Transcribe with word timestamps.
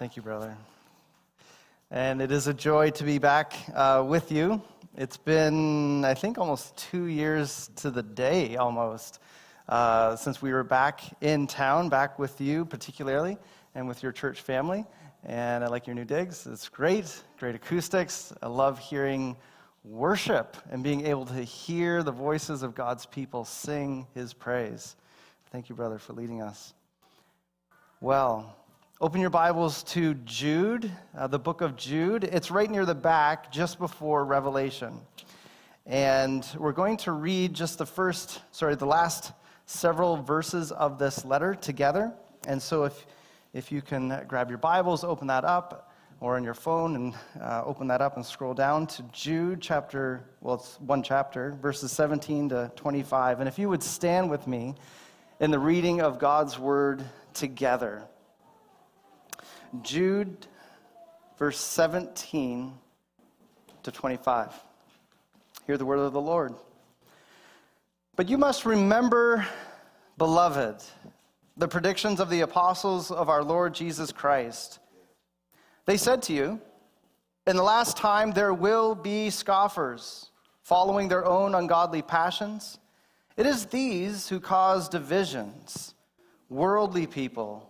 Thank 0.00 0.16
you, 0.16 0.22
brother. 0.22 0.56
And 1.90 2.22
it 2.22 2.32
is 2.32 2.46
a 2.46 2.54
joy 2.54 2.88
to 2.92 3.04
be 3.04 3.18
back 3.18 3.52
uh, 3.74 4.02
with 4.08 4.32
you. 4.32 4.62
It's 4.96 5.18
been, 5.18 6.06
I 6.06 6.14
think, 6.14 6.38
almost 6.38 6.74
two 6.78 7.04
years 7.04 7.68
to 7.76 7.90
the 7.90 8.02
day 8.02 8.56
almost 8.56 9.20
uh, 9.68 10.16
since 10.16 10.40
we 10.40 10.54
were 10.54 10.64
back 10.64 11.02
in 11.20 11.46
town, 11.46 11.90
back 11.90 12.18
with 12.18 12.40
you 12.40 12.64
particularly, 12.64 13.36
and 13.74 13.86
with 13.86 14.02
your 14.02 14.10
church 14.10 14.40
family. 14.40 14.86
And 15.22 15.62
I 15.62 15.66
like 15.66 15.86
your 15.86 15.94
new 15.94 16.06
digs. 16.06 16.46
It's 16.46 16.70
great, 16.70 17.22
great 17.38 17.54
acoustics. 17.54 18.32
I 18.40 18.46
love 18.46 18.78
hearing 18.78 19.36
worship 19.84 20.56
and 20.70 20.82
being 20.82 21.04
able 21.06 21.26
to 21.26 21.42
hear 21.42 22.02
the 22.02 22.10
voices 22.10 22.62
of 22.62 22.74
God's 22.74 23.04
people 23.04 23.44
sing 23.44 24.06
his 24.14 24.32
praise. 24.32 24.96
Thank 25.52 25.68
you, 25.68 25.74
brother, 25.74 25.98
for 25.98 26.14
leading 26.14 26.40
us. 26.40 26.72
Well, 28.00 28.56
open 29.02 29.18
your 29.18 29.30
Bibles 29.30 29.82
to 29.82 30.12
Jude, 30.26 30.90
uh, 31.16 31.26
the 31.26 31.38
book 31.38 31.62
of 31.62 31.74
Jude. 31.74 32.22
It's 32.22 32.50
right 32.50 32.70
near 32.70 32.84
the 32.84 32.94
back, 32.94 33.50
just 33.50 33.78
before 33.78 34.26
Revelation. 34.26 35.00
And 35.86 36.46
we're 36.58 36.72
going 36.72 36.98
to 36.98 37.12
read 37.12 37.54
just 37.54 37.78
the 37.78 37.86
first, 37.86 38.42
sorry, 38.50 38.74
the 38.74 38.84
last 38.84 39.32
several 39.64 40.18
verses 40.18 40.70
of 40.70 40.98
this 40.98 41.24
letter 41.24 41.54
together. 41.54 42.12
And 42.46 42.60
so 42.60 42.84
if, 42.84 43.06
if 43.54 43.72
you 43.72 43.80
can 43.80 44.22
grab 44.28 44.50
your 44.50 44.58
Bibles, 44.58 45.02
open 45.02 45.28
that 45.28 45.46
up 45.46 45.94
or 46.20 46.36
on 46.36 46.44
your 46.44 46.52
phone 46.52 46.94
and 46.94 47.14
uh, 47.40 47.62
open 47.64 47.88
that 47.88 48.02
up 48.02 48.16
and 48.16 48.26
scroll 48.26 48.52
down 48.52 48.86
to 48.88 49.02
Jude 49.12 49.62
chapter, 49.62 50.22
well, 50.42 50.56
it's 50.56 50.78
one 50.78 51.02
chapter, 51.02 51.56
verses 51.62 51.90
17 51.90 52.50
to 52.50 52.70
25. 52.76 53.40
And 53.40 53.48
if 53.48 53.58
you 53.58 53.70
would 53.70 53.82
stand 53.82 54.28
with 54.28 54.46
me 54.46 54.74
in 55.40 55.50
the 55.50 55.58
reading 55.58 56.02
of 56.02 56.18
God's 56.18 56.58
word 56.58 57.02
together. 57.32 58.06
Jude, 59.82 60.46
verse 61.38 61.58
17 61.58 62.72
to 63.82 63.90
25. 63.90 64.52
Hear 65.66 65.76
the 65.76 65.86
word 65.86 65.98
of 65.98 66.12
the 66.12 66.20
Lord. 66.20 66.54
But 68.16 68.28
you 68.28 68.36
must 68.36 68.66
remember, 68.66 69.46
beloved, 70.18 70.82
the 71.56 71.68
predictions 71.68 72.20
of 72.20 72.30
the 72.30 72.40
apostles 72.40 73.10
of 73.10 73.28
our 73.28 73.42
Lord 73.42 73.74
Jesus 73.74 74.12
Christ 74.12 74.80
they 75.86 75.96
said 75.96 76.22
to 76.22 76.32
you, 76.32 76.60
In 77.46 77.56
the 77.56 77.62
last 77.62 77.96
time 77.96 78.32
there 78.32 78.54
will 78.54 78.94
be 78.94 79.30
scoffers, 79.30 80.30
following 80.62 81.08
their 81.08 81.24
own 81.24 81.54
ungodly 81.54 82.02
passions. 82.02 82.78
It 83.36 83.46
is 83.46 83.66
these 83.66 84.28
who 84.28 84.40
cause 84.40 84.88
divisions, 84.88 85.94
worldly 86.48 87.06
people, 87.06 87.69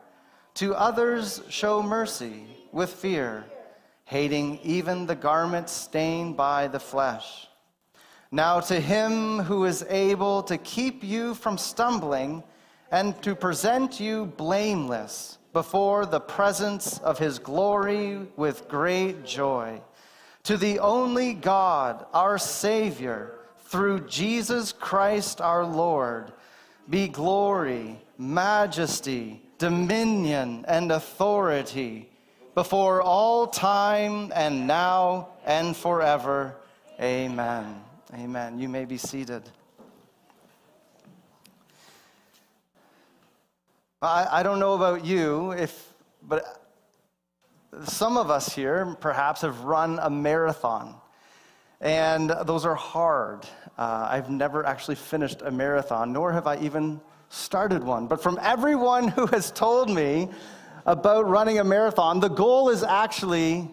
To 0.61 0.75
others, 0.75 1.41
show 1.49 1.81
mercy 1.81 2.45
with 2.71 2.93
fear, 2.93 3.45
hating 4.05 4.59
even 4.61 5.07
the 5.07 5.15
garment 5.15 5.69
stained 5.69 6.37
by 6.37 6.67
the 6.67 6.79
flesh. 6.79 7.47
Now, 8.29 8.59
to 8.59 8.79
him 8.79 9.39
who 9.39 9.65
is 9.65 9.83
able 9.89 10.43
to 10.43 10.59
keep 10.59 11.03
you 11.03 11.33
from 11.33 11.57
stumbling 11.57 12.43
and 12.91 13.19
to 13.23 13.33
present 13.33 13.99
you 13.99 14.27
blameless 14.37 15.39
before 15.51 16.05
the 16.05 16.19
presence 16.19 16.99
of 16.99 17.17
his 17.17 17.39
glory 17.39 18.27
with 18.35 18.67
great 18.67 19.25
joy. 19.25 19.81
To 20.43 20.57
the 20.57 20.77
only 20.77 21.33
God, 21.33 22.05
our 22.13 22.37
Savior, 22.37 23.33
through 23.65 24.01
Jesus 24.01 24.73
Christ 24.73 25.41
our 25.41 25.65
Lord, 25.65 26.33
be 26.87 27.07
glory, 27.07 27.99
majesty, 28.19 29.41
dominion, 29.61 30.65
and 30.67 30.91
authority 30.91 32.09
before 32.55 32.99
all 32.99 33.45
time 33.45 34.33
and 34.33 34.65
now 34.65 35.29
and 35.45 35.77
forever. 35.77 36.55
Amen. 36.99 37.79
Amen. 38.15 38.57
You 38.57 38.67
may 38.67 38.85
be 38.85 38.97
seated. 38.97 39.43
I, 44.01 44.39
I 44.39 44.43
don't 44.43 44.57
know 44.57 44.73
about 44.73 45.05
you, 45.05 45.51
if, 45.51 45.93
but 46.27 46.67
some 47.83 48.17
of 48.17 48.31
us 48.31 48.55
here 48.55 48.97
perhaps 48.99 49.41
have 49.41 49.59
run 49.61 49.99
a 50.01 50.09
marathon. 50.09 50.95
And 51.79 52.31
those 52.45 52.65
are 52.65 52.73
hard. 52.73 53.45
Uh, 53.77 54.07
I've 54.09 54.31
never 54.31 54.65
actually 54.65 54.95
finished 54.95 55.43
a 55.43 55.51
marathon, 55.51 56.13
nor 56.13 56.31
have 56.31 56.47
I 56.47 56.57
even 56.57 56.99
started 57.31 57.83
one. 57.83 58.07
But 58.07 58.21
from 58.21 58.37
everyone 58.41 59.07
who 59.07 59.25
has 59.27 59.51
told 59.51 59.89
me 59.89 60.29
about 60.85 61.27
running 61.27 61.59
a 61.59 61.63
marathon, 61.63 62.19
the 62.19 62.27
goal 62.27 62.69
is 62.69 62.83
actually 62.83 63.69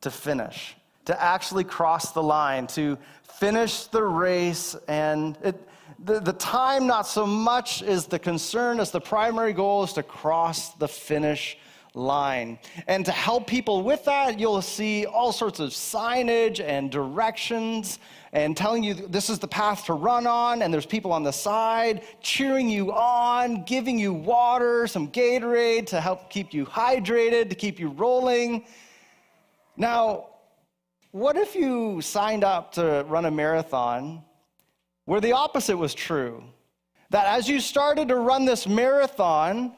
to 0.00 0.10
finish, 0.10 0.76
to 1.04 1.22
actually 1.22 1.64
cross 1.64 2.12
the 2.12 2.22
line, 2.22 2.66
to 2.68 2.98
finish 3.22 3.84
the 3.84 4.02
race. 4.02 4.74
And 4.88 5.38
it, 5.42 5.56
the, 6.04 6.20
the 6.20 6.32
time, 6.32 6.86
not 6.86 7.06
so 7.06 7.26
much 7.26 7.82
is 7.82 8.06
the 8.06 8.18
concern 8.18 8.80
as 8.80 8.90
the 8.90 9.00
primary 9.00 9.52
goal 9.52 9.84
is 9.84 9.92
to 9.94 10.02
cross 10.02 10.74
the 10.74 10.88
finish 10.88 11.56
line. 11.96 12.58
And 12.86 13.04
to 13.06 13.12
help 13.12 13.46
people 13.46 13.82
with 13.82 14.04
that, 14.04 14.38
you'll 14.38 14.62
see 14.62 15.06
all 15.06 15.32
sorts 15.32 15.58
of 15.58 15.70
signage 15.70 16.60
and 16.60 16.90
directions 16.90 17.98
and 18.32 18.56
telling 18.56 18.84
you 18.84 18.94
this 18.94 19.30
is 19.30 19.38
the 19.38 19.48
path 19.48 19.86
to 19.86 19.94
run 19.94 20.26
on, 20.26 20.62
and 20.62 20.72
there's 20.72 20.86
people 20.86 21.12
on 21.12 21.22
the 21.22 21.32
side 21.32 22.02
cheering 22.20 22.68
you 22.68 22.92
on, 22.92 23.64
giving 23.64 23.98
you 23.98 24.12
water, 24.12 24.86
some 24.86 25.08
Gatorade 25.08 25.86
to 25.86 26.00
help 26.00 26.30
keep 26.30 26.52
you 26.52 26.66
hydrated, 26.66 27.48
to 27.48 27.54
keep 27.56 27.80
you 27.80 27.88
rolling. 27.88 28.66
Now, 29.76 30.28
what 31.12 31.36
if 31.36 31.54
you 31.54 32.00
signed 32.02 32.44
up 32.44 32.72
to 32.72 33.04
run 33.08 33.24
a 33.24 33.30
marathon 33.30 34.22
where 35.06 35.20
the 35.20 35.32
opposite 35.32 35.76
was 35.76 35.94
true. 35.94 36.44
That 37.10 37.26
as 37.26 37.48
you 37.48 37.60
started 37.60 38.08
to 38.08 38.16
run 38.16 38.44
this 38.44 38.66
marathon, 38.66 39.72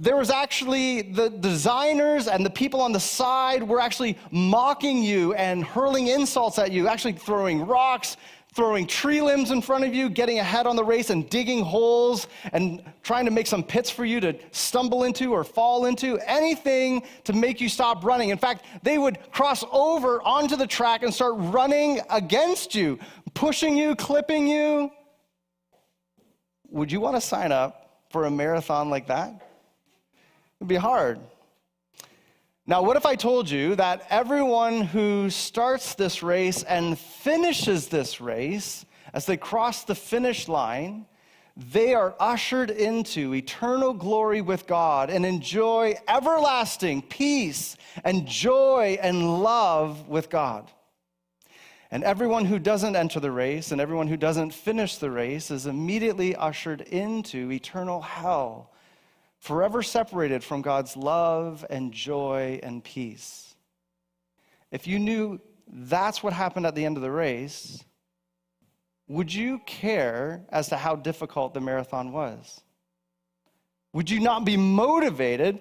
there 0.00 0.16
was 0.16 0.30
actually 0.30 1.02
the 1.02 1.28
designers 1.28 2.26
and 2.26 2.44
the 2.44 2.50
people 2.50 2.80
on 2.80 2.90
the 2.90 2.98
side 2.98 3.62
were 3.62 3.78
actually 3.78 4.16
mocking 4.30 5.02
you 5.02 5.34
and 5.34 5.62
hurling 5.62 6.06
insults 6.06 6.58
at 6.58 6.72
you, 6.72 6.88
actually 6.88 7.12
throwing 7.12 7.66
rocks, 7.66 8.16
throwing 8.54 8.86
tree 8.86 9.20
limbs 9.20 9.50
in 9.50 9.60
front 9.60 9.84
of 9.84 9.94
you, 9.94 10.08
getting 10.08 10.38
ahead 10.38 10.66
on 10.66 10.74
the 10.74 10.82
race 10.82 11.10
and 11.10 11.28
digging 11.28 11.62
holes 11.62 12.28
and 12.54 12.82
trying 13.02 13.26
to 13.26 13.30
make 13.30 13.46
some 13.46 13.62
pits 13.62 13.90
for 13.90 14.06
you 14.06 14.20
to 14.20 14.34
stumble 14.52 15.04
into 15.04 15.34
or 15.34 15.44
fall 15.44 15.84
into, 15.84 16.18
anything 16.24 17.02
to 17.24 17.34
make 17.34 17.60
you 17.60 17.68
stop 17.68 18.02
running. 18.02 18.30
In 18.30 18.38
fact, 18.38 18.64
they 18.82 18.96
would 18.96 19.18
cross 19.32 19.62
over 19.70 20.22
onto 20.22 20.56
the 20.56 20.66
track 20.66 21.02
and 21.02 21.12
start 21.12 21.34
running 21.36 22.00
against 22.08 22.74
you, 22.74 22.98
pushing 23.34 23.76
you, 23.76 23.94
clipping 23.96 24.48
you. 24.48 24.90
Would 26.70 26.90
you 26.90 27.00
want 27.00 27.16
to 27.16 27.20
sign 27.20 27.52
up 27.52 28.06
for 28.08 28.24
a 28.24 28.30
marathon 28.30 28.88
like 28.88 29.06
that? 29.08 29.49
It'd 30.60 30.68
be 30.68 30.76
hard. 30.76 31.18
Now, 32.66 32.82
what 32.82 32.98
if 32.98 33.06
I 33.06 33.16
told 33.16 33.48
you 33.48 33.74
that 33.76 34.06
everyone 34.10 34.82
who 34.82 35.30
starts 35.30 35.94
this 35.94 36.22
race 36.22 36.62
and 36.62 36.98
finishes 36.98 37.88
this 37.88 38.20
race, 38.20 38.84
as 39.14 39.24
they 39.24 39.38
cross 39.38 39.84
the 39.84 39.94
finish 39.94 40.48
line, 40.48 41.06
they 41.56 41.94
are 41.94 42.14
ushered 42.20 42.70
into 42.70 43.34
eternal 43.34 43.94
glory 43.94 44.42
with 44.42 44.66
God 44.66 45.08
and 45.08 45.24
enjoy 45.24 45.96
everlasting 46.06 47.00
peace 47.02 47.78
and 48.04 48.26
joy 48.26 48.98
and 49.00 49.42
love 49.42 50.08
with 50.08 50.28
God? 50.28 50.70
And 51.90 52.04
everyone 52.04 52.44
who 52.44 52.58
doesn't 52.58 52.96
enter 52.96 53.18
the 53.18 53.32
race 53.32 53.72
and 53.72 53.80
everyone 53.80 54.08
who 54.08 54.18
doesn't 54.18 54.52
finish 54.52 54.96
the 54.96 55.10
race 55.10 55.50
is 55.50 55.66
immediately 55.66 56.36
ushered 56.36 56.82
into 56.82 57.50
eternal 57.50 58.02
hell, 58.02 58.70
forever 59.40 59.82
separated 59.82 60.44
from 60.44 60.62
God's 60.62 60.96
love 60.96 61.66
and 61.68 61.92
joy 61.92 62.60
and 62.62 62.84
peace. 62.84 63.54
If 64.70 64.86
you 64.86 64.98
knew 64.98 65.40
that's 65.66 66.22
what 66.22 66.32
happened 66.32 66.66
at 66.66 66.74
the 66.74 66.84
end 66.84 66.96
of 66.96 67.02
the 67.02 67.10
race, 67.10 67.82
would 69.08 69.34
you 69.34 69.58
care 69.66 70.44
as 70.50 70.68
to 70.68 70.76
how 70.76 70.94
difficult 70.94 71.54
the 71.54 71.60
marathon 71.60 72.12
was? 72.12 72.60
Would 73.92 74.08
you 74.08 74.20
not 74.20 74.44
be 74.44 74.56
motivated 74.56 75.60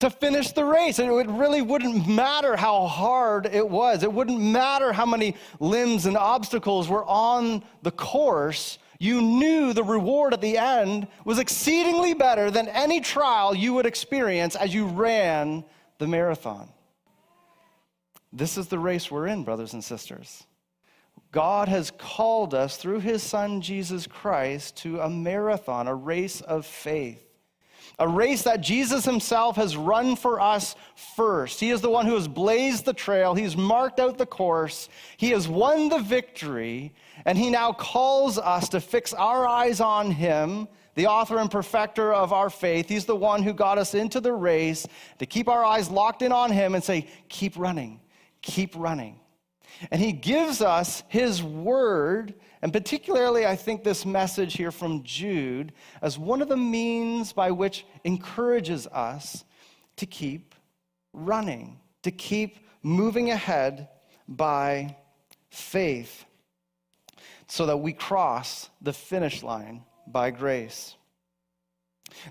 to 0.00 0.08
finish 0.08 0.52
the 0.52 0.64
race. 0.64 0.98
It 0.98 1.06
really 1.06 1.62
wouldn't 1.62 2.08
matter 2.08 2.56
how 2.56 2.86
hard 2.86 3.46
it 3.46 3.68
was. 3.68 4.02
It 4.02 4.12
wouldn't 4.12 4.40
matter 4.40 4.92
how 4.92 5.06
many 5.06 5.36
limbs 5.60 6.06
and 6.06 6.16
obstacles 6.16 6.88
were 6.88 7.04
on 7.04 7.62
the 7.82 7.90
course. 7.90 8.78
You 9.00 9.22
knew 9.22 9.72
the 9.72 9.82
reward 9.82 10.34
at 10.34 10.42
the 10.42 10.58
end 10.58 11.08
was 11.24 11.38
exceedingly 11.38 12.12
better 12.12 12.50
than 12.50 12.68
any 12.68 13.00
trial 13.00 13.54
you 13.54 13.72
would 13.72 13.86
experience 13.86 14.54
as 14.54 14.74
you 14.74 14.86
ran 14.86 15.64
the 15.96 16.06
marathon. 16.06 16.68
This 18.30 18.58
is 18.58 18.68
the 18.68 18.78
race 18.78 19.10
we're 19.10 19.26
in, 19.26 19.42
brothers 19.42 19.72
and 19.72 19.82
sisters. 19.82 20.44
God 21.32 21.68
has 21.68 21.90
called 21.90 22.52
us 22.52 22.76
through 22.76 23.00
his 23.00 23.22
son 23.22 23.62
Jesus 23.62 24.06
Christ 24.06 24.76
to 24.78 25.00
a 25.00 25.08
marathon, 25.08 25.88
a 25.88 25.94
race 25.94 26.42
of 26.42 26.66
faith 26.66 27.29
a 28.00 28.08
race 28.08 28.42
that 28.42 28.62
Jesus 28.62 29.04
himself 29.04 29.56
has 29.56 29.76
run 29.76 30.16
for 30.16 30.40
us 30.40 30.74
first. 31.14 31.60
He 31.60 31.70
is 31.70 31.82
the 31.82 31.90
one 31.90 32.06
who 32.06 32.14
has 32.14 32.26
blazed 32.26 32.86
the 32.86 32.94
trail, 32.94 33.34
he's 33.34 33.56
marked 33.56 34.00
out 34.00 34.16
the 34.16 34.26
course, 34.26 34.88
he 35.18 35.30
has 35.30 35.46
won 35.46 35.90
the 35.90 35.98
victory, 35.98 36.94
and 37.26 37.36
he 37.36 37.50
now 37.50 37.72
calls 37.72 38.38
us 38.38 38.70
to 38.70 38.80
fix 38.80 39.12
our 39.12 39.46
eyes 39.46 39.80
on 39.80 40.10
him. 40.10 40.66
The 40.96 41.06
author 41.06 41.38
and 41.38 41.50
perfecter 41.50 42.12
of 42.12 42.32
our 42.32 42.50
faith. 42.50 42.88
He's 42.88 43.06
the 43.06 43.14
one 43.14 43.44
who 43.44 43.54
got 43.54 43.78
us 43.78 43.94
into 43.94 44.20
the 44.20 44.32
race 44.32 44.86
to 45.18 45.24
keep 45.24 45.48
our 45.48 45.64
eyes 45.64 45.88
locked 45.88 46.20
in 46.20 46.32
on 46.32 46.50
him 46.50 46.74
and 46.74 46.82
say, 46.82 47.06
Keep 47.28 47.56
running, 47.56 48.00
keep 48.42 48.74
running. 48.76 49.20
And 49.90 50.00
he 50.00 50.12
gives 50.12 50.60
us 50.60 51.04
his 51.08 51.42
word 51.42 52.34
and 52.62 52.72
particularly, 52.72 53.46
I 53.46 53.56
think 53.56 53.82
this 53.82 54.04
message 54.04 54.54
here 54.54 54.70
from 54.70 55.02
Jude 55.02 55.72
as 56.02 56.18
one 56.18 56.42
of 56.42 56.48
the 56.48 56.56
means 56.56 57.32
by 57.32 57.50
which 57.50 57.86
encourages 58.04 58.86
us 58.88 59.44
to 59.96 60.06
keep 60.06 60.54
running, 61.12 61.78
to 62.02 62.10
keep 62.10 62.58
moving 62.82 63.30
ahead 63.30 63.88
by 64.28 64.96
faith, 65.48 66.24
so 67.46 67.66
that 67.66 67.78
we 67.78 67.92
cross 67.92 68.68
the 68.82 68.92
finish 68.92 69.42
line 69.42 69.82
by 70.06 70.30
grace. 70.30 70.96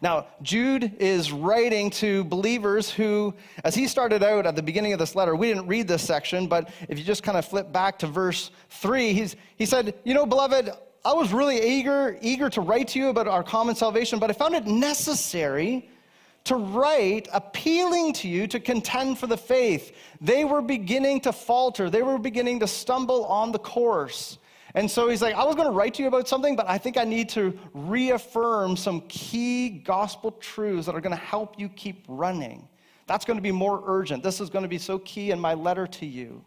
Now, 0.02 0.28
Jude 0.42 0.96
is 1.00 1.32
writing 1.32 1.90
to 1.92 2.24
believers 2.26 2.90
who, 2.90 3.34
as 3.64 3.76
he 3.76 3.88
started 3.88 4.24
out 4.24 4.46
at 4.46 4.56
the 4.56 4.64
beginning 4.64 4.94
of 4.94 5.00
this 5.00 5.16
letter, 5.16 5.36
we 5.36 5.48
didn't 5.48 5.68
read 5.68 5.88
this 5.88 6.02
section, 6.02 6.48
but 6.48 6.70
if 6.88 6.98
you 6.98 7.04
just 7.04 7.24
kind 7.24 7.38
of 7.38 7.46
flip 7.46 7.72
back 7.72 8.00
to 8.00 8.08
verse 8.08 8.52
3, 8.70 9.14
he's, 9.14 9.36
he 9.58 9.66
said, 9.66 9.94
You 10.04 10.14
know, 10.14 10.26
beloved, 10.26 10.70
I 11.06 11.14
was 11.14 11.32
really 11.32 11.62
eager, 11.62 12.18
eager 12.22 12.50
to 12.50 12.62
write 12.62 12.90
to 12.90 13.00
you 13.00 13.10
about 13.10 13.28
our 13.28 13.44
common 13.44 13.76
salvation, 13.76 14.20
but 14.20 14.30
I 14.30 14.34
found 14.34 14.56
it 14.56 14.66
necessary 14.66 15.90
to 16.46 16.56
write 16.56 17.28
appealing 17.34 18.14
to 18.14 18.28
you 18.28 18.48
to 18.48 18.60
contend 18.60 19.20
for 19.20 19.28
the 19.28 19.38
faith. 19.38 19.96
They 20.20 20.46
were 20.46 20.62
beginning 20.62 21.22
to 21.22 21.32
falter, 21.32 21.90
they 21.90 22.02
were 22.02 22.18
beginning 22.18 22.60
to 22.62 22.68
stumble 22.68 23.26
on 23.26 23.52
the 23.52 23.60
course. 23.60 24.38
And 24.76 24.90
so 24.90 25.10
he's 25.10 25.22
like, 25.22 25.36
I 25.36 25.44
was 25.44 25.56
going 25.56 25.68
to 25.68 25.74
write 25.74 25.96
to 25.96 26.04
you 26.04 26.08
about 26.08 26.28
something, 26.28 26.56
but 26.56 26.70
I 26.70 26.78
think 26.78 26.98
I 26.98 27.04
need 27.04 27.30
to 27.30 27.58
reaffirm 27.74 28.78
some 28.78 29.02
key 29.08 29.70
gospel 29.70 30.32
truths 30.34 30.86
that 30.86 30.96
are 30.96 31.02
going 31.02 31.16
to 31.16 31.22
help 31.22 31.60
you 31.60 31.70
keep 31.70 32.06
running. 32.08 32.68
That's 33.08 33.26
going 33.26 33.38
to 33.38 33.44
be 33.44 33.52
more 33.52 33.82
urgent. 33.88 34.22
This 34.22 34.40
is 34.40 34.50
going 34.50 34.64
to 34.64 34.70
be 34.70 34.78
so 34.78 35.00
key 35.00 35.32
in 35.32 35.40
my 35.40 35.56
letter 35.56 35.88
to 35.88 36.06
you. 36.06 36.44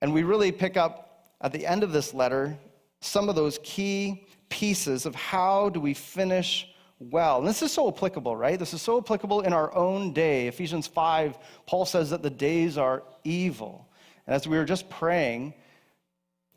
And 0.00 0.12
we 0.12 0.22
really 0.22 0.52
pick 0.52 0.76
up 0.76 1.34
at 1.40 1.52
the 1.52 1.66
end 1.66 1.82
of 1.82 1.92
this 1.92 2.14
letter 2.14 2.56
some 3.00 3.28
of 3.28 3.34
those 3.34 3.58
key 3.62 4.26
pieces 4.48 5.04
of 5.04 5.14
how 5.14 5.68
do 5.68 5.80
we 5.80 5.92
finish 5.92 6.68
well. 7.00 7.38
And 7.38 7.48
this 7.48 7.62
is 7.62 7.72
so 7.72 7.88
applicable, 7.88 8.36
right? 8.36 8.58
This 8.58 8.72
is 8.72 8.80
so 8.80 8.98
applicable 8.98 9.40
in 9.40 9.52
our 9.52 9.74
own 9.74 10.12
day. 10.12 10.46
Ephesians 10.46 10.86
5, 10.86 11.38
Paul 11.66 11.84
says 11.84 12.10
that 12.10 12.22
the 12.22 12.30
days 12.30 12.78
are 12.78 13.02
evil. 13.24 13.88
And 14.26 14.34
as 14.34 14.46
we 14.46 14.56
were 14.56 14.64
just 14.64 14.88
praying, 14.88 15.54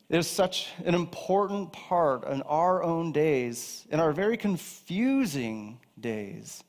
it 0.09 0.17
is 0.17 0.27
such 0.27 0.69
an 0.85 0.95
important 0.95 1.73
part 1.73 2.25
in 2.25 2.41
our 2.43 2.81
own 2.81 3.11
days, 3.11 3.85
in 3.89 3.99
our 3.99 4.13
very 4.13 4.37
confusing 4.37 5.79
days, 5.99 6.63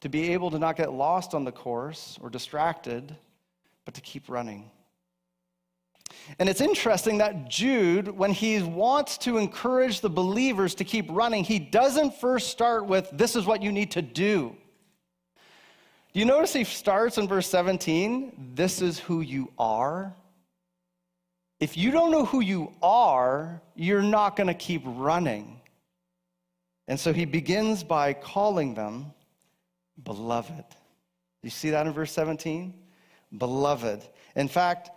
to 0.00 0.08
be 0.08 0.32
able 0.32 0.50
to 0.50 0.58
not 0.58 0.76
get 0.76 0.92
lost 0.92 1.34
on 1.34 1.44
the 1.44 1.52
course 1.52 2.18
or 2.20 2.30
distracted, 2.30 3.16
but 3.84 3.94
to 3.94 4.00
keep 4.00 4.28
running. 4.28 4.70
And 6.38 6.48
it's 6.48 6.60
interesting 6.60 7.18
that 7.18 7.48
Jude, 7.48 8.08
when 8.08 8.32
he 8.32 8.62
wants 8.62 9.18
to 9.18 9.38
encourage 9.38 10.00
the 10.00 10.10
believers 10.10 10.74
to 10.76 10.84
keep 10.84 11.06
running, 11.08 11.42
he 11.42 11.58
doesn't 11.58 12.14
first 12.14 12.50
start 12.50 12.86
with, 12.86 13.08
This 13.12 13.34
is 13.34 13.44
what 13.44 13.62
you 13.62 13.72
need 13.72 13.90
to 13.92 14.02
do. 14.02 14.56
Do 16.12 16.20
you 16.20 16.26
notice 16.26 16.52
he 16.52 16.62
starts 16.62 17.18
in 17.18 17.26
verse 17.26 17.48
17, 17.48 18.52
This 18.54 18.80
is 18.80 19.00
who 19.00 19.20
you 19.20 19.50
are? 19.58 20.14
If 21.64 21.78
you 21.78 21.90
don't 21.90 22.10
know 22.10 22.26
who 22.26 22.40
you 22.42 22.74
are, 22.82 23.62
you're 23.74 24.02
not 24.02 24.36
going 24.36 24.48
to 24.48 24.54
keep 24.68 24.82
running. 24.84 25.62
And 26.88 27.00
so 27.00 27.10
he 27.10 27.24
begins 27.24 27.82
by 27.82 28.12
calling 28.12 28.74
them 28.74 29.14
beloved. 30.02 30.66
You 31.42 31.48
see 31.48 31.70
that 31.70 31.86
in 31.86 31.94
verse 31.94 32.12
17? 32.12 32.74
Beloved. 33.38 34.06
In 34.36 34.46
fact, 34.46 34.90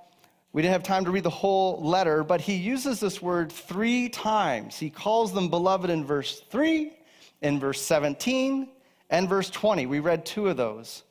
we 0.51 0.61
didn't 0.61 0.73
have 0.73 0.83
time 0.83 1.05
to 1.05 1.11
read 1.11 1.23
the 1.23 1.29
whole 1.29 1.81
letter, 1.81 2.21
but 2.21 2.41
he 2.41 2.55
uses 2.55 2.99
this 2.99 3.21
word 3.21 3.49
three 3.49 4.09
times. 4.09 4.77
He 4.77 4.89
calls 4.89 5.31
them 5.31 5.49
beloved 5.49 5.89
in 5.89 6.03
verse 6.03 6.41
3, 6.51 6.91
in 7.43 7.61
verse 7.61 7.81
17, 7.81 8.67
and 9.09 9.29
verse 9.29 9.49
20. 9.51 9.85
We 9.85 10.01
read 10.01 10.25
two 10.25 10.49
of 10.49 10.57
those. 10.57 11.03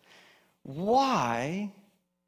Why 0.64 1.72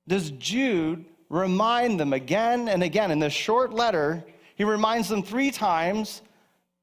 does 0.06 0.30
Jude 0.30 1.04
remind 1.28 2.00
them 2.00 2.12
again 2.12 2.68
and 2.68 2.82
again. 2.82 3.10
In 3.10 3.18
this 3.18 3.32
short 3.32 3.72
letter, 3.72 4.24
he 4.54 4.64
reminds 4.64 5.08
them 5.08 5.22
three 5.22 5.50
times 5.50 6.22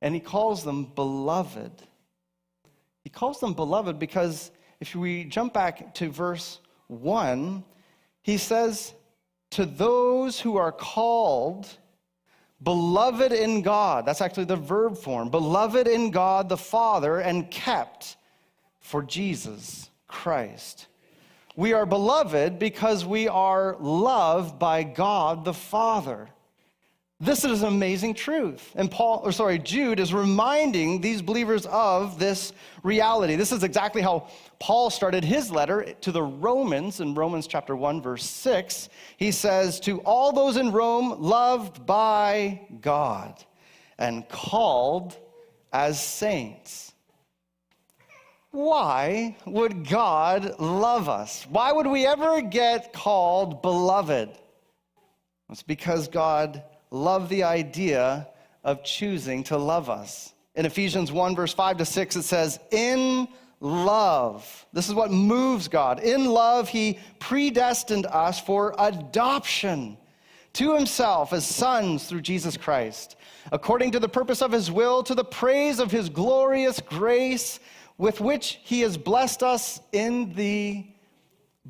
and 0.01 0.13
he 0.13 0.19
calls 0.19 0.63
them 0.63 0.85
beloved. 0.85 1.71
He 3.03 3.09
calls 3.09 3.39
them 3.39 3.53
beloved 3.53 3.99
because 3.99 4.51
if 4.79 4.95
we 4.95 5.25
jump 5.25 5.53
back 5.53 5.93
to 5.95 6.09
verse 6.09 6.59
1, 6.87 7.63
he 8.21 8.37
says, 8.37 8.93
To 9.51 9.65
those 9.65 10.39
who 10.39 10.57
are 10.57 10.71
called, 10.71 11.67
beloved 12.61 13.31
in 13.31 13.61
God, 13.61 14.05
that's 14.05 14.21
actually 14.21 14.45
the 14.45 14.55
verb 14.55 14.97
form, 14.97 15.29
beloved 15.29 15.87
in 15.87 16.11
God 16.11 16.49
the 16.49 16.57
Father, 16.57 17.19
and 17.19 17.49
kept 17.49 18.17
for 18.79 19.01
Jesus 19.01 19.89
Christ. 20.07 20.87
We 21.57 21.71
are 21.71 21.85
beloved 21.85 22.59
because 22.59 23.05
we 23.05 23.29
are 23.29 23.77
loved 23.79 24.59
by 24.59 24.83
God 24.83 25.45
the 25.45 25.53
Father. 25.53 26.29
This 27.21 27.45
is 27.45 27.61
an 27.61 27.69
amazing 27.69 28.13
truth. 28.13 28.73
And 28.75 28.91
Paul, 28.91 29.21
or 29.23 29.31
sorry, 29.31 29.57
Jude 29.59 30.01
is 30.01 30.13
reminding 30.13 30.99
these 30.99 31.21
believers 31.21 31.65
of 31.67 32.19
this 32.19 32.51
reality. 32.83 33.37
This 33.37 33.53
is 33.53 33.63
exactly 33.63 34.01
how 34.01 34.27
Paul 34.59 34.89
started 34.89 35.23
his 35.23 35.49
letter 35.49 35.93
to 36.01 36.11
the 36.11 36.21
Romans 36.21 36.99
in 36.99 37.15
Romans 37.15 37.47
chapter 37.47 37.73
1 37.73 38.01
verse 38.01 38.25
6. 38.25 38.89
He 39.15 39.31
says, 39.31 39.79
"To 39.81 40.01
all 40.01 40.33
those 40.33 40.57
in 40.57 40.73
Rome 40.73 41.21
loved 41.21 41.85
by 41.85 42.67
God 42.81 43.41
and 43.97 44.27
called 44.27 45.17
as 45.71 46.03
saints." 46.03 46.91
Why 48.55 49.35
would 49.45 49.87
God 49.87 50.59
love 50.59 51.09
us? 51.09 51.45
Why 51.49 51.71
would 51.71 51.87
we 51.87 52.05
ever 52.05 52.41
get 52.41 52.93
called 52.93 53.61
beloved? 53.61 54.29
It's 55.49 55.63
because 55.63 56.07
God 56.07 56.63
loved 56.89 57.29
the 57.29 57.43
idea 57.43 58.27
of 58.63 58.83
choosing 58.83 59.43
to 59.43 59.57
love 59.57 59.89
us. 59.89 60.33
In 60.55 60.65
Ephesians 60.65 61.11
1, 61.11 61.35
verse 61.35 61.53
5 61.53 61.77
to 61.77 61.85
6, 61.85 62.15
it 62.15 62.23
says, 62.23 62.59
In 62.71 63.27
love. 63.59 64.65
This 64.73 64.87
is 64.87 64.95
what 64.95 65.11
moves 65.11 65.67
God. 65.67 65.99
In 65.99 66.25
love, 66.25 66.69
He 66.69 66.97
predestined 67.19 68.05
us 68.07 68.39
for 68.39 68.73
adoption 68.79 69.97
to 70.53 70.73
Himself 70.73 71.33
as 71.33 71.45
sons 71.45 72.07
through 72.07 72.21
Jesus 72.21 72.55
Christ, 72.55 73.17
according 73.51 73.91
to 73.91 73.99
the 73.99 74.09
purpose 74.09 74.41
of 74.41 74.51
His 74.51 74.71
will, 74.71 75.03
to 75.03 75.13
the 75.13 75.25
praise 75.25 75.79
of 75.79 75.91
His 75.91 76.09
glorious 76.09 76.79
grace 76.79 77.59
with 77.97 78.19
which 78.19 78.59
he 78.63 78.81
has 78.81 78.97
blessed 78.97 79.43
us 79.43 79.79
in 79.91 80.33
the 80.33 80.85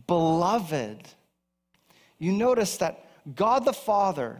beloved. 0.07 1.07
You 2.17 2.31
notice 2.31 2.77
that 2.77 3.07
God 3.35 3.65
the 3.65 3.73
Father 3.73 4.39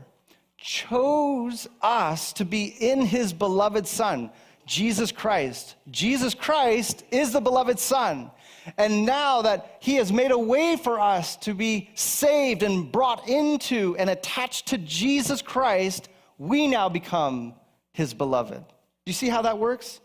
chose 0.58 1.68
us 1.82 2.34
to 2.34 2.46
be 2.46 2.66
in 2.66 3.02
his 3.02 3.34
beloved 3.34 3.86
Son, 3.88 4.32
Jesus 4.66 5.12
Christ. 5.12 5.76
Jesus 5.92 6.34
Christ 6.34 7.04
is 7.12 7.34
the 7.34 7.42
beloved 7.42 7.80
Son. 7.80 8.32
And 8.78 9.06
now 9.06 9.44
that 9.44 9.78
he 9.80 9.96
has 9.96 10.12
made 10.12 10.32
a 10.32 10.38
way 10.38 10.76
for 10.76 11.00
us 11.00 11.36
to 11.38 11.54
be 11.54 11.92
saved 11.94 12.64
and 12.64 12.92
brought 12.92 13.28
into 13.30 13.96
and 14.00 14.10
attached 14.10 14.68
to 14.68 14.80
Jesus 14.80 15.42
Christ, 15.42 16.10
we 16.40 16.68
now 16.68 16.90
become 16.90 17.54
his 17.94 18.14
beloved. 18.14 18.68
Do 18.68 18.74
you 19.06 19.14
see 19.14 19.30
how 19.30 19.44
that 19.44 19.60
works? 19.60 20.00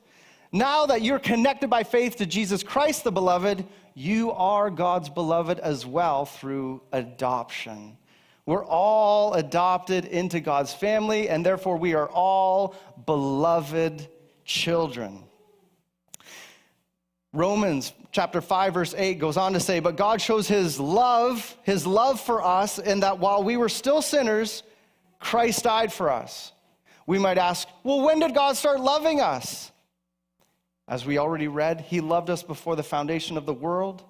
Now 0.52 0.86
that 0.86 1.02
you're 1.02 1.20
connected 1.20 1.70
by 1.70 1.84
faith 1.84 2.16
to 2.16 2.26
Jesus 2.26 2.62
Christ, 2.62 3.04
the 3.04 3.12
beloved, 3.12 3.64
you 3.94 4.32
are 4.32 4.70
God's 4.70 5.08
beloved 5.08 5.60
as 5.60 5.86
well 5.86 6.24
through 6.24 6.82
adoption. 6.92 7.96
We're 8.46 8.64
all 8.64 9.34
adopted 9.34 10.06
into 10.06 10.40
God's 10.40 10.72
family, 10.72 11.28
and 11.28 11.46
therefore 11.46 11.76
we 11.76 11.94
are 11.94 12.08
all 12.08 12.74
beloved 13.06 14.08
children. 14.44 15.22
Romans 17.32 17.92
chapter 18.10 18.40
5 18.40 18.74
verse 18.74 18.94
8 18.96 19.20
goes 19.20 19.36
on 19.36 19.52
to 19.52 19.60
say, 19.60 19.78
"But 19.78 19.94
God 19.94 20.20
shows 20.20 20.48
his 20.48 20.80
love, 20.80 21.56
his 21.62 21.86
love 21.86 22.20
for 22.20 22.42
us 22.42 22.80
in 22.80 23.00
that 23.00 23.20
while 23.20 23.44
we 23.44 23.56
were 23.56 23.68
still 23.68 24.02
sinners, 24.02 24.64
Christ 25.20 25.62
died 25.62 25.92
for 25.92 26.10
us." 26.10 26.50
We 27.06 27.20
might 27.20 27.38
ask, 27.38 27.68
"Well, 27.84 28.00
when 28.00 28.18
did 28.18 28.34
God 28.34 28.56
start 28.56 28.80
loving 28.80 29.20
us?" 29.20 29.70
As 30.90 31.06
we 31.06 31.18
already 31.18 31.46
read, 31.46 31.80
he 31.80 32.00
loved 32.00 32.30
us 32.30 32.42
before 32.42 32.74
the 32.74 32.82
foundation 32.82 33.36
of 33.36 33.46
the 33.46 33.54
world. 33.54 34.02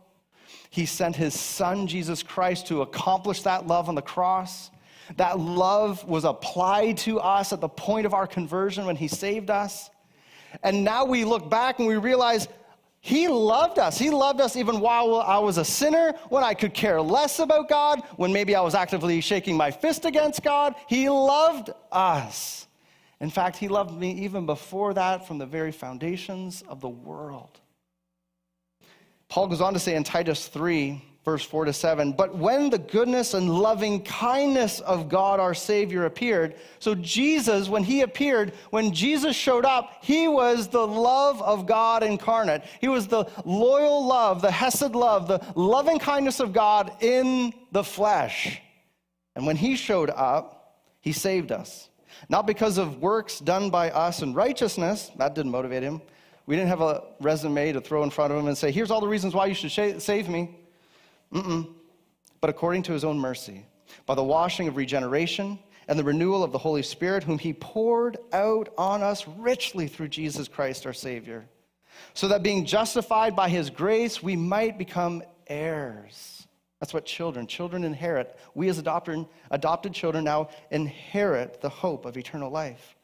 He 0.71 0.87
sent 0.87 1.15
his 1.15 1.39
son, 1.39 1.87
Jesus 1.87 2.23
Christ, 2.23 2.67
to 2.69 2.81
accomplish 2.81 3.43
that 3.43 3.67
love 3.67 3.91
on 3.91 3.95
the 3.95 4.03
cross. 4.03 4.71
That 5.17 5.39
love 5.39 6.03
was 6.05 6.25
applied 6.25 6.97
to 6.99 7.21
us 7.21 7.53
at 7.53 7.61
the 7.61 7.69
point 7.69 8.07
of 8.07 8.15
our 8.15 8.27
conversion 8.27 8.87
when 8.87 8.97
he 8.97 9.09
saved 9.09 9.51
us. 9.51 9.91
And 10.63 10.83
now 10.83 11.05
we 11.05 11.25
look 11.25 11.51
back 11.51 11.81
and 11.81 11.87
we 11.87 11.99
realize 11.99 12.49
he 13.01 13.29
loved 13.29 13.79
us. 13.79 13.99
He 13.99 14.09
loved 14.09 14.41
us 14.41 14.57
even 14.57 14.81
while 14.81 15.17
I 15.17 15.39
was 15.39 15.59
a 15.59 15.65
sinner, 15.65 16.15
when 16.31 16.43
I 16.43 16.55
could 16.55 16.73
care 16.73 17.03
less 17.03 17.41
about 17.41 17.69
God, 17.69 18.03
when 18.17 18.33
maybe 18.33 18.55
I 18.55 18.63
was 18.63 18.75
actively 18.75 19.21
shaking 19.21 19.55
my 19.55 19.71
fist 19.71 20.07
against 20.07 20.43
God. 20.43 20.75
He 20.87 21.11
loved 21.11 21.71
us. 21.93 22.69
In 23.21 23.31
fact, 23.31 23.57
he 23.57 23.69
loved 23.69 23.99
me 23.99 24.13
even 24.25 24.47
before 24.47 24.95
that 24.95 25.27
from 25.27 25.39
the 25.39 25.47
very 25.47 25.73
foundations 25.73 26.63
of 26.69 26.81
the 26.81 26.89
world. 26.89 27.61
Paul 29.29 29.47
goes 29.47 29.61
on 29.61 29.75
to 29.75 29.79
say 29.79 29.95
in 29.95 30.05
Titus 30.05 30.49
3, 30.49 31.05
verse 31.23 31.45
4 31.45 31.67
to 31.67 31.73
7, 31.73 32.13
but 32.13 32.35
when 32.35 32.71
the 32.71 32.79
goodness 32.79 33.35
and 33.35 33.51
loving 33.51 34.03
kindness 34.03 34.81
of 34.81 35.11
God 35.11 35.39
our 35.39 35.53
Savior 35.53 36.07
appeared, 36.07 36.57
so 36.79 36.95
Jesus, 36.95 37.69
when 37.69 37.85
he 37.85 38.01
appeared, 38.01 38.55
when 38.71 38.93
Jesus 38.93 39.37
showed 39.37 39.67
up, 39.67 39.99
he 40.03 40.27
was 40.27 40.69
the 40.69 40.85
love 40.85 41.43
of 41.43 41.67
God 41.67 42.03
incarnate. 42.03 42.65
He 42.81 42.89
was 42.89 43.07
the 43.07 43.27
loyal 43.45 44.05
love, 44.07 44.41
the 44.41 44.51
Hesed 44.51 44.95
love, 44.95 45.29
the 45.29 45.45
loving 45.55 45.99
kindness 45.99 46.41
of 46.41 46.55
God 46.55 46.91
in 47.03 47.53
the 47.71 47.85
flesh. 47.85 48.61
And 49.37 49.47
when 49.47 49.57
he 49.57 49.77
showed 49.77 50.09
up, 50.09 50.79
he 51.03 51.13
saved 51.13 51.53
us 51.53 51.90
not 52.29 52.47
because 52.47 52.79
of 52.79 52.99
works 52.99 53.39
done 53.39 53.71
by 53.71 53.91
us 53.91 54.23
in 54.23 54.35
righteousness, 54.35 55.11
that 55.17 55.35
didn't 55.35 55.51
motivate 55.51 55.83
him. 55.83 56.03
We 56.47 56.57
didn't 56.57 56.69
have 56.69 56.81
a 56.81 57.05
resume 57.21 57.73
to 57.73 57.81
throw 57.81 58.03
in 58.03 58.11
front 58.11 58.33
of 58.33 58.39
him 58.39 58.49
and 58.49 58.59
say, 58.59 58.71
here's 58.73 58.91
all 58.91 59.01
the 59.01 59.09
reasons 59.09 59.35
why 59.35 59.47
you 59.47 59.55
should 59.55 60.03
save 60.03 60.29
me. 60.29 60.59
Mm-mm. 61.33 61.73
But 62.41 62.51
according 62.51 62.83
to 62.85 62.93
his 62.93 63.05
own 63.05 63.19
mercy, 63.19 63.65
by 64.07 64.15
the 64.15 64.25
washing 64.25 64.67
of 64.67 64.77
regeneration 64.77 65.59
and 65.89 65.99
the 65.99 66.05
renewal 66.05 66.43
of 66.43 66.53
the 66.53 66.59
Holy 66.59 66.83
Spirit, 66.83 67.23
whom 67.23 67.39
he 67.39 67.53
poured 67.53 68.17
out 68.33 68.73
on 68.79 69.03
us 69.03 69.27
richly 69.39 69.87
through 69.89 70.09
Jesus 70.09 70.49
Christ 70.49 70.87
our 70.87 70.93
Savior, 70.93 71.47
so 72.15 72.29
that 72.29 72.43
being 72.43 72.65
justified 72.65 73.37
by 73.37 73.49
his 73.49 73.71
grace, 73.71 74.23
we 74.23 74.37
might 74.37 74.79
become 74.79 75.23
heirs 75.47 76.47
that's 76.81 76.95
what 76.95 77.05
children, 77.05 77.47
children 77.47 77.85
inherit. 77.85 78.37
We 78.55 78.69
as 78.71 78.79
adopted, 78.79 79.27
adopted 79.51 79.93
children 79.93 80.25
now 80.25 80.49
inherit 80.71 81.61
the 81.61 81.69
hope 81.69 82.07
of 82.07 82.17
eternal 82.17 82.51
life. 82.51 82.97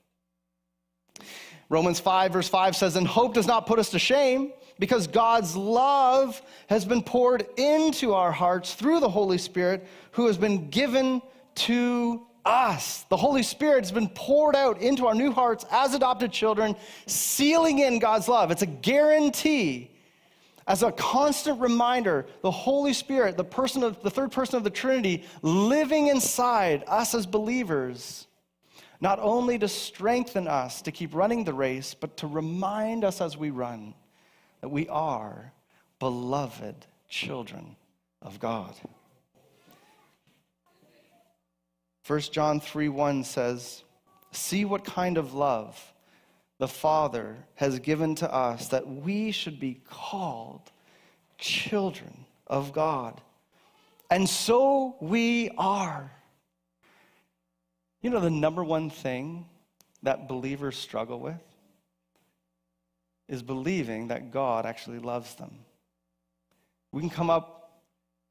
Romans 1.68 2.00
5, 2.00 2.32
verse 2.32 2.48
5 2.48 2.74
says, 2.74 2.96
And 2.96 3.06
hope 3.06 3.34
does 3.34 3.46
not 3.46 3.66
put 3.66 3.78
us 3.78 3.90
to 3.90 3.98
shame, 3.98 4.52
because 4.78 5.06
God's 5.06 5.54
love 5.56 6.40
has 6.68 6.84
been 6.84 7.02
poured 7.02 7.46
into 7.58 8.14
our 8.14 8.32
hearts 8.32 8.74
through 8.74 9.00
the 9.00 9.10
Holy 9.10 9.38
Spirit, 9.38 9.86
who 10.12 10.26
has 10.26 10.38
been 10.38 10.70
given 10.70 11.20
to 11.56 12.26
us. 12.46 13.04
The 13.10 13.16
Holy 13.16 13.42
Spirit 13.42 13.80
has 13.80 13.92
been 13.92 14.08
poured 14.08 14.56
out 14.56 14.80
into 14.80 15.06
our 15.06 15.14
new 15.14 15.32
hearts 15.32 15.66
as 15.70 15.92
adopted 15.94 16.32
children, 16.32 16.76
sealing 17.06 17.80
in 17.80 17.98
God's 17.98 18.28
love. 18.28 18.50
It's 18.50 18.62
a 18.62 18.66
guarantee 18.66 19.95
as 20.66 20.82
a 20.82 20.90
constant 20.92 21.60
reminder, 21.60 22.26
the 22.42 22.50
Holy 22.50 22.92
Spirit, 22.92 23.36
the 23.36 23.44
person 23.44 23.82
of 23.82 24.02
the 24.02 24.10
third 24.10 24.32
person 24.32 24.56
of 24.56 24.64
the 24.64 24.70
Trinity, 24.70 25.24
living 25.42 26.08
inside 26.08 26.82
us 26.88 27.14
as 27.14 27.24
believers, 27.24 28.26
not 29.00 29.18
only 29.20 29.58
to 29.58 29.68
strengthen 29.68 30.48
us 30.48 30.82
to 30.82 30.90
keep 30.90 31.14
running 31.14 31.44
the 31.44 31.54
race, 31.54 31.94
but 31.94 32.16
to 32.16 32.26
remind 32.26 33.04
us 33.04 33.20
as 33.20 33.36
we 33.36 33.50
run 33.50 33.94
that 34.60 34.68
we 34.68 34.88
are 34.88 35.52
beloved 36.00 36.86
children 37.08 37.76
of 38.20 38.40
God. 38.40 38.74
1 42.06 42.20
John 42.20 42.60
3 42.60 42.88
1 42.88 43.24
says, 43.24 43.84
See 44.32 44.64
what 44.64 44.84
kind 44.84 45.16
of 45.16 45.32
love 45.32 45.92
the 46.58 46.68
Father 46.68 47.36
has 47.54 47.78
given 47.78 48.14
to 48.16 48.32
us 48.32 48.68
that 48.68 48.86
we 48.88 49.30
should 49.30 49.60
be 49.60 49.80
called 49.88 50.70
children 51.38 52.24
of 52.46 52.72
God. 52.72 53.20
And 54.10 54.28
so 54.28 54.96
we 55.00 55.50
are. 55.58 56.10
You 58.00 58.10
know, 58.10 58.20
the 58.20 58.30
number 58.30 58.64
one 58.64 58.88
thing 58.88 59.46
that 60.02 60.28
believers 60.28 60.78
struggle 60.78 61.20
with 61.20 61.42
is 63.28 63.42
believing 63.42 64.08
that 64.08 64.30
God 64.30 64.64
actually 64.64 65.00
loves 65.00 65.34
them. 65.34 65.58
We 66.92 67.00
can 67.00 67.10
come 67.10 67.28
up 67.28 67.82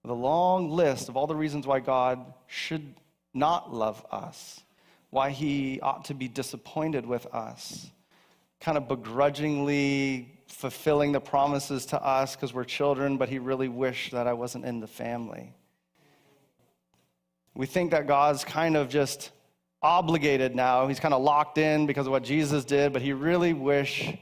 with 0.02 0.12
a 0.12 0.16
long 0.16 0.70
list 0.70 1.10
of 1.10 1.18
all 1.18 1.28
the 1.28 1.36
reasons 1.36 1.68
why 1.68 1.80
God 1.80 2.34
should 2.48 2.96
not 3.34 3.74
love 3.74 4.04
us, 4.12 4.62
why 5.10 5.32
he 5.32 5.80
ought 5.82 6.06
to 6.06 6.14
be 6.14 6.28
disappointed 6.28 7.06
with 7.06 7.26
us 7.28 7.92
kind 8.66 8.80
of 8.80 8.88
begrudgingly 8.88 10.28
fulfilling 10.48 11.12
the 11.12 11.20
promises 11.20 11.86
to 11.86 12.04
us 12.04 12.36
because 12.36 12.52
we're 12.52 12.64
children, 12.64 13.16
but 13.16 13.30
he 13.30 13.38
really 13.38 13.68
wished 13.68 14.12
that 14.12 14.26
I 14.26 14.34
wasn't 14.34 14.66
in 14.66 14.80
the 14.80 14.88
family. 14.88 15.54
We 17.54 17.68
think 17.68 17.92
that 17.92 18.08
God's 18.08 18.44
kind 18.44 18.76
of 18.76 18.90
just 18.90 19.30
obligated 19.84 20.56
now. 20.56 20.88
He's 20.88 21.00
kind 21.00 21.14
of 21.14 21.22
locked 21.22 21.60
in 21.60 21.86
because 21.86 22.08
of 22.08 22.12
what 22.12 22.24
Jesus 22.24 22.66
did, 22.66 22.92
but 22.92 23.04
he 23.04 23.14
really 23.14 23.54
wished 23.54 24.16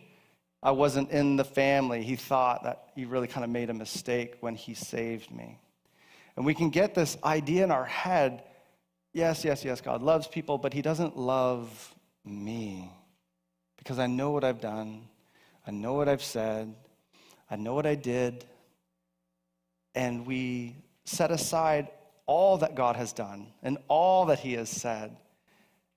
I 0.61 0.71
wasn't 0.71 1.11
in 1.11 1.37
the 1.37 1.45
family. 1.45 2.03
He 2.03 2.17
thought 2.17 2.63
that 2.63 2.89
he 2.95 3.05
really 3.05 3.27
kind 3.27 3.45
of 3.45 3.49
made 3.49 3.69
a 3.69 3.73
mistake 3.73 4.35
when 4.41 4.55
he 4.55 4.73
saved 4.73 5.31
me. 5.31 5.57
And 6.35 6.45
we 6.45 6.53
can 6.53 6.69
get 6.69 6.93
this 6.93 7.17
idea 7.23 7.63
in 7.63 7.71
our 7.71 7.85
head 7.85 8.43
yes, 9.13 9.45
yes, 9.45 9.63
yes, 9.63 9.79
God 9.79 10.01
loves 10.01 10.27
people, 10.27 10.57
but 10.57 10.73
he 10.73 10.81
doesn't 10.81 11.15
love 11.15 11.95
me 12.25 12.91
because 13.83 13.99
I 13.99 14.07
know 14.07 14.31
what 14.31 14.45
I've 14.45 14.61
done, 14.61 15.09
I 15.67 15.71
know 15.71 15.93
what 15.93 16.07
I've 16.07 16.23
said, 16.23 16.73
I 17.51 17.57
know 17.57 17.73
what 17.73 17.85
I 17.85 17.95
did, 17.95 18.45
and 19.93 20.25
we 20.25 20.77
set 21.03 21.31
aside 21.31 21.89
all 22.25 22.59
that 22.59 22.75
God 22.75 22.95
has 22.95 23.11
done 23.11 23.47
and 23.61 23.77
all 23.89 24.27
that 24.27 24.39
He 24.39 24.53
has 24.53 24.69
said. 24.69 25.17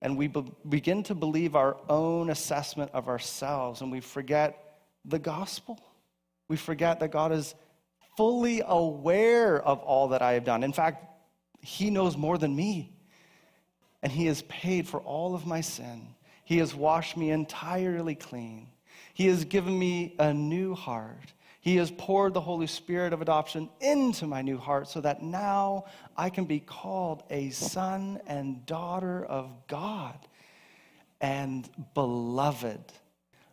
And 0.03 0.19
we 0.19 0.27
be- 0.27 0.53
begin 0.69 1.05
to 1.05 1.15
believe 1.15 1.55
our 1.55 1.77
own 1.89 2.29
assessment 2.29 2.91
of 2.93 3.07
ourselves, 3.07 3.81
and 3.81 3.93
we 3.93 4.01
forget 4.01 4.81
the 5.05 5.21
gospel. 5.21 5.81
We 6.49 6.57
forget 6.57 6.99
that 7.01 7.13
God 7.13 7.31
is 7.31 7.55
fully 8.17 8.63
aware 8.67 9.63
of 9.63 9.79
all 9.79 10.09
that 10.09 10.23
I 10.23 10.33
have 10.33 10.45
done. 10.45 10.65
In 10.65 10.73
fact, 10.73 11.05
He 11.61 11.91
knows 11.91 12.17
more 12.17 12.37
than 12.37 12.55
me, 12.55 12.93
and 14.03 14.11
He 14.11 14.27
has 14.27 14.43
paid 14.43 14.89
for 14.89 14.99
all 15.01 15.37
of 15.37 15.47
my 15.47 15.61
sin. 15.61 16.16
He 16.47 16.59
has 16.59 16.77
washed 16.77 17.17
me 17.17 17.33
entirely 17.33 18.15
clean. 18.15 18.69
He 19.15 19.27
has 19.27 19.45
given 19.45 19.77
me 19.77 20.15
a 20.21 20.33
new 20.33 20.77
heart. 20.77 21.33
He 21.61 21.75
has 21.77 21.91
poured 21.91 22.35
the 22.35 22.41
Holy 22.41 22.69
Spirit 22.69 23.13
of 23.13 23.21
adoption 23.21 23.69
into 23.81 24.29
my 24.29 24.43
new 24.43 24.57
heart 24.57 24.87
so 24.87 25.01
that 25.01 25.25
now 25.25 25.87
I 26.17 26.31
can 26.31 26.45
be 26.45 26.61
called 26.61 27.25
a 27.31 27.51
son 27.51 28.21
and 28.29 28.65
daughter 28.65 29.25
of 29.25 29.51
God 29.67 30.17
and 31.21 31.69
beloved. 31.95 32.93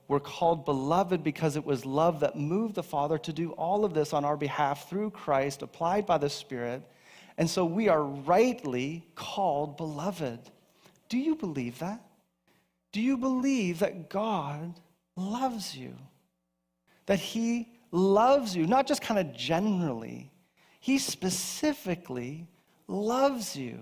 We're 0.07 0.19
called 0.19 0.63
beloved 0.63 1.23
because 1.23 1.55
it 1.55 1.65
was 1.65 1.88
love 1.88 2.19
that 2.19 2.38
moved 2.38 2.75
the 2.75 2.83
Father 2.83 3.17
to 3.17 3.33
do 3.33 3.53
all 3.53 3.85
of 3.85 3.95
this 3.95 4.13
on 4.13 4.23
our 4.23 4.38
behalf 4.38 4.88
through 4.88 5.09
Christ, 5.09 5.63
applied 5.63 6.05
by 6.05 6.19
the 6.19 6.29
Spirit. 6.29 6.83
And 7.39 7.50
so 7.50 7.65
we 7.65 7.89
are 7.89 8.03
rightly 8.03 9.07
called 9.15 9.77
beloved. 9.77 10.41
Do 11.09 11.17
you 11.17 11.35
believe 11.35 11.79
that? 11.79 12.03
Do 12.93 13.01
you 13.01 13.17
believe 13.17 13.79
that 13.79 14.09
God 14.09 14.79
loves 15.17 15.75
you? 15.75 15.95
That 17.07 17.19
He 17.19 17.73
loves 17.91 18.55
you, 18.55 18.65
not 18.65 18.88
just 18.88 19.01
kind 19.01 19.19
of 19.19 19.35
generally, 19.35 20.31
He 20.79 21.00
specifically 21.00 22.47
loves 22.88 23.55
you. 23.55 23.79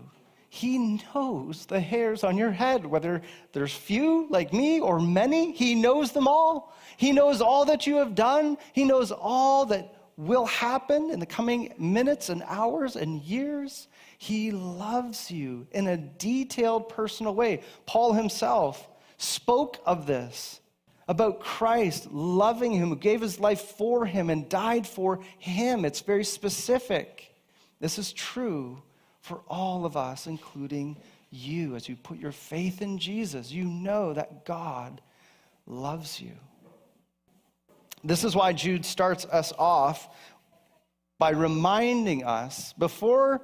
He 0.50 1.00
knows 1.14 1.66
the 1.66 1.80
hairs 1.80 2.24
on 2.24 2.38
your 2.38 2.52
head, 2.52 2.86
whether 2.86 3.22
there's 3.54 3.74
few 3.74 4.28
like 4.30 4.52
me 4.52 4.80
or 4.80 5.00
many. 5.00 5.52
He 5.54 5.76
knows 5.76 6.12
them 6.12 6.28
all. 6.28 6.74
He 6.98 7.12
knows 7.12 7.42
all 7.42 7.64
that 7.66 7.88
you 7.88 7.98
have 7.98 8.16
done. 8.16 8.58
He 8.74 8.84
knows 8.84 9.12
all 9.12 9.66
that 9.68 9.94
will 10.18 10.46
happen 10.46 11.10
in 11.10 11.20
the 11.20 11.26
coming 11.26 11.74
minutes 11.78 12.30
and 12.30 12.44
hours 12.48 12.98
and 12.98 13.22
years. 13.22 13.88
He 14.18 14.52
loves 14.52 15.32
you 15.32 15.68
in 15.72 15.88
a 15.88 15.98
detailed, 15.98 16.90
personal 16.90 17.34
way. 17.34 17.64
Paul 17.86 18.12
himself 18.14 18.90
spoke 19.22 19.80
of 19.86 20.06
this 20.08 20.60
about 21.08 21.40
Christ 21.40 22.12
loving 22.12 22.72
him, 22.72 22.90
who 22.90 22.96
gave 22.96 23.22
his 23.22 23.40
life 23.40 23.62
for 23.62 24.06
him 24.06 24.30
and 24.30 24.48
died 24.48 24.88
for 24.88 25.20
him. 25.40 25.84
It's 25.86 26.02
very 26.02 26.24
specific. 26.24 27.36
This 27.80 28.00
is 28.00 28.14
true 28.14 28.82
for 29.20 29.42
all 29.48 29.86
of 29.86 29.98
us, 29.98 30.28
including 30.28 30.98
you. 31.30 31.76
As 31.76 31.90
you 31.90 31.96
put 31.96 32.18
your 32.20 32.32
faith 32.32 32.82
in 32.82 32.98
Jesus, 32.98 33.52
you 33.52 33.66
know 33.66 34.14
that 34.14 34.46
God 34.46 35.02
loves 35.68 36.22
you. 36.22 36.34
This 38.04 38.24
is 38.24 38.36
why 38.36 38.54
Jude 38.54 38.86
starts 38.86 39.26
us 39.26 39.54
off 39.58 40.10
by 41.20 41.32
reminding 41.32 42.24
us 42.24 42.74
before 42.74 43.42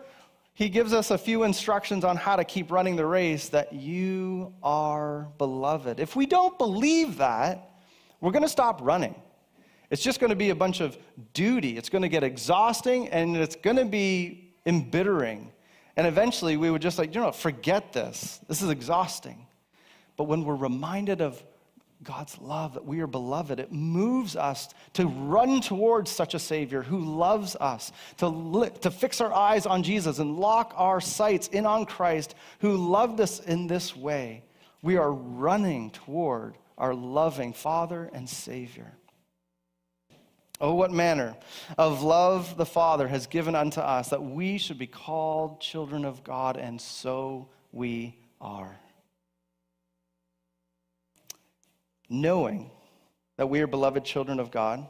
he 0.57 0.69
gives 0.69 0.91
us 0.91 1.11
a 1.11 1.19
few 1.19 1.43
instructions 1.43 2.03
on 2.03 2.17
how 2.17 2.35
to 2.35 2.43
keep 2.43 2.71
running 2.71 2.95
the 2.95 3.05
race 3.05 3.49
that 3.49 3.73
you 3.73 4.55
are 4.63 5.27
beloved. 5.37 5.99
If 5.99 6.15
we 6.15 6.25
don't 6.25 6.57
believe 6.57 7.19
that, 7.19 7.75
we're 8.21 8.31
going 8.31 8.41
to 8.41 8.49
stop 8.49 8.79
running. 8.81 9.13
It's 9.91 10.01
just 10.01 10.19
going 10.19 10.31
to 10.31 10.35
be 10.35 10.49
a 10.49 10.55
bunch 10.55 10.79
of 10.79 10.97
duty. 11.35 11.77
It's 11.77 11.89
going 11.89 12.01
to 12.01 12.09
get 12.09 12.23
exhausting 12.23 13.07
and 13.09 13.37
it's 13.37 13.55
going 13.55 13.75
to 13.75 13.85
be 13.85 14.55
embittering. 14.65 15.51
And 15.95 16.07
eventually 16.07 16.57
we 16.57 16.71
would 16.71 16.81
just 16.81 16.97
like, 16.97 17.13
you 17.13 17.21
know, 17.21 17.31
forget 17.31 17.93
this. 17.93 18.39
This 18.47 18.63
is 18.63 18.71
exhausting. 18.71 19.45
But 20.15 20.23
when 20.23 20.43
we're 20.43 20.55
reminded 20.55 21.21
of 21.21 21.39
God's 22.03 22.37
love, 22.39 22.75
that 22.75 22.85
we 22.85 23.01
are 23.01 23.07
beloved. 23.07 23.59
It 23.59 23.71
moves 23.71 24.35
us 24.35 24.69
to 24.93 25.07
run 25.07 25.61
towards 25.61 26.11
such 26.11 26.33
a 26.33 26.39
Savior 26.39 26.81
who 26.81 26.99
loves 26.99 27.55
us, 27.55 27.91
to, 28.17 28.27
li- 28.27 28.69
to 28.81 28.91
fix 28.91 29.19
our 29.19 29.33
eyes 29.33 29.65
on 29.65 29.83
Jesus 29.83 30.19
and 30.19 30.37
lock 30.37 30.73
our 30.77 31.01
sights 31.01 31.47
in 31.47 31.65
on 31.65 31.85
Christ 31.85 32.35
who 32.59 32.77
loved 32.77 33.19
us 33.19 33.39
in 33.39 33.67
this 33.67 33.95
way. 33.95 34.43
We 34.81 34.97
are 34.97 35.11
running 35.11 35.89
toward 35.89 36.57
our 36.77 36.93
loving 36.93 37.53
Father 37.53 38.09
and 38.13 38.29
Savior. 38.29 38.93
Oh, 40.59 40.73
what 40.73 40.91
manner 40.91 41.35
of 41.77 42.01
love 42.01 42.57
the 42.57 42.65
Father 42.65 43.07
has 43.07 43.27
given 43.27 43.55
unto 43.55 43.79
us 43.79 44.09
that 44.09 44.23
we 44.23 44.57
should 44.57 44.79
be 44.79 44.87
called 44.87 45.61
children 45.61 46.05
of 46.05 46.23
God, 46.23 46.57
and 46.57 46.79
so 46.81 47.49
we 47.71 48.17
are. 48.41 48.75
Knowing 52.09 52.71
that 53.37 53.47
we 53.47 53.61
are 53.61 53.67
beloved 53.67 54.03
children 54.03 54.39
of 54.39 54.51
God. 54.51 54.85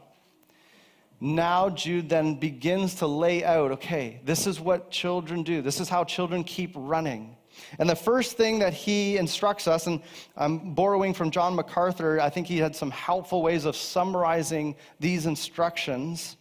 Now, 1.20 1.68
Jude 1.68 2.08
then 2.08 2.36
begins 2.36 2.96
to 2.96 3.06
lay 3.06 3.44
out 3.44 3.72
okay, 3.72 4.20
this 4.24 4.46
is 4.46 4.60
what 4.60 4.90
children 4.90 5.42
do, 5.42 5.62
this 5.62 5.80
is 5.80 5.88
how 5.88 6.04
children 6.04 6.44
keep 6.44 6.72
running. 6.74 7.36
And 7.80 7.90
the 7.90 7.96
first 7.96 8.36
thing 8.36 8.60
that 8.60 8.72
he 8.72 9.16
instructs 9.16 9.66
us, 9.66 9.88
and 9.88 10.00
I'm 10.36 10.74
borrowing 10.74 11.12
from 11.12 11.32
John 11.32 11.56
MacArthur, 11.56 12.20
I 12.20 12.30
think 12.30 12.46
he 12.46 12.58
had 12.58 12.76
some 12.76 12.92
helpful 12.92 13.42
ways 13.42 13.64
of 13.64 13.74
summarizing 13.74 14.76
these 15.00 15.26
instructions. 15.26 16.36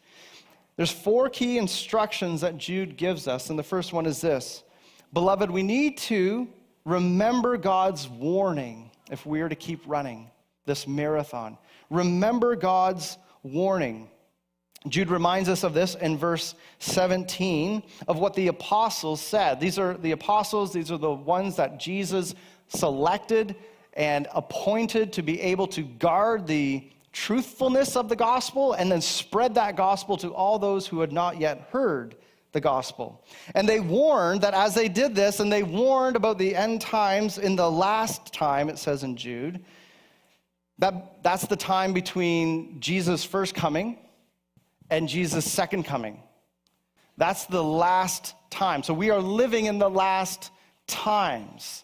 There's 0.75 0.91
four 0.91 1.29
key 1.29 1.57
instructions 1.57 2.41
that 2.41 2.60
Jude 2.60 2.98
gives 2.98 3.27
us, 3.27 3.50
and 3.50 3.57
the 3.57 3.63
first 3.63 3.93
one 3.93 4.05
is 4.05 4.22
this 4.22 4.63
Beloved, 5.12 5.50
we 5.50 5.63
need 5.63 5.98
to 6.00 6.48
remember 6.86 7.57
God's 7.57 8.07
warning 8.07 8.91
if 9.10 9.25
we 9.25 9.41
are 9.41 9.50
to 9.50 9.55
keep 9.55 9.81
running 9.88 10.29
this 10.68 10.88
marathon. 10.88 11.58
Remember 11.90 12.56
God's 12.56 13.18
warning. 13.42 14.10
Jude 14.88 15.10
reminds 15.10 15.50
us 15.50 15.64
of 15.64 15.74
this 15.74 15.96
in 15.96 16.18
verse 16.18 16.53
17 16.80 17.82
of 18.08 18.20
what 18.20 18.36
the 18.36 18.48
apostles 18.48 19.20
said. 19.20 19.60
These 19.60 19.80
are 19.80 19.96
the 19.96 20.12
apostles, 20.12 20.72
these 20.72 20.92
are 20.92 20.98
the 20.98 21.12
ones 21.12 21.56
that 21.56 21.80
Jesus 21.80 22.36
selected 22.68 23.56
and 23.94 24.27
appointed 24.36 25.12
to 25.14 25.24
be 25.24 25.42
able 25.42 25.68
to 25.68 25.82
guard 25.82 26.46
the 26.46 26.88
truthfulness 27.12 27.96
of 27.96 28.10
the 28.10 28.16
gospel 28.16 28.74
and 28.74 28.92
then 28.92 29.01
spread 29.01 29.56
that 29.56 29.75
gospel 29.75 30.18
to 30.18 30.32
all 30.34 30.60
those 30.60 30.86
who 30.86 31.00
had 31.00 31.12
not 31.12 31.40
yet 31.40 31.68
heard 31.72 32.16
the 32.51 32.62
gospel. 32.62 33.24
And 33.56 33.68
they 33.68 33.80
warned 33.80 34.42
that 34.42 34.53
as 34.53 34.75
they 34.75 34.88
did 34.88 35.16
this, 35.16 35.40
and 35.40 35.51
they 35.51 35.64
warned 35.64 36.16
about 36.16 36.38
the 36.38 36.56
end 36.56 36.82
times 36.82 37.38
in 37.38 37.56
the 37.56 37.70
last 37.70 38.34
time, 38.34 38.70
it 38.70 38.77
says 38.77 39.03
in 39.03 39.16
Jude, 39.16 39.64
that, 40.79 41.24
that's 41.24 41.48
the 41.48 41.55
time 41.55 41.94
between 41.94 42.79
Jesus' 42.79 43.24
first 43.24 43.55
coming 43.55 43.98
and 44.90 45.09
Jesus' 45.09 45.51
second 45.51 45.83
coming. 45.83 46.22
That's 47.18 47.46
the 47.46 47.63
last 47.63 48.35
time. 48.50 48.83
So 48.83 48.94
we 48.94 49.09
are 49.09 49.22
living 49.22 49.66
in 49.66 49.79
the 49.79 49.90
last 49.90 50.51
times. 50.85 51.83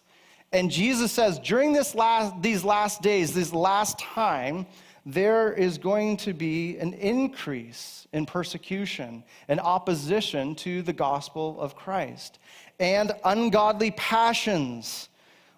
And 0.52 0.70
Jesus 0.70 1.12
says, 1.12 1.40
during 1.40 1.74
this 1.74 1.96
last, 1.96 2.40
these 2.42 2.64
last 2.64 3.02
days, 3.02 3.34
this 3.34 3.52
last 3.52 3.98
time, 3.98 4.68
there 5.06 5.52
is 5.52 5.78
going 5.78 6.16
to 6.18 6.34
be 6.34 6.78
an 6.78 6.94
increase 6.94 8.08
in 8.14 8.26
persecution 8.26 9.24
and 9.48 9.60
opposition 9.60 10.56
to 10.56 10.82
the 10.84 10.94
gospel 10.94 11.60
of 11.60 11.76
Christ 11.76 12.40
and 12.80 13.12
ungodly 13.26 13.92
passions 13.92 15.10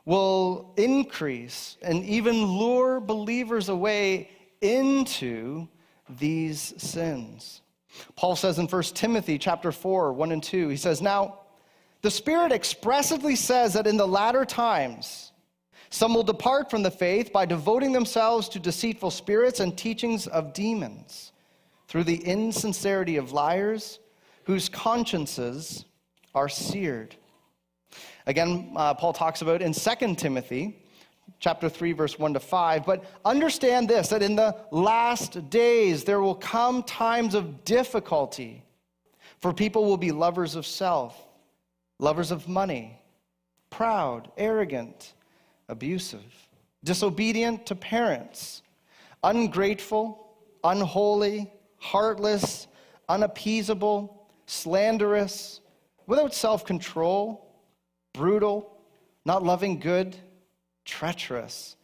will 0.06 0.74
increase 0.78 1.78
and 1.82 2.04
even 2.04 2.46
lure 2.46 3.00
believers 3.00 3.70
away 3.70 4.30
into 4.62 5.68
these 6.20 6.74
sins. 6.78 7.62
Paul 8.16 8.36
says 8.36 8.60
in 8.60 8.68
1 8.68 8.84
Timothy 8.94 9.38
chapter 9.38 9.72
4, 9.72 10.14
1 10.14 10.32
and 10.32 10.44
2, 10.44 10.70
he 10.70 10.78
says, 10.78 11.02
Now 11.02 11.40
the 12.02 12.12
Spirit 12.12 12.52
expressively 12.52 13.36
says 13.36 13.74
that 13.74 13.88
in 13.88 13.98
the 13.98 14.08
latter 14.08 14.46
times 14.46 15.32
some 15.90 16.14
will 16.14 16.24
depart 16.24 16.70
from 16.70 16.84
the 16.84 16.92
faith 16.92 17.32
by 17.32 17.46
devoting 17.46 17.94
themselves 17.94 18.50
to 18.50 18.60
deceitful 18.60 19.12
spirits 19.12 19.60
and 19.60 19.78
teachings 19.78 20.28
of 20.28 20.54
demons, 20.54 21.32
through 21.88 22.04
the 22.04 22.24
insincerity 22.24 23.18
of 23.18 23.32
liars 23.32 24.00
whose 24.44 24.68
consciences 24.68 25.86
are 26.34 26.50
seared. 26.50 27.16
Again, 28.28 28.72
uh, 28.76 28.94
Paul 28.94 29.14
talks 29.14 29.42
about 29.42 29.62
in 29.62 29.74
2 29.74 30.16
Timothy 30.16 30.82
chapter 31.40 31.70
3 31.70 31.92
verse 31.94 32.18
1 32.18 32.34
to 32.34 32.40
5 32.40 32.86
but 32.86 33.04
understand 33.26 33.90
this 33.90 34.10
that 34.10 34.22
in 34.22 34.36
the 34.36 34.56
last 34.72 35.50
days 35.50 36.04
there 36.04 36.22
will 36.22 36.36
come 36.36 36.84
times 36.84 37.34
of 37.34 37.66
difficulty 37.66 38.64
for 39.42 39.52
people 39.54 39.86
will 39.86 39.98
be 39.98 40.12
lovers 40.12 40.56
of 40.56 40.66
self 40.66 41.20
lovers 42.00 42.32
of 42.32 42.48
money 42.48 43.00
proud 43.70 44.32
arrogant 44.38 45.14
abusive 45.68 46.48
disobedient 46.84 47.66
to 47.66 47.76
parents 47.76 48.62
ungrateful 49.24 50.36
unholy 50.64 51.52
heartless 51.78 52.68
unappeasable 53.10 54.28
slanderous 54.46 55.60
without 56.08 56.34
self-control 56.34 57.45
brutal, 58.16 58.72
not 59.26 59.44
loving 59.44 59.80
good, 59.80 60.16
treacherous, 60.86 61.76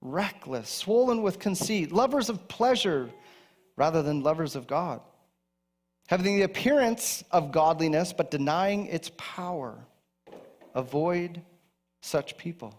reckless, 0.00 0.68
swollen 0.68 1.22
with 1.22 1.38
conceit, 1.38 1.92
lovers 1.92 2.28
of 2.28 2.48
pleasure 2.48 3.10
rather 3.76 4.02
than 4.02 4.22
lovers 4.22 4.56
of 4.56 4.66
God, 4.66 5.00
having 6.08 6.36
the 6.36 6.42
appearance 6.42 7.24
of 7.30 7.52
godliness 7.52 8.12
but 8.12 8.30
denying 8.30 8.86
its 8.86 9.10
power. 9.16 9.78
Avoid 10.74 11.42
such 12.00 12.36
people. 12.36 12.78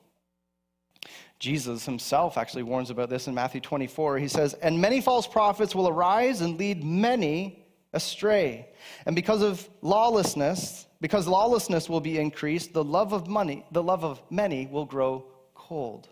Jesus 1.39 1.85
himself 1.85 2.37
actually 2.37 2.63
warns 2.63 2.91
about 2.91 3.09
this 3.09 3.27
in 3.27 3.33
Matthew 3.33 3.61
24. 3.61 4.19
He 4.19 4.27
says, 4.27 4.53
And 4.53 4.79
many 4.79 5.01
false 5.01 5.25
prophets 5.25 5.73
will 5.73 5.87
arise 5.87 6.41
and 6.41 6.57
lead 6.57 6.83
many 6.83 7.65
astray. 7.93 8.69
And 9.07 9.15
because 9.15 9.41
of 9.41 9.67
lawlessness, 9.81 10.85
because 11.01 11.27
lawlessness 11.27 11.89
will 11.89 11.99
be 11.99 12.19
increased, 12.19 12.73
the 12.73 12.83
love 12.83 13.11
of 13.11 13.27
money, 13.27 13.65
the 13.71 13.83
love 13.83 14.05
of 14.05 14.21
many 14.29 14.67
will 14.67 14.85
grow 14.85 15.25
cold. 15.55 16.07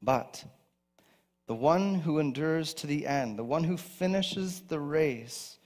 But 0.00 0.44
the 1.46 1.54
one 1.54 1.96
who 1.96 2.20
endures 2.20 2.72
to 2.74 2.86
the 2.86 3.06
end, 3.06 3.38
the 3.38 3.44
one 3.44 3.64
who 3.64 3.76
finishes 3.76 4.60
the 4.60 4.78
race, 4.78 5.58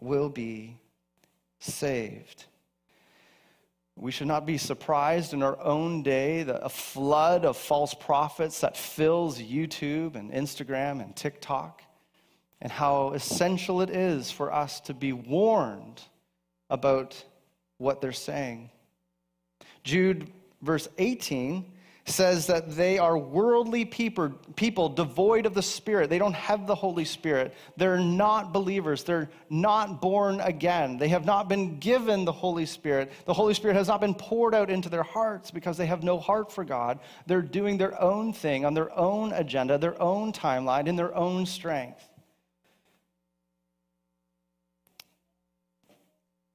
will 0.00 0.28
be 0.28 0.78
saved. 1.58 2.44
We 3.96 4.12
should 4.12 4.28
not 4.28 4.46
be 4.46 4.58
surprised 4.58 5.34
in 5.34 5.42
our 5.42 5.60
own 5.60 6.04
day 6.04 6.44
that 6.44 6.64
a 6.64 6.68
flood 6.68 7.44
of 7.44 7.56
false 7.56 7.94
prophets 7.94 8.60
that 8.60 8.76
fills 8.76 9.40
YouTube 9.42 10.14
and 10.14 10.30
Instagram 10.30 11.02
and 11.02 11.16
TikTok, 11.16 11.82
and 12.60 12.70
how 12.70 13.10
essential 13.10 13.80
it 13.80 13.90
is 13.90 14.30
for 14.30 14.52
us 14.52 14.78
to 14.82 14.94
be 14.94 15.12
warned 15.12 16.00
about 16.70 17.24
what 17.78 18.00
they're 18.00 18.12
saying. 18.12 18.70
Jude, 19.82 20.30
verse 20.60 20.88
18, 20.98 21.64
says 22.10 22.46
that 22.46 22.74
they 22.74 22.98
are 22.98 23.16
worldly 23.18 23.84
people, 23.84 24.30
people 24.56 24.88
devoid 24.88 25.46
of 25.46 25.54
the 25.54 25.62
Spirit. 25.62 26.10
They 26.10 26.18
don't 26.18 26.34
have 26.34 26.66
the 26.66 26.74
Holy 26.74 27.04
Spirit. 27.04 27.54
They're 27.76 27.98
not 27.98 28.52
believers. 28.52 29.04
They're 29.04 29.28
not 29.50 30.00
born 30.00 30.40
again. 30.40 30.98
They 30.98 31.08
have 31.08 31.24
not 31.24 31.48
been 31.48 31.78
given 31.78 32.24
the 32.24 32.32
Holy 32.32 32.66
Spirit. 32.66 33.12
The 33.26 33.34
Holy 33.34 33.54
Spirit 33.54 33.76
has 33.76 33.88
not 33.88 34.00
been 34.00 34.14
poured 34.14 34.54
out 34.54 34.70
into 34.70 34.88
their 34.88 35.02
hearts 35.02 35.50
because 35.50 35.76
they 35.76 35.86
have 35.86 36.02
no 36.02 36.18
heart 36.18 36.50
for 36.52 36.64
God. 36.64 36.98
They're 37.26 37.42
doing 37.42 37.78
their 37.78 38.00
own 38.00 38.32
thing 38.32 38.64
on 38.64 38.74
their 38.74 38.96
own 38.98 39.32
agenda, 39.32 39.78
their 39.78 40.00
own 40.00 40.32
timeline, 40.32 40.86
in 40.86 40.96
their 40.96 41.14
own 41.14 41.46
strength. 41.46 42.07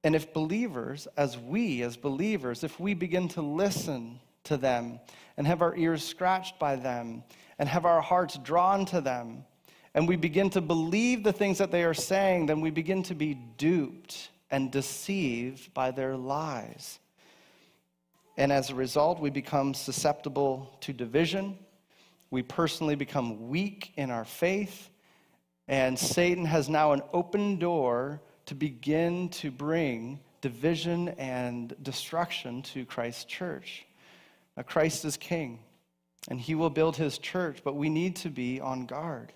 And 0.03 0.15
if 0.15 0.33
believers, 0.33 1.07
as 1.15 1.37
we 1.37 1.81
as 1.81 1.95
believers, 1.95 2.63
if 2.63 2.79
we 2.79 2.93
begin 2.93 3.27
to 3.29 3.41
listen 3.41 4.19
to 4.43 4.57
them 4.57 4.99
and 5.37 5.47
have 5.47 5.61
our 5.61 5.75
ears 5.77 6.03
scratched 6.03 6.59
by 6.59 6.75
them 6.75 7.23
and 7.57 7.69
have 7.69 7.85
our 7.85 8.01
hearts 8.01 8.37
drawn 8.37 8.85
to 8.87 8.99
them, 8.99 9.45
and 9.93 10.07
we 10.07 10.15
begin 10.15 10.49
to 10.51 10.61
believe 10.61 11.23
the 11.23 11.31
things 11.31 11.59
that 11.59 11.71
they 11.71 11.83
are 11.83 11.93
saying, 11.93 12.47
then 12.47 12.61
we 12.61 12.71
begin 12.71 13.03
to 13.03 13.15
be 13.15 13.35
duped 13.57 14.29
and 14.49 14.71
deceived 14.71 15.73
by 15.73 15.91
their 15.91 16.17
lies. 16.17 16.99
And 18.37 18.51
as 18.51 18.71
a 18.71 18.75
result, 18.75 19.19
we 19.19 19.29
become 19.29 19.73
susceptible 19.73 20.75
to 20.81 20.93
division. 20.93 21.57
We 22.31 22.41
personally 22.41 22.95
become 22.95 23.49
weak 23.49 23.93
in 23.95 24.09
our 24.09 24.25
faith. 24.25 24.89
And 25.67 25.97
Satan 25.97 26.45
has 26.45 26.67
now 26.67 26.91
an 26.91 27.03
open 27.13 27.59
door 27.59 28.21
to 28.45 28.55
begin 28.55 29.29
to 29.29 29.51
bring 29.51 30.19
division 30.41 31.09
and 31.09 31.73
destruction 31.81 32.61
to 32.61 32.85
Christ's 32.85 33.25
church. 33.25 33.85
Now, 34.57 34.63
Christ 34.63 35.05
is 35.05 35.17
king, 35.17 35.59
and 36.27 36.39
he 36.39 36.53
will 36.53 36.69
build 36.69 36.97
his 36.97 37.17
church, 37.17 37.59
but 37.63 37.75
we 37.75 37.89
need 37.89 38.17
to 38.17 38.29
be 38.29 38.59
on 38.59 38.85
guard. 38.85 39.31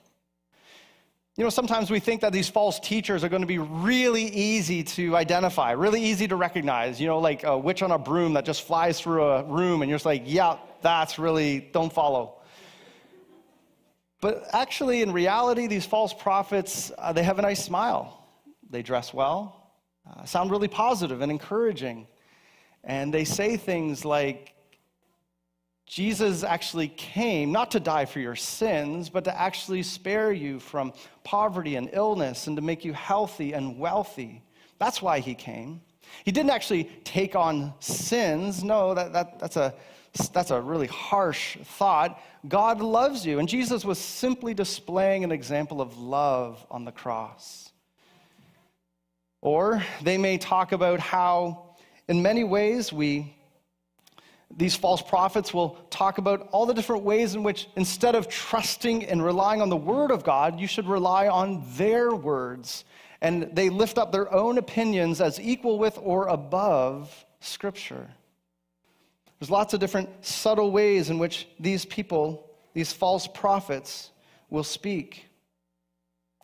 You 1.38 1.44
know, 1.44 1.50
sometimes 1.52 1.92
we 1.92 2.00
think 2.00 2.22
that 2.22 2.34
these 2.34 2.50
false 2.50 2.80
teachers 2.80 3.24
are 3.24 3.30
going 3.30 3.44
to 3.44 3.48
be 3.48 3.60
really 3.60 4.24
easy 4.24 4.84
to 4.84 5.16
identify, 5.16 5.72
really 5.72 6.04
easy 6.04 6.28
to 6.28 6.36
recognize. 6.36 7.00
You 7.00 7.06
know, 7.06 7.20
like 7.20 7.44
a 7.44 7.56
witch 7.56 7.84
on 7.84 7.92
a 7.92 8.00
broom 8.00 8.34
that 8.34 8.44
just 8.44 8.64
flies 8.64 9.00
through 9.00 9.24
a 9.24 9.44
room, 9.44 9.84
and 9.84 9.90
you're 9.90 9.98
just 9.98 10.06
like, 10.06 10.24
yeah, 10.26 10.58
that's 10.82 11.20
really, 11.20 11.60
don't 11.60 11.94
follow. 11.94 12.34
But 14.20 14.48
actually, 14.52 15.04
in 15.04 15.12
reality, 15.14 15.68
these 15.68 15.86
false 15.86 16.12
prophets, 16.12 16.92
uh, 16.98 17.14
they 17.14 17.22
have 17.22 17.38
a 17.38 17.44
nice 17.44 17.64
smile. 17.64 18.27
They 18.70 18.82
dress 18.82 19.14
well, 19.14 19.72
uh, 20.10 20.26
sound 20.26 20.52
really 20.52 20.68
positive 20.68 21.22
and 21.22 21.32
encouraging. 21.32 22.08
And 22.84 23.14
they 23.14 23.26
say 23.26 23.58
things 23.58 24.06
like, 24.06 24.54
Jesus 25.86 26.44
actually 26.44 26.90
came 26.90 27.54
not 27.54 27.72
to 27.72 27.80
die 27.80 28.06
for 28.06 28.20
your 28.20 28.36
sins, 28.36 29.10
but 29.10 29.24
to 29.24 29.40
actually 29.40 29.84
spare 29.84 30.34
you 30.34 30.60
from 30.60 30.92
poverty 31.24 31.78
and 31.78 31.90
illness 31.94 32.48
and 32.48 32.58
to 32.58 32.62
make 32.62 32.84
you 32.84 32.92
healthy 32.92 33.54
and 33.54 33.80
wealthy. 33.80 34.44
That's 34.80 35.02
why 35.02 35.20
he 35.20 35.34
came. 35.34 35.82
He 36.26 36.32
didn't 36.32 36.52
actually 36.52 36.86
take 37.06 37.36
on 37.36 37.74
sins. 37.80 38.64
No, 38.64 38.94
that, 38.94 39.14
that, 39.14 39.40
that's, 39.40 39.56
a, 39.56 39.74
that's 40.34 40.52
a 40.52 40.60
really 40.60 40.88
harsh 40.88 41.58
thought. 41.64 42.22
God 42.48 42.82
loves 42.82 43.26
you. 43.26 43.40
And 43.40 43.48
Jesus 43.48 43.86
was 43.86 43.98
simply 43.98 44.54
displaying 44.54 45.24
an 45.24 45.32
example 45.32 45.82
of 45.82 45.98
love 45.98 46.66
on 46.70 46.84
the 46.84 46.92
cross. 46.92 47.67
Or 49.48 49.82
they 50.02 50.18
may 50.18 50.38
talk 50.38 50.74
about 50.74 51.00
how, 51.00 51.78
in 52.10 52.22
many 52.22 52.44
ways, 52.44 52.92
we 52.92 53.34
these 54.58 54.76
false 54.76 55.02
prophets 55.02 55.54
will 55.54 55.78
talk 55.90 56.18
about 56.18 56.50
all 56.52 56.66
the 56.66 56.74
different 56.74 57.06
ways 57.06 57.34
in 57.34 57.44
which, 57.44 57.70
instead 57.78 58.14
of 58.14 58.28
trusting 58.28 59.06
and 59.06 59.24
relying 59.24 59.62
on 59.62 59.70
the 59.70 59.78
word 59.78 60.12
of 60.12 60.26
God, 60.26 60.60
you 60.60 60.68
should 60.68 60.86
rely 60.86 61.30
on 61.30 61.64
their 61.78 62.14
words. 62.14 62.84
And 63.22 63.50
they 63.54 63.70
lift 63.70 63.98
up 63.98 64.12
their 64.12 64.30
own 64.34 64.58
opinions 64.58 65.22
as 65.22 65.40
equal 65.40 65.80
with 65.80 65.98
or 66.02 66.28
above 66.28 67.26
Scripture. 67.40 68.06
There's 69.40 69.50
lots 69.50 69.74
of 69.74 69.80
different 69.80 70.10
subtle 70.26 70.72
ways 70.72 71.10
in 71.10 71.20
which 71.20 71.48
these 71.58 71.86
people, 71.86 72.52
these 72.74 72.92
false 72.92 73.28
prophets, 73.28 74.12
will 74.50 74.66
speak. 74.66 75.26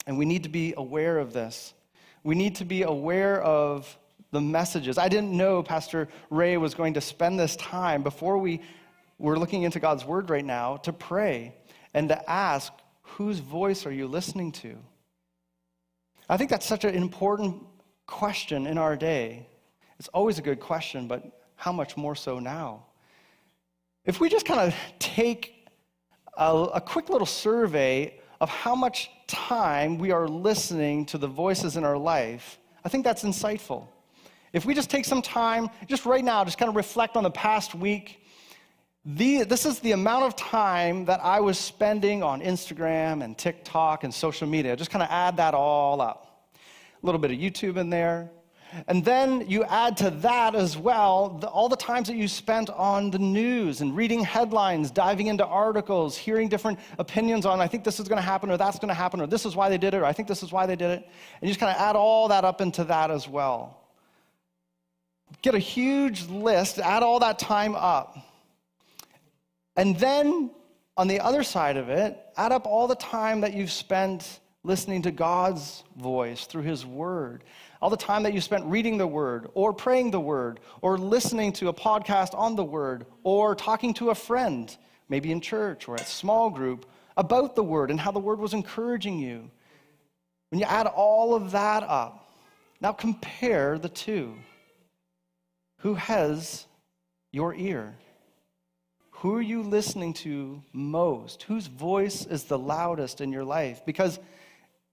And 0.08 0.18
we 0.18 0.24
need 0.24 0.44
to 0.44 0.50
be 0.50 0.74
aware 0.78 1.20
of 1.20 1.34
this. 1.34 1.74
We 2.24 2.36
need 2.36 2.56
to 2.56 2.66
be 2.66 2.84
aware 2.84 3.42
of 3.42 3.98
the 4.32 4.42
messages. 4.42 4.98
I 4.98 5.10
didn't 5.10 5.36
know 5.36 5.62
Pastor 5.62 6.08
Ray 6.30 6.58
was 6.58 6.74
going 6.74 6.96
to 6.96 7.02
spend 7.02 7.40
this 7.40 7.56
time 7.58 8.02
before 8.02 8.38
we 8.38 8.62
were 9.20 9.38
looking 9.38 9.64
into 9.64 9.80
God's 9.80 10.06
word 10.06 10.30
right 10.30 10.46
now 10.46 10.78
to 10.78 10.94
pray 10.94 11.54
and 11.94 12.10
to 12.10 12.30
ask, 12.30 12.74
whose 13.02 13.40
voice 13.40 13.86
are 13.86 13.92
you 13.92 14.08
listening 14.08 14.52
to? 14.52 14.76
I 16.30 16.38
think 16.38 16.50
that's 16.50 16.66
such 16.66 16.84
an 16.84 16.96
important 16.96 17.62
question 18.08 18.66
in 18.66 18.78
our 18.78 18.96
day. 18.96 19.48
It's 20.00 20.08
always 20.08 20.40
a 20.40 20.42
good 20.42 20.60
question, 20.60 21.08
but 21.08 21.24
how 21.56 21.72
much 21.72 21.96
more 21.96 22.16
so 22.16 22.40
now? 22.40 22.86
If 24.06 24.20
we 24.20 24.30
just 24.30 24.46
kind 24.46 24.60
of 24.60 24.76
take 25.00 25.70
a, 26.36 26.52
a 26.74 26.82
quick 26.82 27.10
little 27.10 27.28
survey 27.28 28.20
of 28.42 28.50
how 28.50 28.76
much 28.76 29.12
time 29.28 29.98
we 29.98 30.12
are 30.12 30.28
listening 30.28 31.06
to 31.08 31.18
the 31.18 31.28
voices 31.28 31.78
in 31.78 31.84
our 31.84 31.98
life, 31.98 32.60
I 32.84 32.90
think 32.90 33.04
that's 33.04 33.24
insightful. 33.24 33.88
If 34.52 34.66
we 34.66 34.74
just 34.74 34.90
take 34.90 35.06
some 35.06 35.22
time, 35.22 35.70
just 35.88 36.06
right 36.06 36.24
now, 36.24 36.46
just 36.46 36.58
kind 36.58 36.70
of 36.70 36.76
reflect 36.76 37.16
on 37.16 37.24
the 37.24 37.32
past 37.32 37.74
week, 37.74 38.24
the, 39.06 39.44
this 39.44 39.66
is 39.66 39.80
the 39.80 39.92
amount 39.92 40.24
of 40.24 40.36
time 40.36 41.06
that 41.06 41.20
I 41.24 41.40
was 41.42 41.58
spending 41.58 42.24
on 42.24 42.42
Instagram 42.42 43.24
and 43.24 43.38
TikTok 43.38 44.04
and 44.04 44.14
social 44.14 44.48
media. 44.48 44.76
Just 44.76 44.92
kind 44.92 45.04
of 45.04 45.10
add 45.10 45.38
that 45.38 45.54
all 45.54 46.00
up. 46.00 46.48
A 47.02 47.06
little 47.06 47.20
bit 47.20 47.32
of 47.32 47.38
YouTube 47.38 47.78
in 47.78 47.90
there, 47.90 48.32
and 48.88 49.04
then 49.06 49.48
you 49.48 49.64
add 49.66 49.98
to 49.98 50.10
that 50.10 50.56
as 50.56 50.78
well 50.78 51.30
the, 51.30 51.48
all 51.48 51.70
the 51.70 51.76
times 51.76 52.08
that 52.08 52.16
you 52.16 52.28
spent 52.28 52.70
on 52.70 53.12
the 53.12 53.20
news 53.20 53.82
and 53.82 53.96
reading 53.96 54.24
headlines, 54.24 54.92
diving 54.92 55.28
into 55.28 55.46
articles, 55.46 56.18
hearing 56.18 56.50
different 56.50 56.80
opinions 56.98 57.46
on, 57.46 57.62
I 57.62 57.68
think 57.68 57.84
this 57.84 58.00
is 58.00 58.08
going 58.08 58.18
to 58.18 58.26
happen, 58.26 58.50
or 58.50 58.58
that's 58.58 58.80
going 58.80 58.90
to 58.90 58.96
happen, 58.96 59.22
or 59.22 59.28
this 59.28 59.46
is 59.46 59.56
why 59.56 59.70
they 59.70 59.78
did 59.78 59.94
it, 59.94 59.98
or 59.98 60.06
I 60.06 60.14
think 60.14 60.28
this 60.28 60.44
is 60.44 60.52
why 60.52 60.66
they 60.66 60.76
did 60.76 60.90
it. 60.90 61.10
And 61.42 61.42
you 61.42 61.48
just 61.50 61.60
kind 61.60 61.76
of 61.76 61.82
add 61.82 61.96
all 61.96 62.28
that 62.30 62.44
up 62.46 62.62
into 62.62 62.84
that 62.86 63.12
as 63.12 63.28
well. 63.28 63.80
Get 65.42 65.56
a 65.56 65.60
huge 65.60 66.28
list, 66.28 66.80
add 66.80 67.04
all 67.04 67.20
that 67.20 67.40
time 67.40 67.76
up. 67.76 68.18
And 69.76 69.98
then 69.98 70.52
on 70.98 71.08
the 71.08 71.20
other 71.20 71.44
side 71.44 71.78
of 71.78 71.90
it, 71.90 72.18
add 72.38 72.52
up 72.52 72.66
all 72.66 72.88
the 72.88 72.96
time 72.96 73.42
that 73.42 73.54
you've 73.54 73.72
spent 73.72 74.40
listening 74.64 75.02
to 75.02 75.12
God's 75.12 75.84
voice 75.98 76.46
through 76.46 76.62
His 76.64 76.86
Word 76.86 77.44
all 77.84 77.90
the 77.90 77.98
time 77.98 78.24
that 78.24 78.34
you 78.34 78.40
spent 78.40 78.64
reading 78.64 78.98
the 78.98 79.06
Word, 79.06 79.50
or 79.56 79.74
praying 79.74 80.10
the 80.10 80.20
Word, 80.20 80.62
or 80.82 80.98
listening 80.98 81.52
to 81.52 81.68
a 81.68 81.74
podcast 81.74 82.34
on 82.34 82.56
the 82.56 82.64
Word, 82.64 83.06
or 83.24 83.56
talking 83.56 83.94
to 83.96 84.10
a 84.10 84.16
friend, 84.16 84.78
maybe 85.10 85.34
in 85.34 85.42
church 85.42 85.90
or 85.90 85.96
at 85.96 86.08
small 86.08 86.50
group, 86.50 86.86
about 87.18 87.58
the 87.58 87.64
Word 87.64 87.92
and 87.92 88.00
how 88.00 88.12
the 88.12 88.20
Word 88.20 88.40
was 88.40 88.54
encouraging 88.54 89.20
you. 89.20 89.52
When 90.50 90.62
you 90.62 90.66
add 90.66 90.88
all 90.88 91.36
of 91.36 91.52
that 91.52 91.84
up, 91.84 92.26
now 92.80 92.94
compare 92.94 93.78
the 93.78 93.90
two. 93.90 94.34
Who 95.80 95.96
has 95.96 96.66
your 97.34 97.54
ear? 97.54 97.98
Who 99.12 99.36
are 99.36 99.42
you 99.42 99.62
listening 99.62 100.14
to 100.14 100.64
most? 100.72 101.44
Whose 101.44 101.68
voice 101.68 102.26
is 102.26 102.46
the 102.46 102.58
loudest 102.58 103.20
in 103.20 103.34
your 103.34 103.44
life? 103.44 103.86
Because 103.86 104.20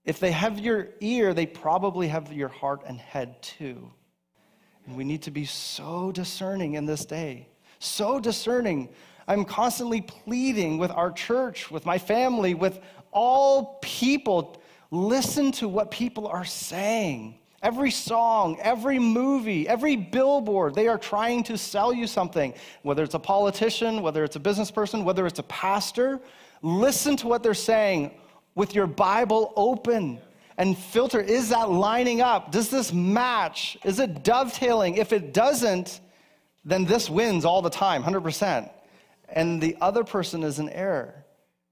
if 0.05 0.19
they 0.19 0.31
have 0.31 0.59
your 0.59 0.89
ear, 0.99 1.33
they 1.33 1.45
probably 1.45 2.07
have 2.07 2.33
your 2.33 2.49
heart 2.49 2.81
and 2.87 2.99
head 2.99 3.41
too. 3.41 3.91
And 4.85 4.97
we 4.97 5.03
need 5.03 5.21
to 5.23 5.31
be 5.31 5.45
so 5.45 6.11
discerning 6.11 6.73
in 6.73 6.85
this 6.85 7.05
day. 7.05 7.47
So 7.79 8.19
discerning. 8.19 8.89
I'm 9.27 9.45
constantly 9.45 10.01
pleading 10.01 10.79
with 10.79 10.91
our 10.91 11.11
church, 11.11 11.69
with 11.69 11.85
my 11.85 11.97
family, 11.97 12.55
with 12.55 12.79
all 13.11 13.77
people. 13.81 14.61
Listen 14.89 15.51
to 15.53 15.67
what 15.67 15.91
people 15.91 16.27
are 16.27 16.45
saying. 16.45 17.37
Every 17.61 17.91
song, 17.91 18.57
every 18.59 18.97
movie, 18.97 19.67
every 19.67 19.95
billboard, 19.95 20.73
they 20.73 20.87
are 20.87 20.97
trying 20.97 21.43
to 21.43 21.59
sell 21.59 21.93
you 21.93 22.07
something. 22.07 22.55
Whether 22.81 23.03
it's 23.03 23.13
a 23.13 23.19
politician, 23.19 24.01
whether 24.01 24.23
it's 24.23 24.35
a 24.35 24.39
business 24.39 24.71
person, 24.71 25.05
whether 25.05 25.27
it's 25.27 25.37
a 25.37 25.43
pastor, 25.43 26.19
listen 26.63 27.15
to 27.17 27.27
what 27.27 27.43
they're 27.43 27.53
saying 27.53 28.11
with 28.55 28.75
your 28.75 28.87
Bible 28.87 29.53
open 29.55 30.19
and 30.57 30.77
filter 30.77 31.19
is 31.19 31.49
that 31.49 31.71
lining 31.71 32.21
up? 32.21 32.51
Does 32.51 32.69
this 32.69 32.93
match? 32.93 33.77
Is 33.83 33.99
it 33.99 34.23
dovetailing? 34.23 34.97
If 34.97 35.11
it 35.11 35.33
doesn't, 35.33 36.01
then 36.63 36.85
this 36.85 37.09
wins 37.09 37.45
all 37.45 37.61
the 37.61 37.69
time, 37.69 38.03
100%. 38.03 38.69
And 39.29 39.61
the 39.61 39.75
other 39.81 40.03
person 40.03 40.43
is 40.43 40.59
in 40.59 40.69
error. 40.69 41.25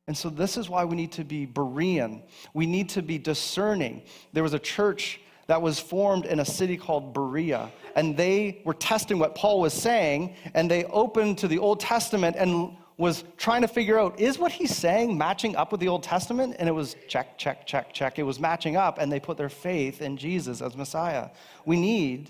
And 0.07 0.17
so 0.17 0.29
this 0.29 0.57
is 0.57 0.69
why 0.69 0.85
we 0.85 0.95
need 0.95 1.11
to 1.13 1.23
be 1.23 1.45
Berean. 1.45 2.23
We 2.55 2.65
need 2.65 2.89
to 2.89 3.03
be 3.03 3.19
discerning. 3.19 4.01
There 4.33 4.41
was 4.41 4.55
a 4.55 4.59
church 4.59 5.19
that 5.45 5.61
was 5.61 5.79
formed 5.79 6.25
in 6.25 6.39
a 6.39 6.45
city 6.45 6.77
called 6.77 7.13
Berea. 7.13 7.71
And 7.95 8.17
they 8.17 8.61
were 8.65 8.73
testing 8.73 9.19
what 9.19 9.35
Paul 9.35 9.59
was 9.59 9.73
saying, 9.73 10.35
and 10.53 10.69
they 10.69 10.85
opened 10.85 11.37
to 11.39 11.47
the 11.47 11.59
Old 11.59 11.79
Testament 11.79 12.35
and 12.39 12.75
was 12.99 13.23
trying 13.37 13.61
to 13.61 13.67
figure 13.67 13.97
out 13.97 14.19
is 14.19 14.37
what 14.37 14.51
he's 14.51 14.75
saying 14.75 15.17
matching 15.17 15.55
up 15.55 15.71
with 15.71 15.79
the 15.79 15.87
Old 15.87 16.03
Testament? 16.03 16.57
And 16.59 16.67
it 16.67 16.73
was 16.73 16.97
check, 17.07 17.37
check, 17.37 17.65
check, 17.65 17.93
check. 17.93 18.19
It 18.19 18.23
was 18.23 18.41
matching 18.41 18.75
up, 18.75 18.97
and 18.99 19.09
they 19.09 19.21
put 19.21 19.37
their 19.37 19.49
faith 19.49 20.01
in 20.01 20.17
Jesus 20.17 20.61
as 20.61 20.75
Messiah. 20.75 21.29
We 21.65 21.79
need 21.79 22.29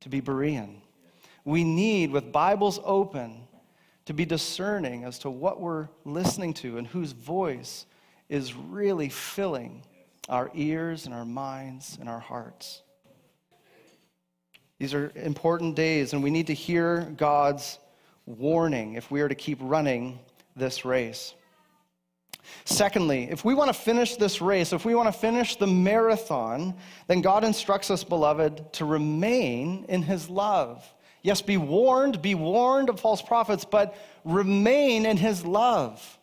to 0.00 0.08
be 0.08 0.22
Berean. 0.22 0.76
We 1.44 1.64
need, 1.64 2.12
with 2.12 2.32
Bibles 2.32 2.80
open, 2.82 3.42
to 4.06 4.14
be 4.14 4.24
discerning 4.24 5.04
as 5.04 5.18
to 5.18 5.30
what 5.30 5.60
we're 5.60 5.88
listening 6.06 6.54
to 6.54 6.78
and 6.78 6.86
whose 6.86 7.12
voice 7.12 7.84
is 8.30 8.54
really 8.54 9.10
filling 9.10 9.82
our 10.30 10.50
ears 10.54 11.04
and 11.04 11.14
our 11.14 11.26
minds 11.26 11.98
and 12.00 12.08
our 12.08 12.20
hearts. 12.20 12.82
These 14.78 14.94
are 14.94 15.12
important 15.14 15.76
days, 15.76 16.14
and 16.14 16.22
we 16.22 16.30
need 16.30 16.46
to 16.46 16.54
hear 16.54 17.02
God's 17.18 17.78
warning 18.26 18.94
if 18.94 19.10
we 19.10 19.20
are 19.20 19.28
to 19.28 19.34
keep 19.34 19.58
running 19.60 20.18
this 20.54 20.84
race. 20.84 21.34
Secondly, 22.64 23.28
if 23.30 23.44
we 23.44 23.54
want 23.54 23.68
to 23.68 23.74
finish 23.74 24.16
this 24.16 24.40
race, 24.40 24.72
if 24.72 24.84
we 24.84 24.94
want 24.94 25.12
to 25.12 25.18
finish 25.18 25.56
the 25.56 25.66
marathon, 25.66 26.74
then 27.06 27.20
God 27.20 27.44
instructs 27.44 27.90
us, 27.90 28.04
beloved, 28.04 28.72
to 28.74 28.84
remain 28.84 29.84
in 29.88 30.02
his 30.02 30.28
love. 30.28 30.84
Yes, 31.22 31.42
be 31.42 31.56
warned, 31.56 32.22
be 32.22 32.34
warned 32.34 32.88
of 32.88 33.00
false 33.00 33.20
prophets, 33.20 33.64
but 33.64 33.96
remain 34.24 35.06
in 35.06 35.16
his 35.16 35.44
love. 35.44 36.18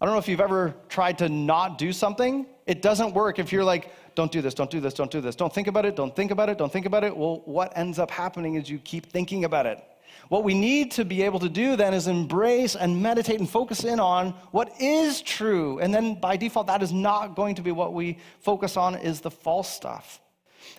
I 0.00 0.04
don't 0.04 0.14
know 0.14 0.18
if 0.18 0.28
you've 0.28 0.40
ever 0.40 0.74
tried 0.88 1.18
to 1.18 1.28
not 1.28 1.78
do 1.78 1.92
something. 1.92 2.46
It 2.66 2.82
doesn't 2.82 3.12
work 3.14 3.38
if 3.38 3.52
you're 3.52 3.64
like, 3.64 3.92
don't 4.14 4.32
do 4.32 4.40
this, 4.40 4.54
don't 4.54 4.70
do 4.70 4.80
this, 4.80 4.94
don't 4.94 5.10
do 5.10 5.20
this. 5.20 5.36
Don't 5.36 5.52
think 5.52 5.68
about 5.68 5.84
it, 5.84 5.94
don't 5.94 6.14
think 6.14 6.30
about 6.30 6.48
it, 6.48 6.56
don't 6.56 6.72
think 6.72 6.86
about 6.86 7.04
it. 7.04 7.14
Well, 7.14 7.42
what 7.44 7.76
ends 7.76 7.98
up 7.98 8.10
happening 8.10 8.54
is 8.54 8.68
you 8.68 8.78
keep 8.78 9.06
thinking 9.06 9.44
about 9.44 9.66
it. 9.66 9.82
What 10.28 10.44
we 10.44 10.54
need 10.54 10.90
to 10.92 11.04
be 11.04 11.22
able 11.22 11.38
to 11.40 11.48
do 11.48 11.76
then 11.76 11.94
is 11.94 12.08
embrace 12.08 12.74
and 12.74 13.02
meditate 13.02 13.38
and 13.38 13.48
focus 13.48 13.84
in 13.84 14.00
on 14.00 14.30
what 14.50 14.72
is 14.80 15.22
true. 15.22 15.78
And 15.78 15.94
then 15.94 16.18
by 16.18 16.36
default, 16.36 16.66
that 16.66 16.82
is 16.82 16.92
not 16.92 17.36
going 17.36 17.54
to 17.56 17.62
be 17.62 17.70
what 17.70 17.92
we 17.92 18.18
focus 18.40 18.76
on, 18.76 18.96
is 18.96 19.20
the 19.20 19.30
false 19.30 19.68
stuff. 19.68 20.20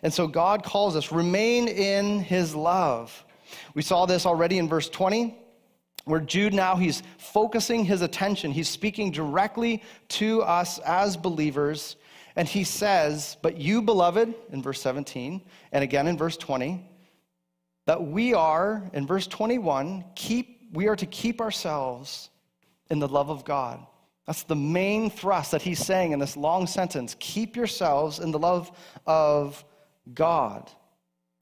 And 0.03 0.13
so 0.13 0.27
God 0.27 0.63
calls 0.63 0.95
us, 0.95 1.11
remain 1.11 1.67
in 1.67 2.19
his 2.19 2.53
love. 2.53 3.23
We 3.73 3.81
saw 3.81 4.05
this 4.05 4.25
already 4.25 4.57
in 4.57 4.67
verse 4.67 4.89
20 4.89 5.37
where 6.07 6.19
Jude 6.21 6.53
now 6.53 6.77
he's 6.77 7.03
focusing 7.17 7.83
his 7.83 8.01
attention. 8.01 8.51
He's 8.51 8.69
speaking 8.69 9.11
directly 9.11 9.83
to 10.09 10.41
us 10.41 10.79
as 10.79 11.17
believers. 11.17 11.97
And 12.35 12.47
he 12.47 12.63
says, 12.63 13.37
But 13.41 13.57
you, 13.57 13.81
beloved, 13.81 14.33
in 14.51 14.61
verse 14.61 14.81
17, 14.81 15.41
and 15.71 15.83
again 15.83 16.07
in 16.07 16.17
verse 16.17 16.37
20, 16.37 16.87
that 17.87 18.03
we 18.03 18.33
are, 18.33 18.83
in 18.93 19.07
verse 19.07 19.25
21, 19.27 20.03
keep, 20.13 20.67
we 20.73 20.87
are 20.87 20.95
to 20.97 21.05
keep 21.05 21.39
ourselves 21.39 22.29
in 22.89 22.99
the 22.99 23.07
love 23.07 23.29
of 23.29 23.45
God. 23.45 23.79
That's 24.25 24.43
the 24.43 24.57
main 24.57 25.09
thrust 25.09 25.51
that 25.51 25.61
he's 25.61 25.79
saying 25.79 26.11
in 26.11 26.19
this 26.19 26.35
long 26.35 26.67
sentence. 26.67 27.15
Keep 27.19 27.55
yourselves 27.55 28.19
in 28.19 28.31
the 28.31 28.39
love 28.39 28.69
of 29.07 29.63
God. 30.13 30.69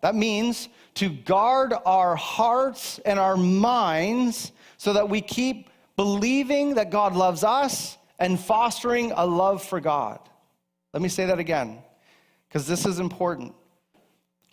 That 0.01 0.13
means 0.13 0.69
to 0.95 1.09
guard 1.09 1.73
our 1.83 2.15
hearts 2.15 2.99
and 2.99 3.17
our 3.17 3.35
minds 3.35 4.51
so 4.77 4.93
that 4.93 5.09
we 5.09 5.21
keep 5.21 5.71
believing 5.95 6.75
that 6.75 6.91
God 6.91 7.15
loves 7.15 7.43
us 7.43 7.97
and 8.19 8.39
fostering 8.39 9.11
a 9.15 9.25
love 9.25 9.63
for 9.63 9.79
God. 9.79 10.19
Let 10.93 11.01
me 11.01 11.09
say 11.09 11.25
that 11.25 11.39
again, 11.39 11.79
because 12.47 12.67
this 12.67 12.85
is 12.85 12.99
important. 12.99 13.55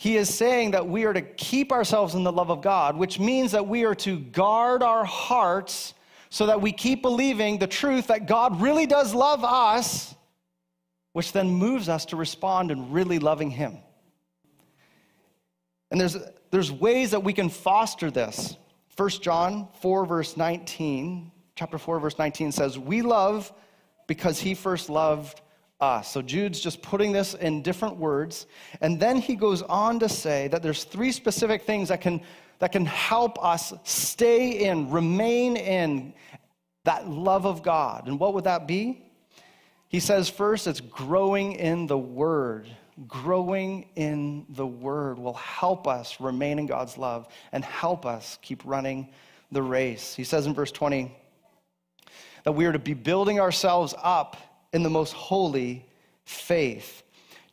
He 0.02 0.16
is 0.16 0.34
saying 0.34 0.72
that 0.72 0.88
we 0.88 1.04
are 1.04 1.12
to 1.12 1.22
keep 1.22 1.70
ourselves 1.70 2.16
in 2.16 2.24
the 2.24 2.32
love 2.32 2.50
of 2.50 2.60
God, 2.60 2.96
which 2.96 3.20
means 3.20 3.52
that 3.52 3.68
we 3.68 3.84
are 3.84 3.94
to 3.94 4.18
guard 4.18 4.82
our 4.82 5.04
hearts 5.04 5.94
so 6.28 6.46
that 6.46 6.60
we 6.60 6.72
keep 6.72 7.02
believing 7.02 7.60
the 7.60 7.68
truth 7.68 8.08
that 8.08 8.26
God 8.26 8.60
really 8.60 8.84
does 8.84 9.14
love 9.14 9.44
us, 9.44 10.12
which 11.12 11.30
then 11.30 11.50
moves 11.50 11.88
us 11.88 12.06
to 12.06 12.16
respond 12.16 12.72
in 12.72 12.90
really 12.90 13.20
loving 13.20 13.48
Him. 13.48 13.78
And 15.92 16.00
there's, 16.00 16.16
there's 16.50 16.72
ways 16.72 17.12
that 17.12 17.22
we 17.22 17.32
can 17.32 17.48
foster 17.48 18.10
this. 18.10 18.56
1 18.96 19.08
John 19.20 19.68
4, 19.82 20.04
verse 20.04 20.36
19, 20.36 21.30
chapter 21.54 21.78
4, 21.78 22.00
verse 22.00 22.18
19 22.18 22.50
says, 22.50 22.76
We 22.76 23.02
love 23.02 23.52
because 24.08 24.40
He 24.40 24.54
first 24.54 24.90
loved 24.90 25.42
us. 25.82 26.12
So 26.12 26.22
Jude's 26.22 26.60
just 26.60 26.80
putting 26.80 27.12
this 27.12 27.34
in 27.34 27.60
different 27.60 27.96
words. 27.96 28.46
And 28.80 28.98
then 28.98 29.18
he 29.18 29.34
goes 29.34 29.62
on 29.62 29.98
to 29.98 30.08
say 30.08 30.48
that 30.48 30.62
there's 30.62 30.84
three 30.84 31.12
specific 31.12 31.62
things 31.62 31.88
that 31.88 32.00
can, 32.00 32.22
that 32.60 32.72
can 32.72 32.86
help 32.86 33.44
us 33.44 33.74
stay 33.82 34.64
in, 34.66 34.90
remain 34.90 35.56
in 35.56 36.14
that 36.84 37.08
love 37.08 37.46
of 37.46 37.62
God. 37.62 38.06
And 38.06 38.18
what 38.18 38.32
would 38.34 38.44
that 38.44 38.66
be? 38.66 39.02
He 39.88 40.00
says 40.00 40.28
first, 40.28 40.66
it's 40.66 40.80
growing 40.80 41.52
in 41.52 41.86
the 41.86 41.98
Word. 41.98 42.68
Growing 43.08 43.88
in 43.96 44.46
the 44.50 44.66
Word 44.66 45.18
will 45.18 45.34
help 45.34 45.86
us 45.88 46.20
remain 46.20 46.58
in 46.58 46.66
God's 46.66 46.96
love 46.96 47.26
and 47.50 47.64
help 47.64 48.06
us 48.06 48.38
keep 48.40 48.62
running 48.64 49.08
the 49.50 49.62
race. 49.62 50.14
He 50.14 50.24
says 50.24 50.46
in 50.46 50.54
verse 50.54 50.72
20 50.72 51.14
that 52.44 52.52
we 52.52 52.66
are 52.66 52.72
to 52.72 52.78
be 52.78 52.94
building 52.94 53.38
ourselves 53.38 53.94
up 54.02 54.36
in 54.72 54.82
the 54.82 54.90
most 54.90 55.12
holy 55.12 55.86
faith. 56.24 57.02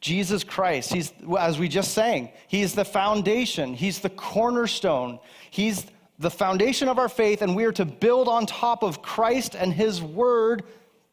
Jesus 0.02 0.44
Christ, 0.44 0.94
he's, 0.94 1.14
as 1.38 1.60
we 1.60 1.68
just 1.68 1.94
sang, 1.94 2.32
he's 2.48 2.74
the 2.74 2.86
foundation, 2.86 3.74
he's 3.74 4.00
the 4.00 4.10
cornerstone, 4.10 5.20
he's 5.52 5.86
the 6.20 6.30
foundation 6.32 6.88
of 6.88 6.98
our 6.98 7.10
faith, 7.10 7.42
and 7.42 7.56
we 7.56 7.66
are 7.66 7.72
to 7.74 7.86
build 7.86 8.28
on 8.28 8.46
top 8.46 8.84
of 8.84 9.02
Christ 9.02 9.56
and 9.56 9.74
his 9.74 10.02
word 10.02 10.64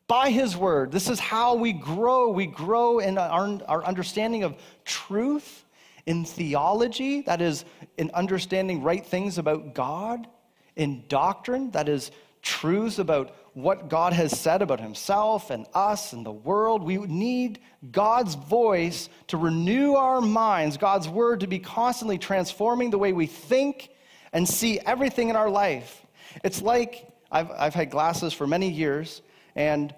by 0.06 0.30
his 0.30 0.56
word. 0.56 0.92
This 0.92 1.08
is 1.08 1.18
how 1.18 1.56
we 1.56 1.72
grow. 1.72 2.28
We 2.30 2.46
grow 2.46 3.00
in 3.00 3.18
our, 3.18 3.58
our 3.66 3.84
understanding 3.84 4.44
of 4.44 4.54
truth, 4.84 5.64
in 6.06 6.24
theology, 6.24 7.22
that 7.22 7.42
is, 7.42 7.64
in 7.98 8.12
understanding 8.14 8.82
right 8.82 9.04
things 9.04 9.38
about 9.38 9.74
God, 9.74 10.28
in 10.76 11.04
doctrine, 11.08 11.72
that 11.72 11.88
is, 11.88 12.12
truths 12.42 13.00
about 13.00 13.34
what 13.56 13.88
God 13.88 14.12
has 14.12 14.38
said 14.38 14.60
about 14.60 14.80
himself 14.80 15.48
and 15.48 15.64
us 15.72 16.12
and 16.12 16.26
the 16.26 16.30
world. 16.30 16.82
We 16.82 16.98
need 16.98 17.58
God's 17.90 18.34
voice 18.34 19.08
to 19.28 19.38
renew 19.38 19.94
our 19.94 20.20
minds, 20.20 20.76
God's 20.76 21.08
word 21.08 21.40
to 21.40 21.46
be 21.46 21.58
constantly 21.58 22.18
transforming 22.18 22.90
the 22.90 22.98
way 22.98 23.14
we 23.14 23.24
think 23.24 23.88
and 24.34 24.46
see 24.46 24.78
everything 24.80 25.30
in 25.30 25.36
our 25.36 25.48
life. 25.48 26.04
It's 26.44 26.60
like 26.60 27.08
I've, 27.32 27.50
I've 27.50 27.72
had 27.72 27.90
glasses 27.90 28.34
for 28.34 28.46
many 28.46 28.68
years, 28.68 29.22
and 29.54 29.94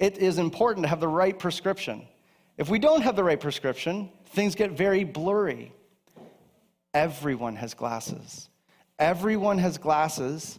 it 0.00 0.18
is 0.18 0.38
important 0.38 0.82
to 0.82 0.88
have 0.88 0.98
the 0.98 1.06
right 1.06 1.38
prescription. 1.38 2.04
If 2.56 2.68
we 2.68 2.80
don't 2.80 3.02
have 3.02 3.14
the 3.14 3.22
right 3.22 3.38
prescription, 3.38 4.10
things 4.30 4.56
get 4.56 4.72
very 4.72 5.04
blurry. 5.04 5.72
Everyone 6.92 7.54
has 7.54 7.74
glasses. 7.74 8.48
Everyone 8.98 9.58
has 9.58 9.78
glasses 9.78 10.58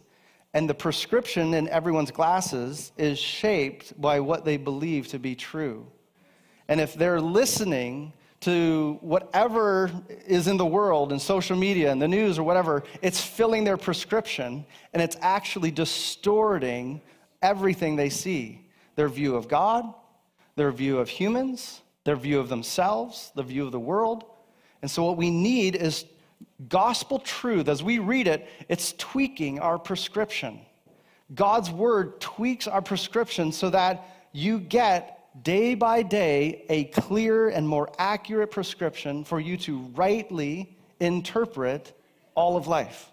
and 0.52 0.68
the 0.68 0.74
prescription 0.74 1.54
in 1.54 1.68
everyone's 1.68 2.10
glasses 2.10 2.92
is 2.96 3.18
shaped 3.18 3.98
by 4.00 4.20
what 4.20 4.44
they 4.44 4.56
believe 4.56 5.08
to 5.08 5.18
be 5.18 5.34
true. 5.34 5.86
And 6.68 6.80
if 6.80 6.94
they're 6.94 7.20
listening 7.20 8.12
to 8.40 8.98
whatever 9.00 9.90
is 10.26 10.48
in 10.48 10.56
the 10.56 10.66
world, 10.66 11.12
in 11.12 11.18
social 11.18 11.56
media, 11.56 11.92
in 11.92 11.98
the 11.98 12.08
news, 12.08 12.38
or 12.38 12.42
whatever, 12.42 12.82
it's 13.02 13.20
filling 13.20 13.64
their 13.64 13.76
prescription 13.76 14.64
and 14.92 15.02
it's 15.02 15.16
actually 15.20 15.70
distorting 15.70 17.00
everything 17.42 17.96
they 17.96 18.10
see 18.10 18.66
their 18.96 19.08
view 19.08 19.36
of 19.36 19.48
God, 19.48 19.94
their 20.56 20.72
view 20.72 20.98
of 20.98 21.08
humans, 21.08 21.80
their 22.04 22.16
view 22.16 22.38
of 22.38 22.48
themselves, 22.48 23.30
the 23.34 23.42
view 23.42 23.64
of 23.64 23.72
the 23.72 23.80
world. 23.80 24.24
And 24.82 24.90
so, 24.90 25.04
what 25.04 25.16
we 25.16 25.30
need 25.30 25.76
is 25.76 26.04
gospel 26.68 27.18
truth, 27.18 27.68
as 27.68 27.82
we 27.82 27.98
read 27.98 28.26
it, 28.26 28.46
it's 28.68 28.92
tweaking 28.98 29.58
our 29.60 29.78
prescription. 29.78 30.60
God's 31.34 31.70
word 31.70 32.20
tweaks 32.20 32.66
our 32.66 32.82
prescription 32.82 33.52
so 33.52 33.70
that 33.70 34.06
you 34.32 34.58
get 34.58 35.20
day 35.42 35.74
by 35.74 36.02
day 36.02 36.64
a 36.68 36.84
clear 36.84 37.48
and 37.48 37.66
more 37.66 37.90
accurate 37.98 38.50
prescription 38.50 39.24
for 39.24 39.38
you 39.38 39.56
to 39.58 39.78
rightly 39.94 40.76
interpret 40.98 41.92
all 42.34 42.56
of 42.56 42.66
life. 42.66 43.10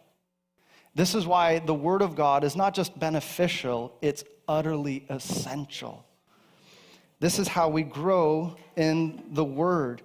This 0.95 1.13
is 1.13 1.27
why 1.27 1.59
the 1.59 1.75
Word 1.75 2.01
of 2.01 2.15
God 2.15 2.43
is 2.43 2.55
not 2.55 2.73
just 2.73 2.97
beneficial, 2.97 3.95
it's 4.01 4.23
utterly 4.47 5.05
essential. 5.09 6.03
This 7.19 7.37
is 7.37 7.47
how 7.47 7.69
we 7.69 7.83
grow 7.83 8.55
in 8.75 9.23
the 9.31 9.45
Word. 9.45 10.01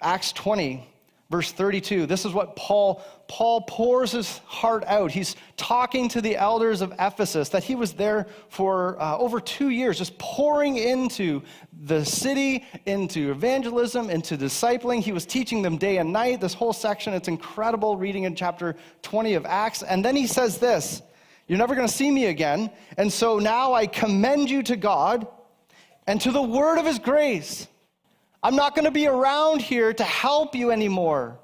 Acts 0.00 0.32
20 0.32 0.86
verse 1.30 1.52
32 1.52 2.06
this 2.06 2.24
is 2.24 2.32
what 2.32 2.56
paul 2.56 3.02
paul 3.28 3.62
pours 3.62 4.12
his 4.12 4.38
heart 4.38 4.84
out. 4.86 5.10
He's 5.10 5.36
talking 5.56 6.08
to 6.10 6.20
the 6.20 6.36
elders 6.36 6.80
of 6.80 6.92
ephesus 6.98 7.48
that 7.50 7.64
he 7.64 7.74
was 7.74 7.92
there 7.92 8.26
for 8.48 9.00
uh, 9.00 9.16
over 9.18 9.40
two 9.40 9.70
years 9.70 9.98
just 9.98 10.16
pouring 10.18 10.76
into 10.76 11.42
the 11.84 12.04
city 12.04 12.64
into 12.86 13.30
evangelism 13.30 14.10
into 14.10 14.36
discipling. 14.36 15.00
He 15.00 15.12
was 15.12 15.26
teaching 15.26 15.62
them 15.62 15.76
day 15.76 15.98
and 15.98 16.12
night. 16.12 16.40
This 16.40 16.54
whole 16.54 16.72
section 16.72 17.14
it's 17.14 17.28
incredible 17.28 17.96
reading 17.96 18.24
in 18.24 18.34
chapter 18.34 18.76
20 19.02 19.34
of 19.34 19.46
acts. 19.46 19.82
And 19.82 20.04
then 20.04 20.16
he 20.16 20.26
says 20.26 20.58
this 20.58 21.02
you're 21.48 21.58
never 21.58 21.76
going 21.76 21.86
to 21.86 21.92
see 21.92 22.10
me 22.10 22.26
again. 22.26 22.70
And 22.96 23.12
so 23.12 23.38
now 23.38 23.72
i 23.72 23.86
commend 23.86 24.50
you 24.50 24.62
to 24.64 24.76
god 24.76 25.26
and 26.06 26.20
to 26.20 26.30
the 26.30 26.42
word 26.42 26.78
of 26.78 26.86
his 26.86 26.98
grace 26.98 27.66
I'm 28.46 28.54
not 28.54 28.76
going 28.76 28.84
to 28.84 28.92
be 28.92 29.08
around 29.08 29.60
here 29.60 29.92
to 29.92 30.04
help 30.04 30.54
you 30.54 30.70
anymore. 30.70 31.36